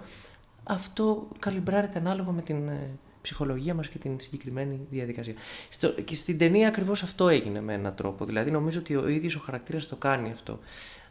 Αυτό 0.65 1.29
καλιμπράρεται 1.39 1.99
ανάλογα 1.99 2.31
με 2.31 2.43
την 2.43 2.69
ε, 2.69 2.91
ψυχολογία 3.23 3.75
μας 3.75 3.89
και 3.89 3.99
την 3.99 4.21
συγκεκριμένη 4.21 4.87
διαδικασία. 4.91 5.35
Στο, 5.69 5.89
και 5.89 6.15
στην 6.15 6.39
ταινία 6.39 6.69
ακριβώς 6.69 7.03
αυτό 7.03 7.29
έγινε 7.29 7.61
με 7.61 7.75
έναν 7.75 7.95
τρόπο. 7.95 8.25
Δηλαδή 8.25 8.51
νομίζω 8.51 8.79
ότι 8.79 8.97
ο 8.97 9.09
ίδιος 9.09 9.35
ο 9.35 9.41
χαρακτήρας 9.41 9.89
το 9.89 9.97
κάνει 9.97 10.31
αυτό. 10.31 10.59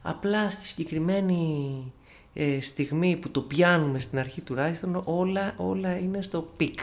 Απλά 0.01 0.49
στη 0.49 0.65
συγκεκριμένη 0.65 1.93
ε, 2.33 2.61
στιγμή 2.61 3.15
που 3.15 3.29
το 3.29 3.41
πιάνουμε 3.41 3.99
στην 3.99 4.19
αρχή 4.19 4.41
τουλάχιστον 4.41 5.01
όλα, 5.05 5.53
όλα 5.57 5.97
είναι 5.97 6.21
στο 6.21 6.49
peak. 6.57 6.79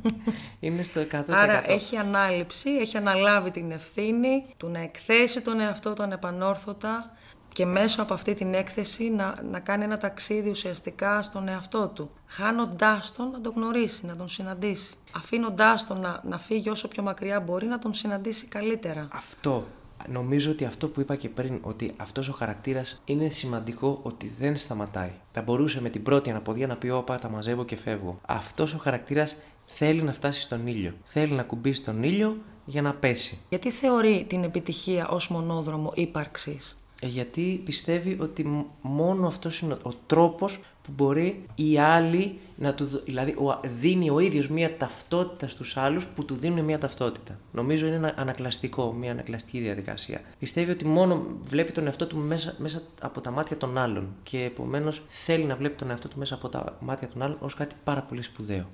είναι 0.60 0.82
στο 0.82 1.00
100%. 1.12 1.22
Άρα 1.28 1.70
έχει 1.70 1.96
ανάληψη, 1.96 2.70
έχει 2.70 2.96
αναλάβει 2.96 3.50
την 3.50 3.70
ευθύνη 3.70 4.44
του 4.56 4.68
να 4.68 4.80
εκθέσει 4.80 5.40
τον 5.40 5.60
εαυτό 5.60 5.92
τον 5.92 6.12
επανόρθωτα 6.12 7.16
και 7.52 7.66
μέσω 7.66 8.02
από 8.02 8.14
αυτή 8.14 8.34
την 8.34 8.54
έκθεση 8.54 9.10
να, 9.10 9.34
να 9.50 9.60
κάνει 9.60 9.84
ένα 9.84 9.98
ταξίδι 9.98 10.50
ουσιαστικά 10.50 11.22
στον 11.22 11.48
εαυτό 11.48 11.88
του. 11.88 12.10
Χάνοντάς 12.26 13.12
τον 13.12 13.30
να 13.30 13.40
τον 13.40 13.52
γνωρίσει, 13.56 14.06
να 14.06 14.16
τον 14.16 14.28
συναντήσει. 14.28 14.94
Αφήνοντάς 15.16 15.86
τον 15.86 16.00
να, 16.00 16.20
να 16.22 16.38
φύγει 16.38 16.68
όσο 16.68 16.88
πιο 16.88 17.02
μακριά 17.02 17.40
μπορεί 17.40 17.66
να 17.66 17.78
τον 17.78 17.94
συναντήσει 17.94 18.46
καλύτερα. 18.46 19.08
Αυτό. 19.12 19.64
Νομίζω 20.08 20.50
ότι 20.50 20.64
αυτό 20.64 20.88
που 20.88 21.00
είπα 21.00 21.16
και 21.16 21.28
πριν, 21.28 21.58
ότι 21.62 21.92
αυτός 21.96 22.28
ο 22.28 22.32
χαρακτήρας 22.32 23.02
είναι 23.04 23.28
σημαντικό 23.28 24.00
ότι 24.02 24.32
δεν 24.38 24.56
σταματάει. 24.56 25.12
Θα 25.32 25.42
μπορούσε 25.42 25.80
με 25.80 25.88
την 25.90 26.02
πρώτη 26.02 26.30
αναποδία 26.30 26.66
να 26.66 26.76
πει 26.76 26.88
όπα 26.88 27.14
τα 27.16 27.28
μαζεύω 27.28 27.64
και 27.64 27.76
φεύγω. 27.76 28.20
Αυτός 28.26 28.74
ο 28.74 28.78
χαρακτήρας 28.78 29.36
θέλει 29.66 30.02
να 30.02 30.12
φτάσει 30.12 30.40
στον 30.40 30.66
ήλιο. 30.66 30.92
Θέλει 31.04 31.32
να 31.32 31.42
κουμπίσει 31.42 31.82
τον 31.82 32.02
ήλιο 32.02 32.36
για 32.64 32.82
να 32.82 32.94
πέσει. 32.94 33.38
Γιατί 33.48 33.70
θεωρεί 33.70 34.24
την 34.28 34.44
επιτυχία 34.44 35.08
ως 35.08 35.28
μονόδρομο 35.28 35.92
ύπαρξης; 35.94 36.76
Ε, 37.00 37.06
γιατί 37.06 37.60
πιστεύει 37.64 38.16
ότι 38.20 38.44
μ- 38.46 38.64
μόνο 38.82 39.26
αυτός 39.26 39.60
είναι 39.60 39.72
ο, 39.72 39.78
ο 39.88 39.92
τρόπος 40.06 40.60
που 40.82 40.92
μπορεί 40.94 41.46
οι 41.54 41.78
άλλοι 41.78 42.40
να 42.56 42.74
του 42.74 42.86
δω- 42.86 43.00
δηλαδή 43.04 43.30
ο, 43.30 43.60
δίνει 43.64 44.10
ο 44.10 44.18
ίδιος 44.18 44.48
μια 44.48 44.76
ταυτότητα 44.76 45.48
στους 45.48 45.76
άλλους 45.76 46.06
που 46.06 46.24
του 46.24 46.34
δίνουν 46.34 46.64
μια 46.64 46.78
ταυτότητα. 46.78 47.38
Νομίζω 47.52 47.86
είναι 47.86 47.96
ένα 47.96 48.14
ανακλαστικό, 48.16 48.92
μια 48.92 49.10
ανακλαστική 49.10 49.58
διαδικασία. 49.60 50.20
Πιστεύει 50.38 50.70
ότι 50.70 50.84
μόνο 50.84 51.26
βλέπει 51.44 51.72
τον 51.72 51.86
εαυτό 51.86 52.06
του 52.06 52.16
μέσα, 52.16 52.54
μέσα 52.58 52.82
από 53.02 53.20
τα 53.20 53.30
μάτια 53.30 53.56
των 53.56 53.78
άλλων 53.78 54.14
και 54.22 54.44
επομένως 54.44 55.02
θέλει 55.08 55.44
να 55.44 55.56
βλέπει 55.56 55.74
τον 55.76 55.90
εαυτό 55.90 56.08
του 56.08 56.18
μέσα 56.18 56.34
από 56.34 56.48
τα 56.48 56.76
μάτια 56.80 57.08
των 57.08 57.22
άλλων 57.22 57.36
ως 57.40 57.54
κάτι 57.54 57.74
πάρα 57.84 58.00
πολύ 58.02 58.22
σπουδαίο. 58.22 58.66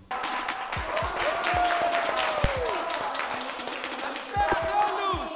Καλησπέρα 4.02 4.56
σε 4.66 4.72
όλους! 4.84 5.30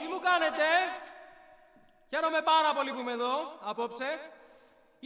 Τι 0.00 0.06
μου 0.12 0.20
κάνετε; 0.28 0.66
Χαίρομαι 2.10 2.40
πάρα 2.52 2.70
πολύ 2.76 2.90
που 2.94 3.00
είμαι 3.00 3.12
εδώ, 3.12 3.34
απόψε. 3.70 4.08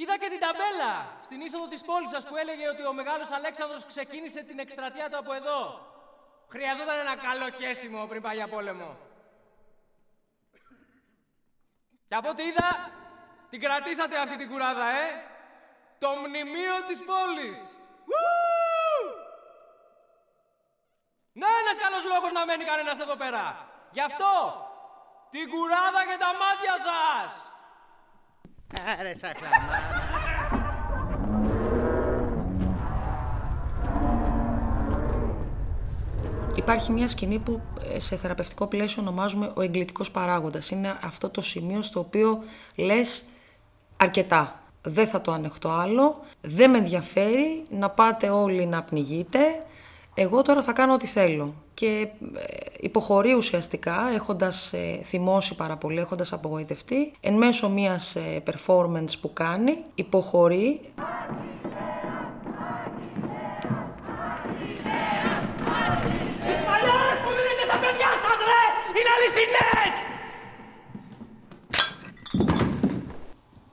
Είδα 0.01 0.17
και 0.19 0.29
την 0.29 0.41
ταμπέλα 0.41 0.93
στην 1.23 1.41
είσοδο 1.41 1.67
της 1.69 1.83
πόλης 1.83 2.11
σας 2.11 2.25
που 2.29 2.37
έλεγε 2.37 2.69
ότι 2.69 2.87
ο 2.87 2.93
Μεγάλος 2.93 3.31
Αλέξανδρος 3.31 3.87
ξεκίνησε 3.87 4.41
την 4.43 4.59
εκστρατεία 4.59 5.11
του 5.11 5.19
από 5.19 5.33
εδώ. 5.33 5.61
Χρειαζόταν 6.49 6.99
ένα 6.99 7.17
καλό 7.17 7.51
χέσιμο 7.51 8.07
πριν 8.07 8.23
πάει 8.23 8.35
για 8.35 8.49
πόλεμο. 8.49 8.97
Και 12.09 12.15
από 12.15 12.29
ό,τι 12.29 12.43
είδα, 12.43 12.91
την 13.51 13.61
κρατήσατε 13.61 14.19
αυτή 14.19 14.37
την 14.37 14.49
κουράδα, 14.51 14.87
ε! 14.89 15.07
Το 15.99 16.09
μνημείο 16.15 16.77
της 16.89 16.99
πόλης! 17.11 17.59
Ου! 18.11 18.21
Ναι, 21.33 21.47
ένας 21.63 21.79
καλός 21.79 22.05
λόγος 22.05 22.33
να 22.33 22.45
μένει 22.47 22.65
κανένας 22.65 22.99
εδώ 22.99 23.17
πέρα. 23.17 23.69
Γι' 23.91 24.03
αυτό, 24.11 24.33
την 25.31 25.51
κουράδα 25.51 26.05
και 26.09 26.17
τα 26.19 26.31
μάτια 26.43 26.75
σας! 26.89 27.48
Άρε 29.01 29.15
σαν 29.15 29.31
Υπάρχει 36.55 36.93
μια 36.93 37.09
σκηνή 37.09 37.39
που 37.39 37.61
ε, 37.95 37.99
σε 37.99 38.17
θεραπευτικό 38.17 38.67
πλαίσιο 38.67 39.03
ονομάζουμε 39.03 39.53
ο 39.55 39.63
εγκλητικός 39.63 40.11
παράγοντας. 40.11 40.71
Είναι 40.71 40.99
αυτό 41.03 41.29
το 41.29 41.41
σημείο 41.41 41.83
στο 41.83 42.01
οποίο 42.01 42.43
λες 42.77 43.25
αρκετά. 43.97 44.63
Δεν 44.83 45.07
θα 45.07 45.21
το 45.21 45.33
ανεχτώ 45.33 45.69
άλλο, 45.69 46.21
δεν 46.41 46.71
με 46.71 46.79
ενδιαφέρει 46.79 47.67
να 47.71 47.91
πάτε 47.91 48.29
όλοι 48.29 48.67
να 48.67 48.83
πνιγείτε, 48.83 49.39
εγώ 50.21 50.43
τώρα 50.43 50.63
θα 50.63 50.73
κάνω 50.73 50.93
ό,τι 50.93 51.07
θέλω. 51.07 51.55
Και 51.75 52.09
ε, 52.35 52.45
υποχωρεί 52.81 53.35
ουσιαστικά, 53.35 54.11
έχοντας 54.15 54.73
ε, 54.73 55.01
θυμώσει 55.05 55.55
πάρα 55.55 55.77
πολύ, 55.77 55.99
έχοντας 55.99 56.33
απογοητευτεί, 56.33 57.13
εν 57.21 57.35
μέσω 57.35 57.69
μιας 57.69 58.17
ε, 58.17 58.43
performance 58.51 59.13
που 59.21 59.33
κάνει, 59.33 59.85
υποχωρεί, 59.95 60.81
Τις 66.41 66.65
μαλλιάρες 66.67 67.19
που 67.25 67.31
δίνετε 67.37 67.65
στα 67.65 67.79
παιδιά 67.79 68.11
σας, 68.23 68.39
ρε! 68.49 68.63
Είναι 68.99 69.11
αληθινές! 69.17 69.95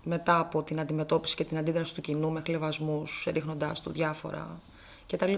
μετά 0.04 0.40
από 0.40 0.64
την 0.64 0.80
αντιμετώπιση 0.80 1.36
και 1.36 1.44
την 1.44 1.58
αντίδραση 1.58 1.96
του 1.96 2.02
κοινού 2.02 2.32
με 2.32 2.42
χλεβασμούς, 2.46 3.28
ρίχνοντάς 3.32 3.82
του 3.82 3.92
διάφορα 3.92 4.60
κτλ. 5.08 5.34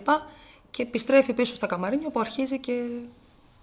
Και 0.77 0.83
επιστρέφει 0.83 1.33
πίσω 1.33 1.55
στα 1.55 1.67
καμαρίνια 1.67 2.09
που 2.09 2.19
αρχίζει 2.19 2.59
και... 2.59 2.71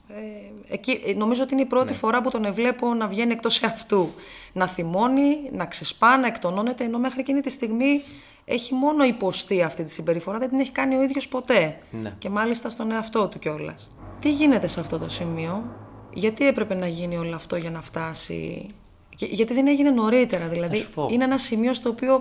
Ε, 0.08 0.74
εκεί, 0.74 1.00
ε, 1.06 1.14
νομίζω 1.14 1.42
ότι 1.42 1.52
είναι 1.52 1.62
η 1.62 1.66
πρώτη 1.66 1.92
φορά 1.92 2.20
που 2.20 2.30
τον 2.30 2.52
βλέπω 2.52 2.94
να 2.94 3.06
βγαίνει 3.06 3.32
εκτός 3.32 3.62
εαυτού. 3.62 4.12
Να 4.52 4.66
θυμώνει, 4.66 5.50
να 5.52 5.66
ξεσπά, 5.66 6.18
να 6.18 6.26
εκτονώνεται, 6.26 6.84
ενώ 6.84 6.98
μέχρι 6.98 7.20
εκείνη 7.20 7.40
τη 7.40 7.50
στιγμή 7.50 8.02
έχει 8.44 8.74
μόνο 8.74 9.04
υποστεί 9.04 9.62
αυτή 9.62 9.82
τη 9.82 9.90
συμπεριφορά, 9.90 10.38
δεν 10.38 10.48
την 10.48 10.58
έχει 10.58 10.70
κάνει 10.70 10.96
ο 10.96 11.02
ίδιος 11.02 11.28
ποτέ. 11.28 11.78
Ναι. 11.90 12.14
Και 12.18 12.28
μάλιστα 12.28 12.68
στον 12.68 12.90
εαυτό 12.90 13.28
του 13.28 13.38
κιόλας. 13.38 13.90
Τι 14.20 14.30
γίνεται 14.30 14.66
σε 14.66 14.80
αυτό 14.80 14.98
το 14.98 15.08
σημείο, 15.08 15.64
γιατί 16.12 16.46
έπρεπε 16.46 16.74
να 16.74 16.86
γίνει 16.86 17.16
όλο 17.16 17.34
αυτό 17.34 17.56
για 17.56 17.70
να 17.70 17.82
φτάσει; 17.82 18.66
Και- 19.16 19.26
γιατί 19.26 19.54
δεν 19.54 19.66
έγινε 19.66 19.90
νωρίτερα, 19.90 20.48
δηλαδή. 20.48 20.76
σου 20.76 20.90
πω. 20.90 21.08
Είναι 21.10 21.24
ένα 21.24 21.38
σημείο 21.38 21.72
στο 21.72 21.88
οποίο 21.88 22.20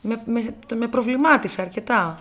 με, 0.00 0.22
με, 0.24 0.54
με 0.76 0.86
προβλημάτισε 0.86 1.62
αρκετά. 1.62 2.18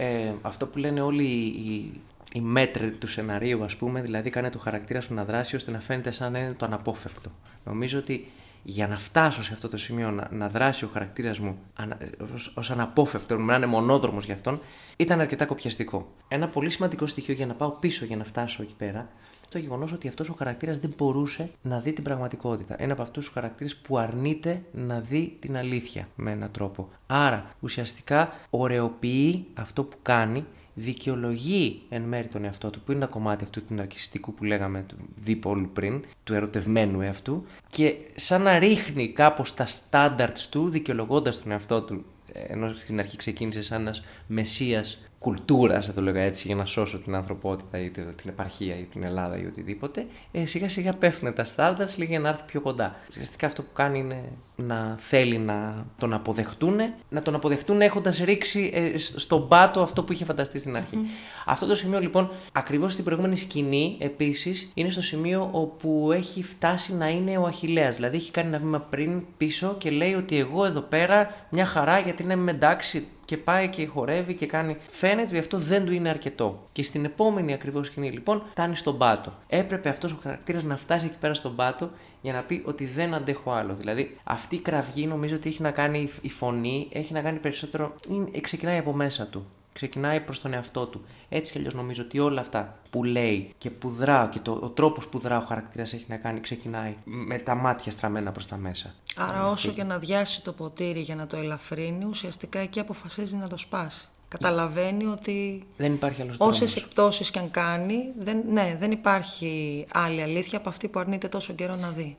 Ε, 0.00 0.32
αυτό 0.42 0.66
που 0.66 0.78
λένε 0.78 1.00
όλοι 1.00 1.24
οι, 1.24 2.00
οι 2.32 2.40
μέτροι 2.40 2.90
του 2.90 3.06
σεναρίου, 3.06 3.64
ας 3.64 3.76
πούμε, 3.76 4.00
δηλαδή 4.00 4.30
κάνε 4.30 4.50
το 4.50 4.58
χαρακτήρα 4.58 5.00
σου 5.00 5.14
να 5.14 5.24
δράσει 5.24 5.56
ώστε 5.56 5.70
να 5.70 5.80
φαίνεται 5.80 6.10
σαν 6.10 6.32
να 6.32 6.38
είναι 6.38 6.52
το 6.52 6.66
αναπόφευκτο. 6.66 7.30
Νομίζω 7.64 7.98
ότι 7.98 8.30
για 8.62 8.88
να 8.88 8.98
φτάσω 8.98 9.42
σε 9.42 9.52
αυτό 9.52 9.68
το 9.68 9.76
σημείο 9.76 10.10
να, 10.10 10.28
να 10.32 10.48
δράσει 10.48 10.84
ο 10.84 10.88
χαρακτήρας 10.92 11.38
μου 11.38 11.58
ανα, 11.74 11.98
ως, 12.34 12.52
ως 12.54 12.70
αναπόφευκτο, 12.70 13.36
να 13.36 13.56
είναι 13.56 13.66
μονόδρομος 13.66 14.24
για 14.24 14.34
αυτόν, 14.34 14.60
ήταν 14.96 15.20
αρκετά 15.20 15.44
κοπιαστικό. 15.46 16.12
Ένα 16.28 16.48
πολύ 16.48 16.70
σημαντικό 16.70 17.06
στοιχείο 17.06 17.34
για 17.34 17.46
να 17.46 17.54
πάω 17.54 17.70
πίσω 17.70 18.04
για 18.04 18.16
να 18.16 18.24
φτάσω 18.24 18.62
εκεί 18.62 18.74
πέρα, 18.74 19.08
το 19.48 19.58
γεγονός 19.58 19.92
ότι 19.92 20.08
αυτός 20.08 20.28
ο 20.28 20.32
χαρακτήρας 20.32 20.78
δεν 20.78 20.94
μπορούσε 20.96 21.50
να 21.62 21.80
δει 21.80 21.92
την 21.92 22.04
πραγματικότητα. 22.04 22.74
Ένα 22.78 22.92
από 22.92 23.02
αυτούς 23.02 23.24
τους 23.24 23.32
χαρακτήρες 23.32 23.76
που 23.76 23.98
αρνείται 23.98 24.62
να 24.72 25.00
δει 25.00 25.36
την 25.38 25.56
αλήθεια 25.56 26.08
με 26.14 26.30
έναν 26.30 26.50
τρόπο. 26.50 26.88
Άρα 27.06 27.50
ουσιαστικά 27.60 28.32
ωρεοποιεί 28.50 29.46
αυτό 29.54 29.84
που 29.84 29.96
κάνει, 30.02 30.44
δικαιολογεί 30.74 31.82
εν 31.88 32.02
μέρει 32.02 32.28
τον 32.28 32.44
εαυτό 32.44 32.70
του, 32.70 32.80
που 32.80 32.92
είναι 32.92 33.00
ένα 33.00 33.10
κομμάτι 33.10 33.44
αυτού 33.44 33.64
του 33.64 33.74
ναρκιστικού 33.74 34.34
που 34.34 34.44
λέγαμε 34.44 34.84
του 34.88 34.96
δίπολου 35.16 35.70
πριν, 35.72 36.04
του 36.24 36.34
ερωτευμένου 36.34 37.00
εαυτού, 37.00 37.44
και 37.68 37.94
σαν 38.14 38.42
να 38.42 38.58
ρίχνει 38.58 39.08
κάπως 39.12 39.54
τα 39.54 39.66
standards 39.66 40.46
του, 40.50 40.68
δικαιολογώντας 40.68 41.42
τον 41.42 41.50
εαυτό 41.50 41.82
του 41.82 42.04
ενώ 42.32 42.74
στην 42.74 42.98
αρχή 42.98 43.16
ξεκίνησε 43.16 43.62
σαν 43.62 43.80
ένας 43.80 44.02
μεσία 44.26 44.84
κουλτούρας, 45.18 45.86
θα 45.86 45.92
το 45.92 46.00
λέγα 46.02 46.20
έτσι, 46.20 46.46
για 46.46 46.56
να 46.56 46.64
σώσω 46.64 46.98
την 46.98 47.14
ανθρωπότητα 47.14 47.78
ή 47.78 47.90
την 47.90 48.14
την 48.16 48.30
επαρχία 48.30 48.78
ή 48.78 48.82
την 48.82 49.02
Ελλάδα 49.02 49.38
ή 49.38 49.46
οτιδήποτε, 49.46 50.06
ε, 50.32 50.46
σιγά 50.46 50.68
σιγά 50.68 50.92
πέφτουν 50.92 51.34
τα 51.34 51.44
στάνταρ 51.44 51.88
λίγα 51.96 52.10
για 52.10 52.20
να 52.20 52.28
έρθει 52.28 52.42
πιο 52.46 52.60
κοντά. 52.60 52.96
Ουσιαστικά 53.10 53.46
αυτό 53.46 53.62
που 53.62 53.72
κάνει 53.72 53.98
είναι 53.98 54.22
να 54.56 54.96
θέλει 54.98 55.38
να 55.38 55.86
τον 55.98 56.12
αποδεχτούν, 56.12 56.76
να 57.08 57.22
τον 57.22 57.34
αποδεχτούν 57.34 57.80
έχοντας 57.80 58.18
ρίξει 58.18 58.70
ε, 58.74 58.96
σ- 58.96 59.18
στον 59.20 59.48
πάτο 59.48 59.82
αυτό 59.82 60.02
που 60.02 60.12
είχε 60.12 60.24
φανταστεί 60.24 60.58
στην 60.58 60.76
αρχη 60.76 60.98
Αυτό 61.46 61.66
το 61.66 61.74
σημείο 61.74 62.00
λοιπόν, 62.00 62.30
ακριβώς 62.52 62.92
στην 62.92 63.04
προηγούμενη 63.04 63.36
σκηνή 63.36 63.96
επίσης, 64.00 64.70
είναι 64.74 64.90
στο 64.90 65.02
σημείο 65.02 65.48
όπου 65.52 66.10
έχει 66.12 66.42
φτάσει 66.42 66.94
να 66.94 67.08
είναι 67.08 67.38
ο 67.38 67.42
Αχηλέας. 67.46 67.96
Δηλαδή 67.96 68.16
έχει 68.16 68.30
κάνει 68.30 68.48
ένα 68.48 68.58
βήμα 68.58 68.78
πριν 68.80 69.24
πίσω 69.36 69.74
και 69.78 69.90
λέει 69.90 70.14
ότι 70.14 70.38
εγώ 70.38 70.64
εδώ 70.64 70.80
πέρα 70.80 71.34
μια 71.50 71.64
χαρά 71.66 71.98
γιατί 71.98 72.24
να 72.24 72.32
είμαι 72.32 72.50
εντάξει 72.50 73.06
και 73.28 73.36
πάει 73.36 73.68
και 73.68 73.86
χορεύει 73.86 74.34
και 74.34 74.46
κάνει. 74.46 74.76
Φαίνεται 74.88 75.28
ότι 75.28 75.38
αυτό 75.38 75.58
δεν 75.58 75.84
του 75.84 75.92
είναι 75.92 76.08
αρκετό. 76.08 76.68
Και 76.72 76.82
στην 76.82 77.04
επόμενη 77.04 77.52
ακριβώς 77.52 77.86
σκηνή 77.86 78.10
λοιπόν 78.10 78.42
φτάνει 78.50 78.76
στον 78.76 78.98
πάτο. 78.98 79.32
Έπρεπε 79.46 79.88
αυτός 79.88 80.12
ο 80.12 80.18
χαρακτήρας 80.22 80.62
να 80.62 80.76
φτάσει 80.76 81.06
εκεί 81.06 81.18
πέρα 81.18 81.34
στον 81.34 81.56
πάτο 81.56 81.90
για 82.20 82.32
να 82.32 82.42
πει 82.42 82.62
ότι 82.64 82.84
δεν 82.86 83.14
αντέχω 83.14 83.52
άλλο. 83.52 83.74
Δηλαδή 83.74 84.16
αυτή 84.24 84.54
η 84.54 84.58
κραυγή 84.58 85.06
νομίζω 85.06 85.36
ότι 85.36 85.48
έχει 85.48 85.62
να 85.62 85.70
κάνει 85.70 86.08
η 86.20 86.28
φωνή, 86.28 86.88
έχει 86.92 87.12
να 87.12 87.20
κάνει 87.22 87.38
περισσότερο. 87.38 87.94
είναι- 88.08 88.40
ξεκινάει 88.40 88.78
από 88.78 88.92
μέσα 88.94 89.26
του. 89.26 89.46
Ξεκινάει 89.82 90.20
προς 90.20 90.40
τον 90.40 90.52
εαυτό 90.52 90.86
του. 90.86 91.04
Έτσι 91.28 91.52
κι 91.52 91.58
αλλιώς 91.58 91.74
νομίζω 91.74 92.02
ότι 92.02 92.18
όλα 92.18 92.40
αυτά 92.40 92.78
που 92.90 93.04
λέει 93.04 93.54
και 93.58 93.70
που 93.70 93.88
δρά 93.90 94.28
και 94.32 94.38
το, 94.38 94.58
ο 94.62 94.68
τρόπος 94.68 95.08
που 95.08 95.18
δρά 95.18 95.38
ο 95.38 95.40
χαρακτήρας 95.40 95.92
έχει 95.92 96.04
να 96.08 96.16
κάνει 96.16 96.40
ξεκινάει 96.40 96.94
με 97.04 97.38
τα 97.38 97.54
μάτια 97.54 97.92
στραμμένα 97.92 98.32
προς 98.32 98.46
τα 98.46 98.56
μέσα. 98.56 98.94
Άρα 99.16 99.48
όσο 99.48 99.70
και 99.72 99.84
να 99.84 99.98
διάσει 99.98 100.42
το 100.42 100.52
ποτήρι 100.52 101.00
για 101.00 101.14
να 101.14 101.26
το 101.26 101.36
ελαφρύνει, 101.36 102.04
ουσιαστικά 102.04 102.58
εκεί 102.58 102.80
αποφασίζει 102.80 103.36
να 103.36 103.48
το 103.48 103.56
σπάσει. 103.56 104.06
Καταλαβαίνει 104.28 105.04
ότι 105.04 105.64
Δεν 105.76 105.92
υπάρχει 105.92 106.22
άλλος 106.22 106.36
τρόπο. 106.36 106.50
όσες 106.50 106.76
εκπτώσεις 106.76 107.30
και 107.30 107.38
αν 107.38 107.50
κάνει, 107.50 107.96
δεν, 108.18 108.42
ναι, 108.52 108.76
δεν 108.80 108.90
υπάρχει 108.90 109.86
άλλη 109.92 110.22
αλήθεια 110.22 110.58
από 110.58 110.68
αυτή 110.68 110.88
που 110.88 110.98
αρνείται 110.98 111.28
τόσο 111.28 111.52
καιρό 111.52 111.76
να 111.76 111.88
δει. 111.90 112.16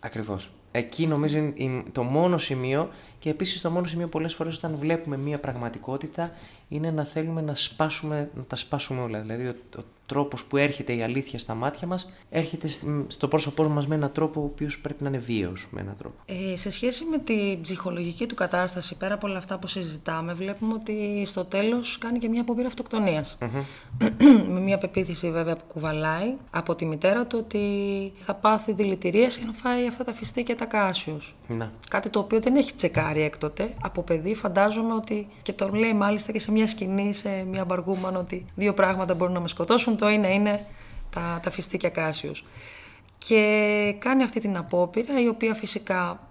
Ακριβώς. 0.00 0.50
Εκεί 0.74 1.06
νομίζω 1.06 1.38
είναι 1.38 1.52
η- 1.54 1.84
το 1.92 2.02
μόνο 2.02 2.38
σημείο 2.38 2.90
και 3.18 3.30
επίσης 3.30 3.60
το 3.60 3.70
μόνο 3.70 3.86
σημείο 3.86 4.08
πολλές 4.08 4.34
φορές 4.34 4.56
όταν 4.56 4.76
βλέπουμε 4.76 5.16
μία 5.16 5.38
πραγματικότητα 5.38 6.32
είναι 6.72 6.90
να 6.90 7.04
θέλουμε 7.04 7.40
να, 7.40 7.54
σπάσουμε, 7.54 8.30
να 8.34 8.44
τα 8.44 8.56
σπάσουμε 8.56 9.00
όλα. 9.02 9.20
Δηλαδή 9.20 9.46
ο, 9.46 9.54
ο 9.78 9.82
τρόπος 10.06 10.44
που 10.44 10.56
έρχεται 10.56 10.92
η 10.94 11.02
αλήθεια 11.02 11.38
στα 11.38 11.54
μάτια 11.54 11.86
μας 11.86 12.12
έρχεται 12.30 12.66
στη- 12.66 13.04
στο 13.06 13.28
πρόσωπό 13.28 13.68
μας 13.68 13.86
με 13.86 13.94
έναν 13.94 14.12
τρόπο 14.12 14.40
ο 14.40 14.44
οποίος 14.44 14.78
πρέπει 14.78 15.02
να 15.02 15.08
είναι 15.08 15.18
βίαιος. 15.18 15.68
Με 15.70 15.80
έναν 15.80 15.94
τρόπο. 15.98 16.14
Ε, 16.26 16.56
σε 16.56 16.70
σχέση 16.70 17.04
με 17.04 17.18
την 17.18 17.60
ψυχολογική 17.60 18.26
του 18.26 18.34
κατάσταση, 18.34 18.96
πέρα 18.96 19.14
από 19.14 19.28
όλα 19.28 19.38
αυτά 19.38 19.58
που 19.58 19.66
συζητάμε, 19.66 20.32
βλέπουμε 20.34 20.72
ότι 20.74 21.22
στο 21.26 21.44
τέλος 21.44 21.98
κάνει 21.98 22.18
και 22.18 22.28
μια 22.28 22.40
απόπειρα 22.40 22.66
αυτοκτονίας. 22.66 23.38
με 24.52 24.60
μια 24.60 24.78
πεποίθηση 24.78 25.30
βέβαια 25.30 25.56
που 25.56 25.64
κουβαλάει 25.68 26.34
από 26.50 26.74
τη 26.74 26.84
μητέρα 26.84 27.26
του 27.26 27.38
ότι 27.42 27.62
θα 28.18 28.34
πάθει 28.34 28.72
δηλητηρίες 28.72 29.38
και 29.38 29.44
να 29.46 29.52
φάει 29.52 29.86
αυτά 29.86 30.04
τα 30.04 30.12
φιστίκια 30.12 30.56
τα 30.56 30.64
κάσιος. 30.64 31.34
Να. 31.48 31.72
Κάτι 31.90 32.08
το 32.08 32.18
οποίο 32.18 32.40
δεν 32.40 32.56
έχει 32.56 32.74
τσεκάρει 32.74 33.22
έκτοτε. 33.22 33.74
Από 33.82 34.02
παιδί 34.02 34.34
φαντάζομαι 34.34 34.94
ότι 34.94 35.28
και 35.42 35.52
το 35.52 35.68
λέει 35.68 35.92
μάλιστα 35.94 36.32
και 36.32 36.38
σε 36.38 36.50
μια 36.52 36.61
σκηνή, 36.66 37.12
σε 37.12 37.28
μια 37.44 37.64
μπαργούμαν, 37.64 38.16
ότι 38.16 38.46
δύο 38.54 38.74
πράγματα 38.74 39.14
μπορούν 39.14 39.34
να 39.34 39.40
με 39.40 39.48
σκοτώσουν. 39.48 39.96
Το 39.96 40.06
ένα 40.06 40.28
είναι 40.28 40.66
τα, 41.10 41.40
τα 41.42 41.50
φιστίκια 41.50 41.88
κάσιος. 41.88 42.44
Και 43.18 43.94
κάνει 43.98 44.22
αυτή 44.22 44.40
την 44.40 44.56
απόπειρα, 44.56 45.20
η 45.22 45.28
οποία 45.28 45.54
φυσικά 45.54 46.26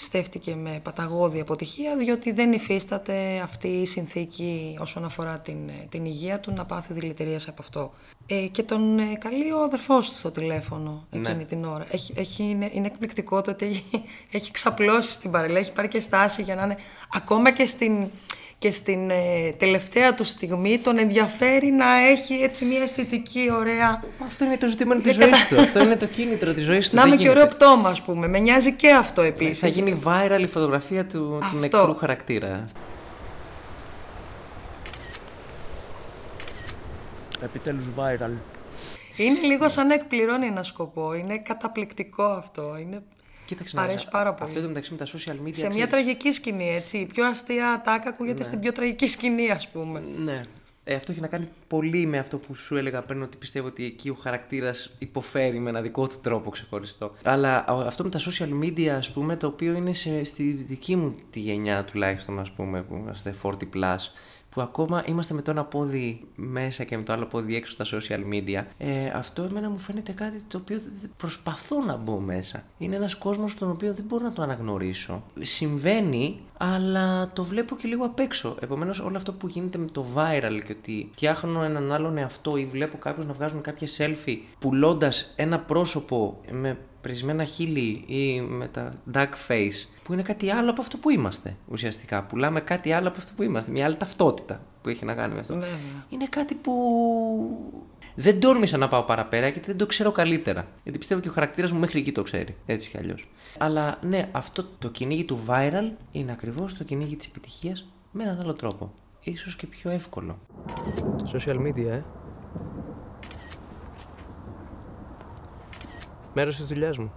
στέφτηκε 0.00 0.54
με 0.54 0.80
παταγώδη 0.82 1.40
αποτυχία, 1.40 1.96
διότι 1.96 2.32
δεν 2.32 2.52
υφίσταται 2.52 3.40
αυτή 3.42 3.68
η 3.68 3.86
συνθήκη 3.86 4.76
όσον 4.80 5.04
αφορά 5.04 5.38
την, 5.38 5.70
την 5.88 6.04
υγεία 6.04 6.40
του 6.40 6.52
να 6.52 6.64
πάθει 6.64 6.92
δηλητηρίαση 6.92 7.46
από 7.48 7.62
αυτό. 7.62 7.92
Ε, 8.26 8.46
και 8.46 8.62
τον 8.62 8.98
ε, 8.98 9.14
καλεί 9.14 9.52
ο 9.52 9.62
αδερφός 9.62 10.10
του 10.10 10.16
στο 10.16 10.30
τηλέφωνο 10.30 11.06
εκείνη 11.10 11.36
Ναι. 11.36 11.44
την 11.44 11.64
ώρα. 11.64 11.86
Έχει, 11.90 12.12
έχει, 12.16 12.42
είναι, 12.42 12.70
είναι 12.72 12.86
εκπληκτικό 12.86 13.40
το 13.40 13.50
ότι 13.50 13.66
έχει, 13.66 13.84
έχει 14.30 14.50
ξαπλώσει 14.50 15.12
στην 15.12 15.30
παρελία, 15.30 15.58
έχει 15.58 15.72
πάρει 15.72 15.88
και 15.88 16.00
στάση 16.00 16.42
για 16.42 16.54
να 16.54 16.62
είναι 16.62 16.76
ακόμα 17.12 17.52
και 17.52 17.66
στην, 17.66 18.10
και 18.58 18.70
στην 18.70 19.10
ε, 19.10 19.52
τελευταία 19.58 20.14
του 20.14 20.24
στιγμή 20.24 20.78
τον 20.78 20.98
ενδιαφέρει 20.98 21.70
να 21.70 21.96
έχει 21.98 22.34
έτσι 22.34 22.64
μια 22.64 22.80
αισθητική 22.82 23.48
ωραία... 23.52 24.02
Αυτό 24.26 24.44
είναι 24.44 24.56
το 24.56 24.66
ζήτημα 24.66 24.96
της 24.96 25.14
Είναι 25.14 25.24
ζωής 25.24 25.42
κατα- 25.48 25.54
του. 25.56 25.60
Αυτό 25.60 25.82
είναι 25.82 25.96
το 25.96 26.06
κίνητρο 26.06 26.52
της 26.52 26.64
ζωής 26.64 26.90
του. 26.90 26.96
Να 26.96 27.02
Δεν 27.02 27.10
είμαι 27.12 27.20
και 27.20 27.28
γίνεται. 27.28 27.40
ωραίο 27.40 27.54
πτώμα, 27.56 27.88
ας 27.88 28.02
πούμε. 28.02 28.28
Με 28.28 28.38
νοιάζει 28.38 28.72
και 28.72 28.90
αυτό 28.90 29.22
επίσης. 29.22 29.58
Θα 29.58 29.66
γίνει 29.68 30.00
viral 30.04 30.40
η 30.40 30.46
φωτογραφία 30.46 31.06
του, 31.06 31.18
του 31.18 31.38
Αυτό. 31.42 31.58
νεκρού 31.58 31.94
χαρακτήρα. 31.96 32.66
Επιτέλους 37.42 37.84
viral. 37.96 38.30
Είναι 39.16 39.38
λίγο 39.42 39.68
σαν 39.68 39.86
να 39.86 39.94
εκπληρώνει 39.94 40.46
ένα 40.46 40.62
σκοπό. 40.62 41.14
Είναι 41.14 41.38
καταπληκτικό 41.38 42.24
αυτό. 42.24 42.76
Είναι... 42.80 43.02
Κοίταξε 43.48 43.76
Μ' 43.76 43.78
να 43.78 43.84
αρέσει 43.84 43.98
δεις, 44.04 44.08
πάρα 44.12 44.34
πολύ. 44.34 44.48
Αυτό 44.50 44.60
το 44.62 44.68
μεταξύ 44.68 44.90
με 44.92 44.96
τα 44.98 45.06
social 45.06 45.46
media. 45.46 45.50
Σε 45.52 45.66
μια 45.66 45.68
ξέρεις, 45.68 45.86
τραγική 45.86 46.30
σκηνή, 46.30 46.74
έτσι. 46.74 46.98
Η 46.98 47.06
πιο 47.06 47.26
αστεία 47.26 47.82
τάκα 47.84 48.08
ακούγεται 48.08 48.38
Ναι. 48.38 48.44
στην 48.44 48.60
πιο 48.60 48.72
τραγική 48.72 49.06
σκηνή, 49.06 49.50
ας 49.50 49.68
πούμε. 49.68 50.02
Ναι. 50.24 50.44
Ε, 50.84 50.94
αυτό 50.94 51.12
έχει 51.12 51.20
να 51.20 51.26
κάνει 51.26 51.48
πολύ 51.68 52.06
με 52.06 52.18
αυτό 52.18 52.38
που 52.38 52.54
σου 52.54 52.76
έλεγα 52.76 53.02
πριν, 53.02 53.22
ότι 53.22 53.36
πιστεύω 53.36 53.66
ότι 53.66 53.84
εκεί 53.84 54.08
ο 54.08 54.14
χαρακτήρας 54.14 54.90
υποφέρει 54.98 55.58
με 55.58 55.70
ένα 55.70 55.80
δικό 55.80 56.06
του 56.08 56.20
τρόπο 56.22 56.50
ξεχωριστό. 56.50 57.12
Αλλά 57.22 57.56
α, 57.56 57.86
αυτό 57.86 58.04
με 58.04 58.10
τα 58.10 58.18
social 58.18 58.64
media, 58.64 58.86
ας 58.86 59.10
πούμε, 59.10 59.36
το 59.36 59.46
οποίο 59.46 59.72
είναι 59.72 59.92
σε, 59.92 60.24
στη 60.24 60.42
δική 60.52 60.96
μου 60.96 61.14
τη 61.30 61.40
γενιά 61.40 61.84
τουλάχιστον, 61.84 62.38
ας 62.40 62.50
πούμε, 62.50 62.82
που 62.82 62.94
είμαστε 62.94 63.34
40 63.42 63.50
plus, 63.74 63.96
που 64.58 64.64
ακόμα 64.64 65.02
είμαστε 65.06 65.34
με 65.34 65.42
το 65.42 65.50
ένα 65.50 65.64
πόδι 65.64 66.20
μέσα 66.34 66.84
και 66.84 66.96
με 66.96 67.02
το 67.02 67.12
άλλο 67.12 67.26
πόδι 67.26 67.56
έξω 67.56 67.72
στα 67.72 67.84
social 67.98 68.20
media. 68.34 68.64
Ε, 68.78 69.06
αυτό 69.14 69.42
εμένα 69.42 69.70
μου 69.70 69.78
φαίνεται 69.78 70.12
κάτι 70.12 70.42
το 70.48 70.58
οποίο 70.58 70.78
δεν- 70.78 71.10
προσπαθώ 71.16 71.84
να 71.84 71.96
μπω 71.96 72.18
μέσα. 72.18 72.62
Είναι 72.78 72.96
ένας 72.96 73.14
κόσμος 73.14 73.54
τον 73.58 73.70
οποίο 73.70 73.94
δεν 73.94 74.04
μπορώ 74.08 74.24
να 74.24 74.32
το 74.32 74.42
αναγνωρίσω. 74.42 75.22
Συμβαίνει, 75.40 76.40
αλλά 76.58 77.30
το 77.32 77.44
βλέπω 77.44 77.76
και 77.76 77.88
λίγο 77.88 78.04
απ' 78.04 78.18
έξω. 78.18 78.56
Επομένως 78.60 79.00
όλο 79.00 79.16
αυτό 79.16 79.32
που 79.32 79.48
γίνεται 79.48 79.78
με 79.78 79.86
το 79.92 80.06
viral 80.14 80.60
και 80.66 80.74
ότι 80.78 81.08
φτιάχνω 81.12 81.62
έναν 81.62 81.92
άλλον 81.92 82.16
εαυτό 82.16 82.56
ή 82.56 82.64
βλέπω 82.64 82.96
κάποιους 82.98 83.26
να 83.26 83.32
βγάζουν 83.32 83.60
κάποια 83.60 83.88
selfie 83.96 84.36
πουλώντας 84.58 85.32
ένα 85.36 85.58
πρόσωπο 85.60 86.40
με 86.50 86.78
πρισμένα 87.08 87.44
χείλη 87.44 88.04
ή 88.06 88.40
με 88.40 88.68
τα 88.68 88.92
duck 89.14 89.32
face, 89.48 89.86
που 90.02 90.12
είναι 90.12 90.22
κάτι 90.22 90.50
άλλο 90.50 90.70
από 90.70 90.80
αυτό 90.80 90.96
που 90.96 91.10
είμαστε 91.10 91.56
ουσιαστικά. 91.68 92.22
Πουλάμε 92.22 92.60
κάτι 92.60 92.92
άλλο 92.92 93.08
από 93.08 93.18
αυτό 93.18 93.32
που 93.36 93.42
είμαστε, 93.42 93.70
μια 93.70 93.84
άλλη 93.84 93.96
ταυτότητα 93.96 94.60
που 94.82 94.88
έχει 94.88 95.04
να 95.04 95.14
κάνει 95.14 95.34
με 95.34 95.40
αυτό. 95.40 95.54
Βέβαια. 95.54 95.76
Είναι 96.08 96.26
κάτι 96.26 96.54
που 96.54 96.72
δεν 98.14 98.40
τόλμησα 98.40 98.76
να 98.76 98.88
πάω 98.88 99.02
παραπέρα 99.02 99.48
γιατί 99.48 99.66
δεν 99.66 99.76
το 99.76 99.86
ξέρω 99.86 100.12
καλύτερα. 100.12 100.66
Γιατί 100.82 100.98
πιστεύω 100.98 101.20
και 101.20 101.28
ο 101.28 101.32
χαρακτήρας 101.32 101.72
μου 101.72 101.78
μέχρι 101.78 101.98
εκεί 101.98 102.12
το 102.12 102.22
ξέρει. 102.22 102.56
Έτσι 102.66 102.90
κι 102.90 102.98
αλλιώς. 102.98 103.28
Αλλά 103.58 103.98
ναι, 104.02 104.28
αυτό 104.32 104.64
το 104.78 104.88
κυνήγι 104.88 105.24
του 105.24 105.40
viral 105.46 105.90
είναι 106.12 106.32
ακριβώς 106.32 106.74
το 106.74 106.84
κυνήγι 106.84 107.16
της 107.16 107.26
επιτυχίας 107.26 107.88
με 108.12 108.22
έναν 108.22 108.40
άλλο 108.40 108.52
τρόπο. 108.52 108.92
Ίσως 109.20 109.56
και 109.56 109.66
πιο 109.66 109.90
εύκολο. 109.90 110.38
Social 111.32 111.56
media, 111.56 111.86
ε. 111.86 112.02
Μέρος 116.38 116.56
της 116.56 116.66
δουλειάς 116.66 116.98
μου. 116.98 117.12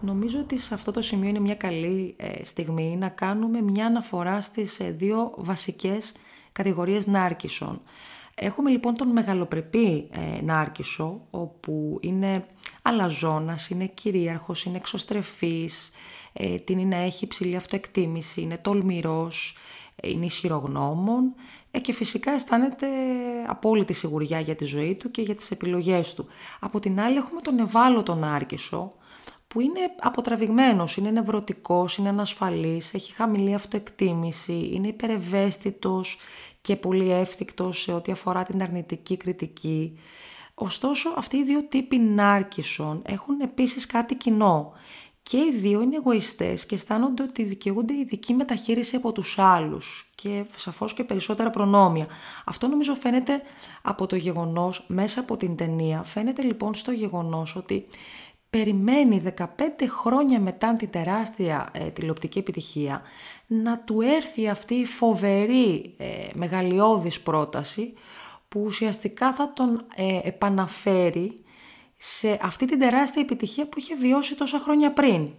Νομίζω 0.00 0.38
ότι 0.38 0.58
σε 0.58 0.74
αυτό 0.74 0.90
το 0.92 1.00
σημείο 1.00 1.28
είναι 1.28 1.38
μια 1.38 1.54
καλή 1.54 2.14
ε, 2.16 2.44
στιγμή 2.44 2.96
να 2.96 3.08
κάνουμε 3.08 3.60
μια 3.60 3.86
αναφορά 3.86 4.40
στις 4.40 4.80
ε, 4.80 4.90
δύο 4.90 5.34
βασικές 5.36 6.12
κατηγορίες 6.52 7.06
νάρκισσων. 7.06 7.80
Έχουμε 8.34 8.70
λοιπόν 8.70 8.94
τον 8.94 9.08
μεγαλοπρεπή 9.08 10.08
ε, 10.10 10.42
νάρκισσο, 10.42 11.26
όπου 11.30 11.98
είναι 12.02 12.46
αλαζόνας, 12.82 13.68
είναι 13.68 13.86
κυρίαρχος, 13.86 14.64
είναι 14.64 14.76
εξωστρεφής, 14.76 15.90
ε, 16.32 16.54
τίνει 16.54 16.84
να 16.84 16.96
έχει 16.96 17.24
υψηλή 17.24 17.56
αυτοεκτίμηση, 17.56 18.40
είναι 18.40 18.58
τολμηρός, 18.58 19.56
ε, 19.96 20.08
είναι 20.10 20.24
ισχυρογνώμων 20.24 21.34
ε, 21.70 21.78
και 21.80 21.92
φυσικά 21.92 22.30
αισθάνεται 22.32 22.86
απόλυτη 23.46 23.92
σιγουριά 23.92 24.40
για 24.40 24.54
τη 24.54 24.64
ζωή 24.64 24.94
του 24.94 25.10
και 25.10 25.22
για 25.22 25.34
τις 25.34 25.50
επιλογές 25.50 26.14
του. 26.14 26.26
Από 26.60 26.80
την 26.80 27.00
άλλη 27.00 27.16
έχουμε 27.16 27.40
τον 27.40 27.58
ευάλωτο 27.58 28.14
νάρκισσο, 28.14 28.92
που 29.48 29.60
είναι 29.60 29.80
αποτραβηγμένος, 30.00 30.96
είναι 30.96 31.10
νευρωτικός, 31.10 31.96
είναι 31.96 32.08
ανασφαλής, 32.08 32.94
έχει 32.94 33.12
χαμηλή 33.12 33.54
αυτοεκτίμηση, 33.54 34.70
είναι 34.72 34.88
υπερευαίσθητος 34.88 36.18
και 36.60 36.76
πολύ 36.76 37.12
εύθυκτος 37.12 37.80
σε 37.80 37.92
ό,τι 37.92 38.12
αφορά 38.12 38.42
την 38.42 38.62
αρνητική 38.62 39.16
κριτική. 39.16 39.98
Ωστόσο, 40.54 41.14
αυτοί 41.16 41.36
οι 41.36 41.44
δύο 41.44 41.64
τύποι 41.64 41.98
νάρκισσων 41.98 43.02
έχουν 43.06 43.40
επίσης 43.40 43.86
κάτι 43.86 44.14
κοινό. 44.14 44.72
Και 45.22 45.36
οι 45.36 45.52
δύο 45.54 45.80
είναι 45.80 45.96
εγωιστές 45.96 46.66
και 46.66 46.74
αισθάνονται 46.74 47.22
ότι 47.22 47.42
δικαιούνται 47.42 47.94
ειδική 47.94 48.34
μεταχείριση 48.34 48.96
από 48.96 49.12
τους 49.12 49.38
άλλους 49.38 50.10
και 50.14 50.44
σαφώς 50.56 50.94
και 50.94 51.04
περισσότερα 51.04 51.50
προνόμια. 51.50 52.06
Αυτό 52.44 52.66
νομίζω 52.66 52.94
φαίνεται 52.94 53.42
από 53.82 54.06
το 54.06 54.16
γεγονός, 54.16 54.84
μέσα 54.88 55.20
από 55.20 55.36
την 55.36 55.56
ταινία, 55.56 56.02
φαίνεται 56.02 56.42
λοιπόν 56.42 56.74
στο 56.74 56.92
γεγονός 56.92 57.56
ότι 57.56 57.86
περιμένει 58.50 59.22
15 59.38 59.44
χρόνια 60.00 60.40
μετά 60.40 60.76
την 60.76 60.90
τεράστια 60.90 61.68
ε, 61.72 61.90
τηλεοπτική 61.90 62.38
επιτυχία 62.38 63.02
να 63.46 63.78
του 63.78 64.00
έρθει 64.00 64.48
αυτή 64.48 64.74
η 64.74 64.86
φοβερή 64.86 65.94
ε, 65.96 66.06
μεγαλειώδης 66.34 67.20
πρόταση 67.20 67.92
που 68.48 68.62
ουσιαστικά 68.64 69.32
θα 69.32 69.52
τον 69.52 69.86
ε, 69.94 70.18
επαναφέρει 70.22 71.42
σε 72.00 72.38
αυτή 72.42 72.66
την 72.66 72.78
τεράστια 72.78 73.22
επιτυχία 73.22 73.68
που 73.68 73.78
είχε 73.78 73.96
βιώσει 73.96 74.36
τόσα 74.36 74.58
χρόνια 74.58 74.92
πριν. 74.92 75.30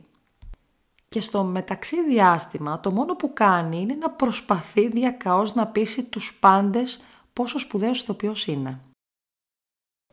Και 1.10 1.22
στο 1.22 1.43
μεταξύ 1.43 2.03
διάστημα 2.03 2.80
το 2.80 2.91
μόνο 2.91 3.16
που 3.16 3.34
κάνει 3.34 3.82
είναι 3.82 3.95
να 3.95 4.10
προσπαθεί 4.10 4.88
διακαώς 4.88 5.53
να 5.53 5.68
πείσει 5.68 6.03
τους 6.03 6.38
πάντες 6.39 7.03
πόσο 7.34 7.60
σπουδαίος 7.60 8.01
ηθοποιός 8.01 8.47
είναι. 8.47 8.80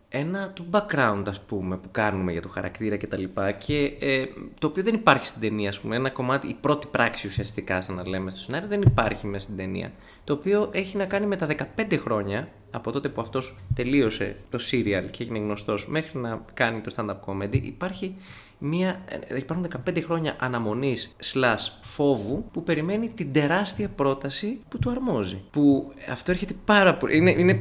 Ένα 0.09 0.51
του 0.51 0.67
background 0.71 1.23
ας 1.27 1.41
πούμε 1.41 1.77
που 1.77 1.89
κάνουμε 1.91 2.33
για 2.33 2.43
το 2.43 2.49
χαρακτήρα 2.49 2.97
και 2.97 3.07
τα 3.07 3.17
λοιπά 3.17 3.53
και 3.53 3.97
ε, 4.01 4.25
το 4.59 4.67
οποίο 4.67 4.83
δεν 4.83 4.95
υπάρχει 4.95 5.27
στην 5.27 5.41
ταινία 5.41 5.69
ας 5.69 5.81
πούμε, 5.81 5.97
ένα 5.97 6.11
κομμάτι, 6.11 6.49
η 6.49 6.57
πρώτη 6.61 6.87
πράξη 6.87 7.27
ουσιαστικά 7.27 7.83
σαν 7.83 7.95
να 7.95 8.09
λέμε 8.09 8.31
στο 8.31 8.41
σενάριο 8.41 8.69
δεν 8.69 8.83
υπάρχει 8.83 9.27
μέσα 9.27 9.45
στην 9.45 9.57
ταινία. 9.57 9.93
Το 10.25 10.33
οποίο 10.33 10.71
έχει 10.73 10.97
να 10.97 11.05
κάνει 11.05 11.27
με 11.27 11.37
τα 11.37 11.47
15 11.77 11.99
χρόνια 11.99 12.49
από 12.71 12.93
τότε 12.93 13.09
που 13.09 13.21
αυτός 13.21 13.57
τελείωσε 13.75 14.37
το 14.51 14.59
serial 14.71 15.05
και 15.11 15.23
έγινε 15.23 15.39
γνωστός 15.39 15.89
μέχρι 15.89 16.19
να 16.19 16.45
κάνει 16.55 16.81
το 16.81 16.95
stand-up 16.97 17.33
comedy 17.33 17.63
υπάρχει 17.63 18.17
μια, 18.59 19.01
ε, 19.29 19.37
υπάρχουν 19.37 19.67
15 19.87 20.01
χρόνια 20.03 20.37
αναμονής 20.39 21.17
slash 21.33 21.69
φόβου 21.81 22.49
που 22.53 22.63
περιμένει 22.63 23.09
την 23.09 23.33
τεράστια 23.33 23.89
πρόταση 23.89 24.59
που 24.69 24.79
του 24.79 24.91
αρμόζει. 24.91 25.43
Που 25.51 25.93
αυτό 26.11 26.31
έρχεται 26.31 26.55
πάρα 26.65 26.95
πολύ. 26.95 27.17
Είναι, 27.17 27.31
είναι, 27.31 27.53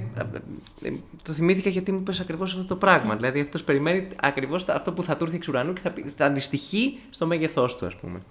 ε, 0.84 0.90
το 1.22 1.34
θυμήθηκα 1.34 1.70
γιατί 1.70 1.92
μου 1.92 2.00
είπες 2.00 2.20
ακριβώς 2.20 2.54
αυτό 2.54 2.66
το 2.66 2.76
πράγμα. 2.76 3.16
Δηλαδή 3.16 3.40
αυτός 3.40 3.64
περιμένει 3.64 4.08
ακριβώς 4.16 4.70
αυτό 4.70 4.94
που 4.94 5.04
θα 5.04 5.18
του 5.18 5.24
έρθει 5.24 5.36
εξ 5.36 5.48
ουρανού 5.48 5.74
και 5.74 5.82
θα, 5.82 5.94
θα 6.16 6.26
αντιστοιχεί 6.26 7.00
στο 7.10 7.26
μέγεθός 7.26 7.78
του 7.78 7.86
ας 7.86 7.96
πούμε. 7.96 8.22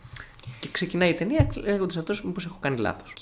Και 0.61 0.69
ξεκινάει 0.73 1.11
η 1.11 1.15
ταινία 1.15 1.49
λέγοντας 1.57 1.97
αυτός 1.97 2.25
μήπως 2.25 2.45
έχω 2.45 2.57
κάνει 2.61 2.77
λάθος. 2.77 3.13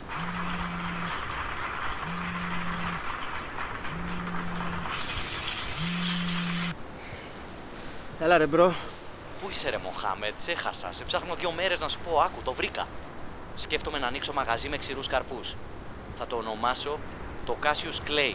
Έλα 8.20 8.38
ρε 8.38 8.46
bro, 8.46 8.72
Πού 9.42 9.50
είσαι 9.50 9.70
ρε 9.70 9.78
Μοχάμετ, 9.78 10.32
σε 10.44 10.50
έχασα. 10.50 10.92
Σε 10.92 11.04
ψάχνω 11.04 11.34
δύο 11.34 11.52
μέρες 11.52 11.80
να 11.80 11.88
σου 11.88 11.98
πω, 11.98 12.20
άκου, 12.20 12.42
το 12.44 12.52
βρήκα. 12.52 12.86
Σκέφτομαι 13.56 13.98
να 13.98 14.06
ανοίξω 14.06 14.32
μαγαζί 14.32 14.68
με 14.68 14.78
ξηρούς 14.78 15.06
καρπούς. 15.06 15.54
Θα 16.18 16.26
το 16.26 16.36
ονομάσω 16.36 16.98
το 17.46 17.56
Cassius 17.62 18.10
Clay. 18.10 18.34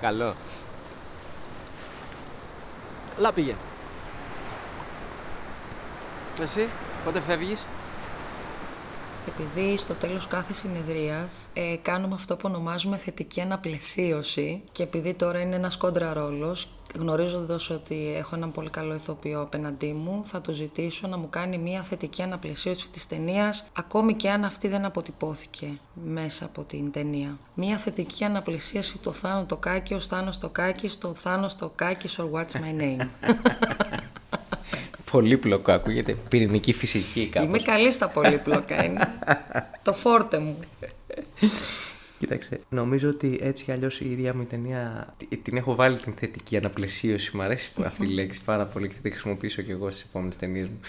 Καλό. 0.00 0.34
Καλά 3.14 3.32
πήγε. 3.32 3.54
Εσύ, 6.40 6.68
πότε 7.04 7.20
φεύγεις; 7.20 7.64
Επειδή 9.26 9.76
στο 9.76 9.94
τέλος 9.94 10.26
κάθε 10.26 10.52
συνεδρίας 10.52 11.48
ε, 11.52 11.76
κάνουμε 11.82 12.14
αυτό 12.14 12.36
που 12.36 12.42
ονομάζουμε 12.48 12.96
θετική 12.96 13.40
αναπλαισίωση 13.40 14.62
και 14.72 14.82
επειδή 14.82 15.14
τώρα 15.14 15.40
είναι 15.40 15.56
ένας 15.56 15.76
κόντρα 15.76 16.12
ρόλος, 16.12 16.68
γνωρίζοντας 16.98 17.70
ότι 17.70 18.14
έχω 18.16 18.36
έναν 18.36 18.52
πολύ 18.52 18.70
καλό 18.70 18.94
ηθοποιό 18.94 19.40
απέναντί 19.40 19.92
μου, 19.92 20.20
θα 20.24 20.40
του 20.40 20.52
ζητήσω 20.52 21.06
να 21.06 21.18
μου 21.18 21.28
κάνει 21.30 21.58
μια 21.58 21.82
θετική 21.82 22.22
αναπλαισίωση 22.22 22.90
της 22.90 23.06
ταινίας, 23.06 23.64
ακόμη 23.72 24.14
και 24.14 24.30
αν 24.30 24.44
αυτή 24.44 24.68
δεν 24.68 24.84
αποτυπώθηκε 24.84 25.78
μέσα 26.04 26.44
από 26.44 26.62
την 26.64 26.90
ταινία. 26.90 27.38
Μια 27.54 27.76
θετική 27.76 28.24
αναπλαισίωση 28.24 28.98
το 28.98 29.12
Θάνο 29.12 29.44
το 29.44 29.56
Κάκη, 29.56 29.94
ο 29.94 30.00
Θάνος 30.00 30.38
το 30.38 30.48
Κάκη, 30.48 30.88
το 30.98 31.14
Θάνος 31.14 31.56
το 31.56 31.72
Κάκη, 31.74 32.08
or 32.18 32.30
what's 32.32 32.54
my 32.54 32.80
name. 32.80 33.08
Πολύπλοκο 35.12 35.72
ακούγεται. 35.72 36.16
Πυρηνική 36.28 36.72
φυσική 36.72 37.28
κάπως. 37.28 37.48
Είμαι 37.48 37.58
καλή 37.58 37.92
στα 37.92 38.08
πολύπλοκα 38.08 38.84
είναι. 38.84 39.08
το 39.82 39.92
φόρτε 39.92 40.38
μου. 40.38 40.58
Κοίταξε, 42.18 42.60
νομίζω 42.68 43.08
ότι 43.08 43.38
έτσι 43.42 43.64
κι 43.64 43.72
αλλιώς 43.72 44.00
η 44.00 44.10
ίδια 44.10 44.34
μου 44.34 44.42
η 44.42 44.44
ταινία 44.44 45.14
την 45.42 45.56
έχω 45.56 45.74
βάλει 45.74 45.98
την 45.98 46.14
θετική 46.18 46.56
αναπλαισίωση. 46.56 47.36
Μου 47.36 47.42
αρέσει 47.42 47.72
αυτή 47.84 48.04
η 48.04 48.08
λέξη 48.08 48.42
πάρα 48.44 48.64
πολύ 48.64 48.88
και 48.88 48.94
θα 48.94 49.00
τη 49.00 49.10
χρησιμοποιήσω 49.10 49.62
κι 49.62 49.70
εγώ 49.70 49.90
στις 49.90 50.04
επόμενες 50.08 50.36
ταινίες 50.36 50.68
μου. 50.68 50.80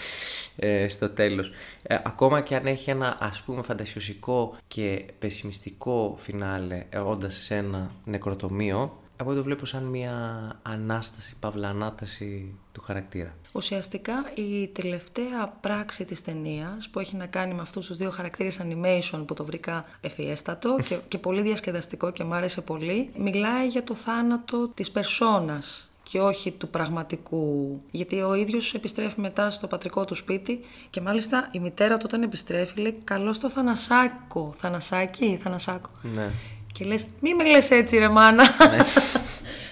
Ε, 0.56 0.88
στο 0.88 1.10
τέλος. 1.10 1.50
Ε, 1.82 1.98
ακόμα 2.04 2.40
και 2.40 2.54
αν 2.54 2.66
έχει 2.66 2.90
ένα 2.90 3.16
ας 3.20 3.42
πούμε 3.42 3.62
φαντασιωσικό 3.62 4.56
και 4.68 5.04
πεσημιστικό 5.18 6.16
φινάλε, 6.18 6.84
όντας 7.04 7.38
σε 7.42 7.54
ένα 7.54 7.90
νεκροτομείο, 8.04 9.02
εγώ 9.16 9.34
το 9.34 9.42
βλέπω 9.42 9.66
σαν 9.66 9.82
μια 9.82 10.16
ανάσταση, 10.62 11.36
παύλα 11.40 11.68
ανάταση 11.68 12.54
του 12.72 12.80
χαρακτήρα. 12.80 13.34
Ουσιαστικά 13.52 14.14
η 14.34 14.68
τελευταία 14.68 15.48
πράξη 15.60 16.04
της 16.04 16.22
ταινίας 16.22 16.88
που 16.88 16.98
έχει 16.98 17.16
να 17.16 17.26
κάνει 17.26 17.54
με 17.54 17.62
αυτούς 17.62 17.86
τους 17.86 17.96
δύο 17.96 18.10
χαρακτήρες 18.10 18.60
animation 18.62 19.24
που 19.26 19.34
το 19.34 19.44
βρήκα 19.44 19.84
εφιέστατο 20.00 20.78
και, 20.88 20.98
και 21.08 21.18
πολύ 21.18 21.42
διασκεδαστικό 21.42 22.10
και 22.10 22.24
μου 22.24 22.34
άρεσε 22.34 22.60
πολύ, 22.60 23.10
μιλάει 23.18 23.66
για 23.66 23.84
το 23.84 23.94
θάνατο 23.94 24.68
της 24.68 24.90
περσόνας 24.90 25.88
και 26.10 26.20
όχι 26.20 26.50
του 26.50 26.68
πραγματικού. 26.68 27.78
Γιατί 27.90 28.20
ο 28.20 28.34
ίδιος 28.34 28.74
επιστρέφει 28.74 29.20
μετά 29.20 29.50
στο 29.50 29.66
πατρικό 29.66 30.04
του 30.04 30.14
σπίτι 30.14 30.60
και 30.90 31.00
μάλιστα 31.00 31.48
η 31.52 31.58
μητέρα 31.58 31.96
του 31.96 32.02
όταν 32.04 32.22
επιστρέφει 32.22 32.80
λέει 32.80 33.00
«Καλό 33.04 33.32
στο 33.32 33.50
Θανασάκο». 33.50 34.54
Θανασάκι, 34.56 35.38
Θανασάκο. 35.42 35.90
Ναι. 36.14 36.30
Και 36.78 36.84
λες, 36.84 37.06
μη 37.20 37.34
με 37.34 37.44
λες 37.44 37.70
έτσι 37.70 37.98
ρε 37.98 38.08
μάνα. 38.08 38.44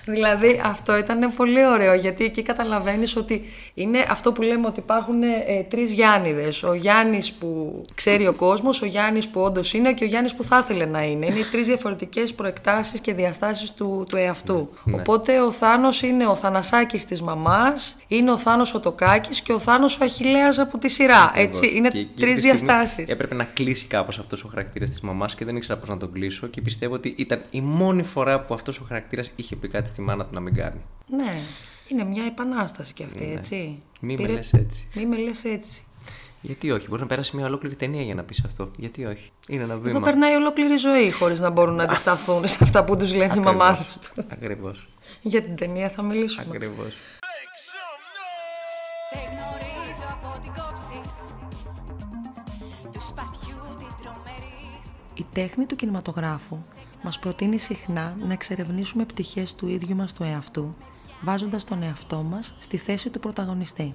Ναι. 0.05 0.15
δηλαδή 0.15 0.61
αυτό 0.65 0.97
ήταν 0.97 1.33
πολύ 1.37 1.67
ωραίο 1.67 1.95
γιατί 1.95 2.25
εκεί 2.25 2.43
καταλαβαίνεις 2.43 3.17
ότι 3.17 3.43
είναι 3.75 4.05
αυτό 4.09 4.33
που 4.33 4.43
λέμε 4.43 4.67
ότι 4.67 4.81
υπάρχουν 4.81 5.23
ε, 5.23 5.67
τρεις 5.69 5.93
Γιάννηδες. 5.93 6.63
Ο 6.63 6.75
Γιάννης 6.75 7.33
που 7.33 7.83
ξέρει 7.95 8.27
ο 8.27 8.33
κόσμος, 8.33 8.83
ο 8.83 8.87
Γιάννης 8.87 9.29
που 9.29 9.41
όντως 9.41 9.73
είναι 9.73 9.93
και 9.93 10.05
ο 10.05 10.07
Γιάννης 10.07 10.35
που 10.35 10.43
θα 10.43 10.59
ήθελε 10.59 10.85
να 10.85 11.03
είναι. 11.03 11.27
Είναι 11.27 11.39
οι 11.39 11.45
τρεις 11.51 11.67
διαφορετικές 11.67 12.35
προεκτάσεις 12.35 13.01
και 13.01 13.15
διαστάσεις 13.15 13.73
του, 13.73 14.07
του 14.09 14.17
εαυτού. 14.17 14.71
Ναι. 14.85 14.95
Οπότε 14.97 15.41
ο 15.41 15.53
Θάνος 15.53 16.03
είναι 16.03 16.27
ο 16.27 16.35
Θανασάκης 16.35 17.07
της 17.07 17.23
μαμάς, 17.23 17.97
είναι 18.09 18.31
ο 18.31 18.39
Θάνος 18.39 18.75
ο 18.75 18.81
Τοκάκης 18.81 19.41
και 19.41 19.53
ο 19.53 19.59
Θάνος 19.59 20.01
ο 20.01 20.05
Αχιλέας 20.05 20.59
από 20.59 20.79
τη 20.79 20.89
σειρά. 20.89 21.33
Έτσι, 21.35 21.73
είναι 21.75 21.89
Και 21.89 21.99
εκείνη 21.99 22.15
τρεις 22.17 22.35
τη 22.35 22.41
στιγμή 22.41 22.59
διαστάσεις. 22.59 23.11
Έπρεπε 23.11 23.35
να 23.35 23.45
κλείσει 23.45 23.87
κάπως 23.87 24.19
αυτός 24.19 24.45
ο 24.45 24.49
χαρακτήρας 24.49 24.89
της 24.89 25.01
μαμάς 25.01 25.35
και 25.35 25.45
δεν 25.45 25.57
ήξερα 25.57 25.79
πώς 25.79 25.89
να 25.89 25.97
τον 25.97 26.13
κλείσω 26.13 26.47
και 26.47 26.61
πιστεύω 26.61 26.95
ότι 26.95 27.15
ήταν 27.17 27.43
η 27.51 27.61
μόνη 27.61 28.03
φορά 28.03 28.41
που 28.41 28.55
αυτός 28.55 28.79
ο 28.79 28.85
χαρακτήρας 28.89 29.33
είχε 29.37 29.57
πει 29.57 29.69
κάτι 29.69 29.89
στη 29.93 30.01
μάνα 30.01 30.25
του 30.25 30.35
να 30.35 30.41
μην 30.41 30.55
κάνει. 30.55 30.81
Ναι, 31.07 31.41
είναι 31.89 32.05
μια 32.05 32.25
επανάσταση 32.25 32.93
κι 32.93 33.03
αυτή, 33.05 33.25
Ναι. 33.25 33.33
έτσι. 33.35 33.83
Μη 34.01 34.11
με 34.13 34.15
Πήρε- 34.15 34.33
λες 34.33 34.53
έτσι. 34.53 34.89
Μη 34.95 35.07
με 35.07 35.17
λες 35.17 35.45
έτσι. 35.45 35.83
Γιατί 36.41 36.71
όχι, 36.71 36.89
μπορεί 36.89 37.01
να 37.01 37.07
περάσει 37.07 37.37
μια 37.37 37.47
ολόκληρη 37.47 37.75
ταινία 37.75 38.03
για 38.03 38.15
να 38.15 38.23
πεις 38.23 38.43
αυτό. 38.45 38.71
Γιατί 38.77 39.05
όχι. 39.05 39.31
Είναι 39.49 39.63
ένα 39.63 39.77
βήμα. 39.77 39.89
Εδώ 39.91 40.01
περνάει 40.01 40.35
ολόκληρη 40.35 40.77
ζωή 40.77 41.11
χωρίς 41.11 41.41
να 41.41 41.51
μπορούν 41.51 41.75
να 41.75 41.83
αντισταθούν 41.83 42.49
σε 42.49 42.59
αυτά 42.65 42.85
που 42.85 42.97
τους 42.97 43.15
λένε 43.15 43.33
οι 43.37 43.41
μαμάδες 43.41 43.99
τους. 43.99 44.13
Ακριβώς. 44.29 44.89
Για 45.23 45.43
την 45.43 45.57
ταινία 45.57 45.89
θα 45.91 46.03
μιλήσουμε. 46.03 46.57
Ακριβώς. 46.57 46.95
Σε 49.11 49.19
γνωρίζω 49.19 50.07
από 50.09 50.41
την 50.43 50.53
κόψη 50.53 51.01
του 52.93 53.01
σπαθιού 53.03 53.59
την 53.79 53.89
τρομερή 54.03 54.81
Η 55.15 55.27
τέχνη 55.33 55.67
του 55.67 55.77
κινηματογράφου 55.77 56.59
μας 57.03 57.19
προτείνει 57.19 57.59
συχνά 57.59 58.17
να 58.27 58.33
εξερευνήσουμε 58.33 59.05
πτυχές 59.05 59.55
του 59.55 59.69
ίδιου 59.69 59.97
μας 59.97 60.13
του 60.13 60.23
εαυτού, 60.23 60.75
βάζοντας 61.23 61.65
τον 61.65 61.83
εαυτό 61.83 62.23
μας 62.23 62.55
στη 62.59 62.77
θέση 62.77 63.11
του 63.11 63.21
πρωταγωνιστή. 63.21 63.95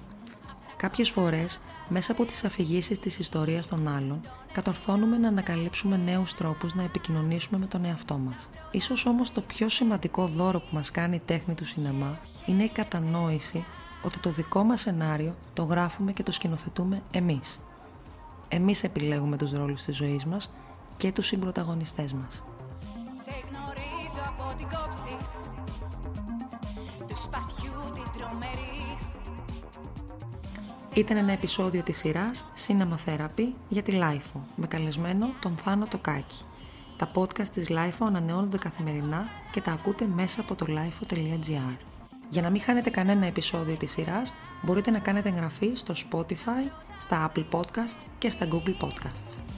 Κάποιες 0.76 1.10
φορές, 1.10 1.60
μέσα 1.88 2.12
από 2.12 2.24
τις 2.24 2.44
αφηγήσεις 2.44 2.98
της 2.98 3.18
ιστορίας 3.18 3.68
των 3.68 3.88
άλλων, 3.88 4.20
κατορθώνουμε 4.52 5.18
να 5.18 5.28
ανακαλύψουμε 5.28 5.96
νέους 5.96 6.34
τρόπους 6.34 6.74
να 6.74 6.82
επικοινωνήσουμε 6.82 7.58
με 7.58 7.66
τον 7.66 7.84
εαυτό 7.84 8.18
μας. 8.18 8.50
Ίσως 8.70 9.06
όμως 9.06 9.32
το 9.32 9.40
πιο 9.40 9.68
σημαντικό 9.68 10.26
δώρο 10.26 10.60
που 10.60 10.68
μας 10.70 10.90
κάνει 10.90 11.16
η 11.16 11.22
τέχνη 11.24 11.54
του 11.54 11.64
σινεμά 11.64 12.18
είναι 12.46 12.64
η 12.64 12.68
κατανόηση 12.68 13.64
ότι 14.02 14.18
το 14.18 14.30
δικό 14.30 14.62
μας 14.62 14.80
σενάριο 14.80 15.36
το 15.52 15.62
γράφουμε 15.62 16.12
και 16.12 16.22
το 16.22 16.32
σκηνοθετούμε 16.32 17.02
εμείς. 17.10 17.58
Εμείς 18.48 18.84
επιλέγουμε 18.84 19.36
τους 19.36 19.52
ρόλους 19.52 19.82
της 19.82 19.96
ζωής 19.96 20.24
μας 20.24 20.50
και 20.96 21.12
τους 21.12 21.26
συμπροταγωνιστές 21.26 22.12
μας. 22.12 22.44
Σε 24.48 24.54
γνωρίζω 24.54 24.54
από 24.54 24.54
την 24.56 24.68
κόψη 24.78 25.26
του 27.06 27.16
σπαθιού 27.16 27.92
την 27.94 28.12
τρομερή 28.18 28.98
Ήταν 30.94 31.16
ένα 31.16 31.32
επεισόδιο 31.32 31.82
της 31.82 31.98
σειράς 31.98 32.46
Cinema 32.66 32.96
Therapy 33.06 33.52
για 33.68 33.82
τη 33.82 33.98
Lifeo 34.02 34.40
με 34.56 34.66
καλεσμένο 34.66 35.30
τον 35.40 35.56
Θάνο 35.56 35.86
Τοκάκη. 35.86 36.44
Τα 36.96 37.10
podcast 37.14 37.48
της 37.48 37.66
Lifeo 37.70 38.06
ανανεώνονται 38.06 38.58
καθημερινά 38.58 39.26
και 39.50 39.60
τα 39.60 39.72
ακούτε 39.72 40.06
μέσα 40.06 40.40
από 40.40 40.54
το 40.54 40.66
lifeo.gr. 40.68 41.76
Για 42.28 42.42
να 42.42 42.50
μην 42.50 42.62
χάνετε 42.62 42.90
κανένα 42.90 43.26
επεισόδιο 43.26 43.74
της 43.74 43.90
σειράς, 43.90 44.32
μπορείτε 44.62 44.90
να 44.90 44.98
κάνετε 44.98 45.28
εγγραφή 45.28 45.74
στο 45.74 45.94
Spotify, 46.10 46.70
στα 46.98 47.32
Apple 47.32 47.44
Podcasts 47.50 48.02
και 48.18 48.30
στα 48.30 48.48
Google 48.50 48.84
Podcasts. 48.84 49.57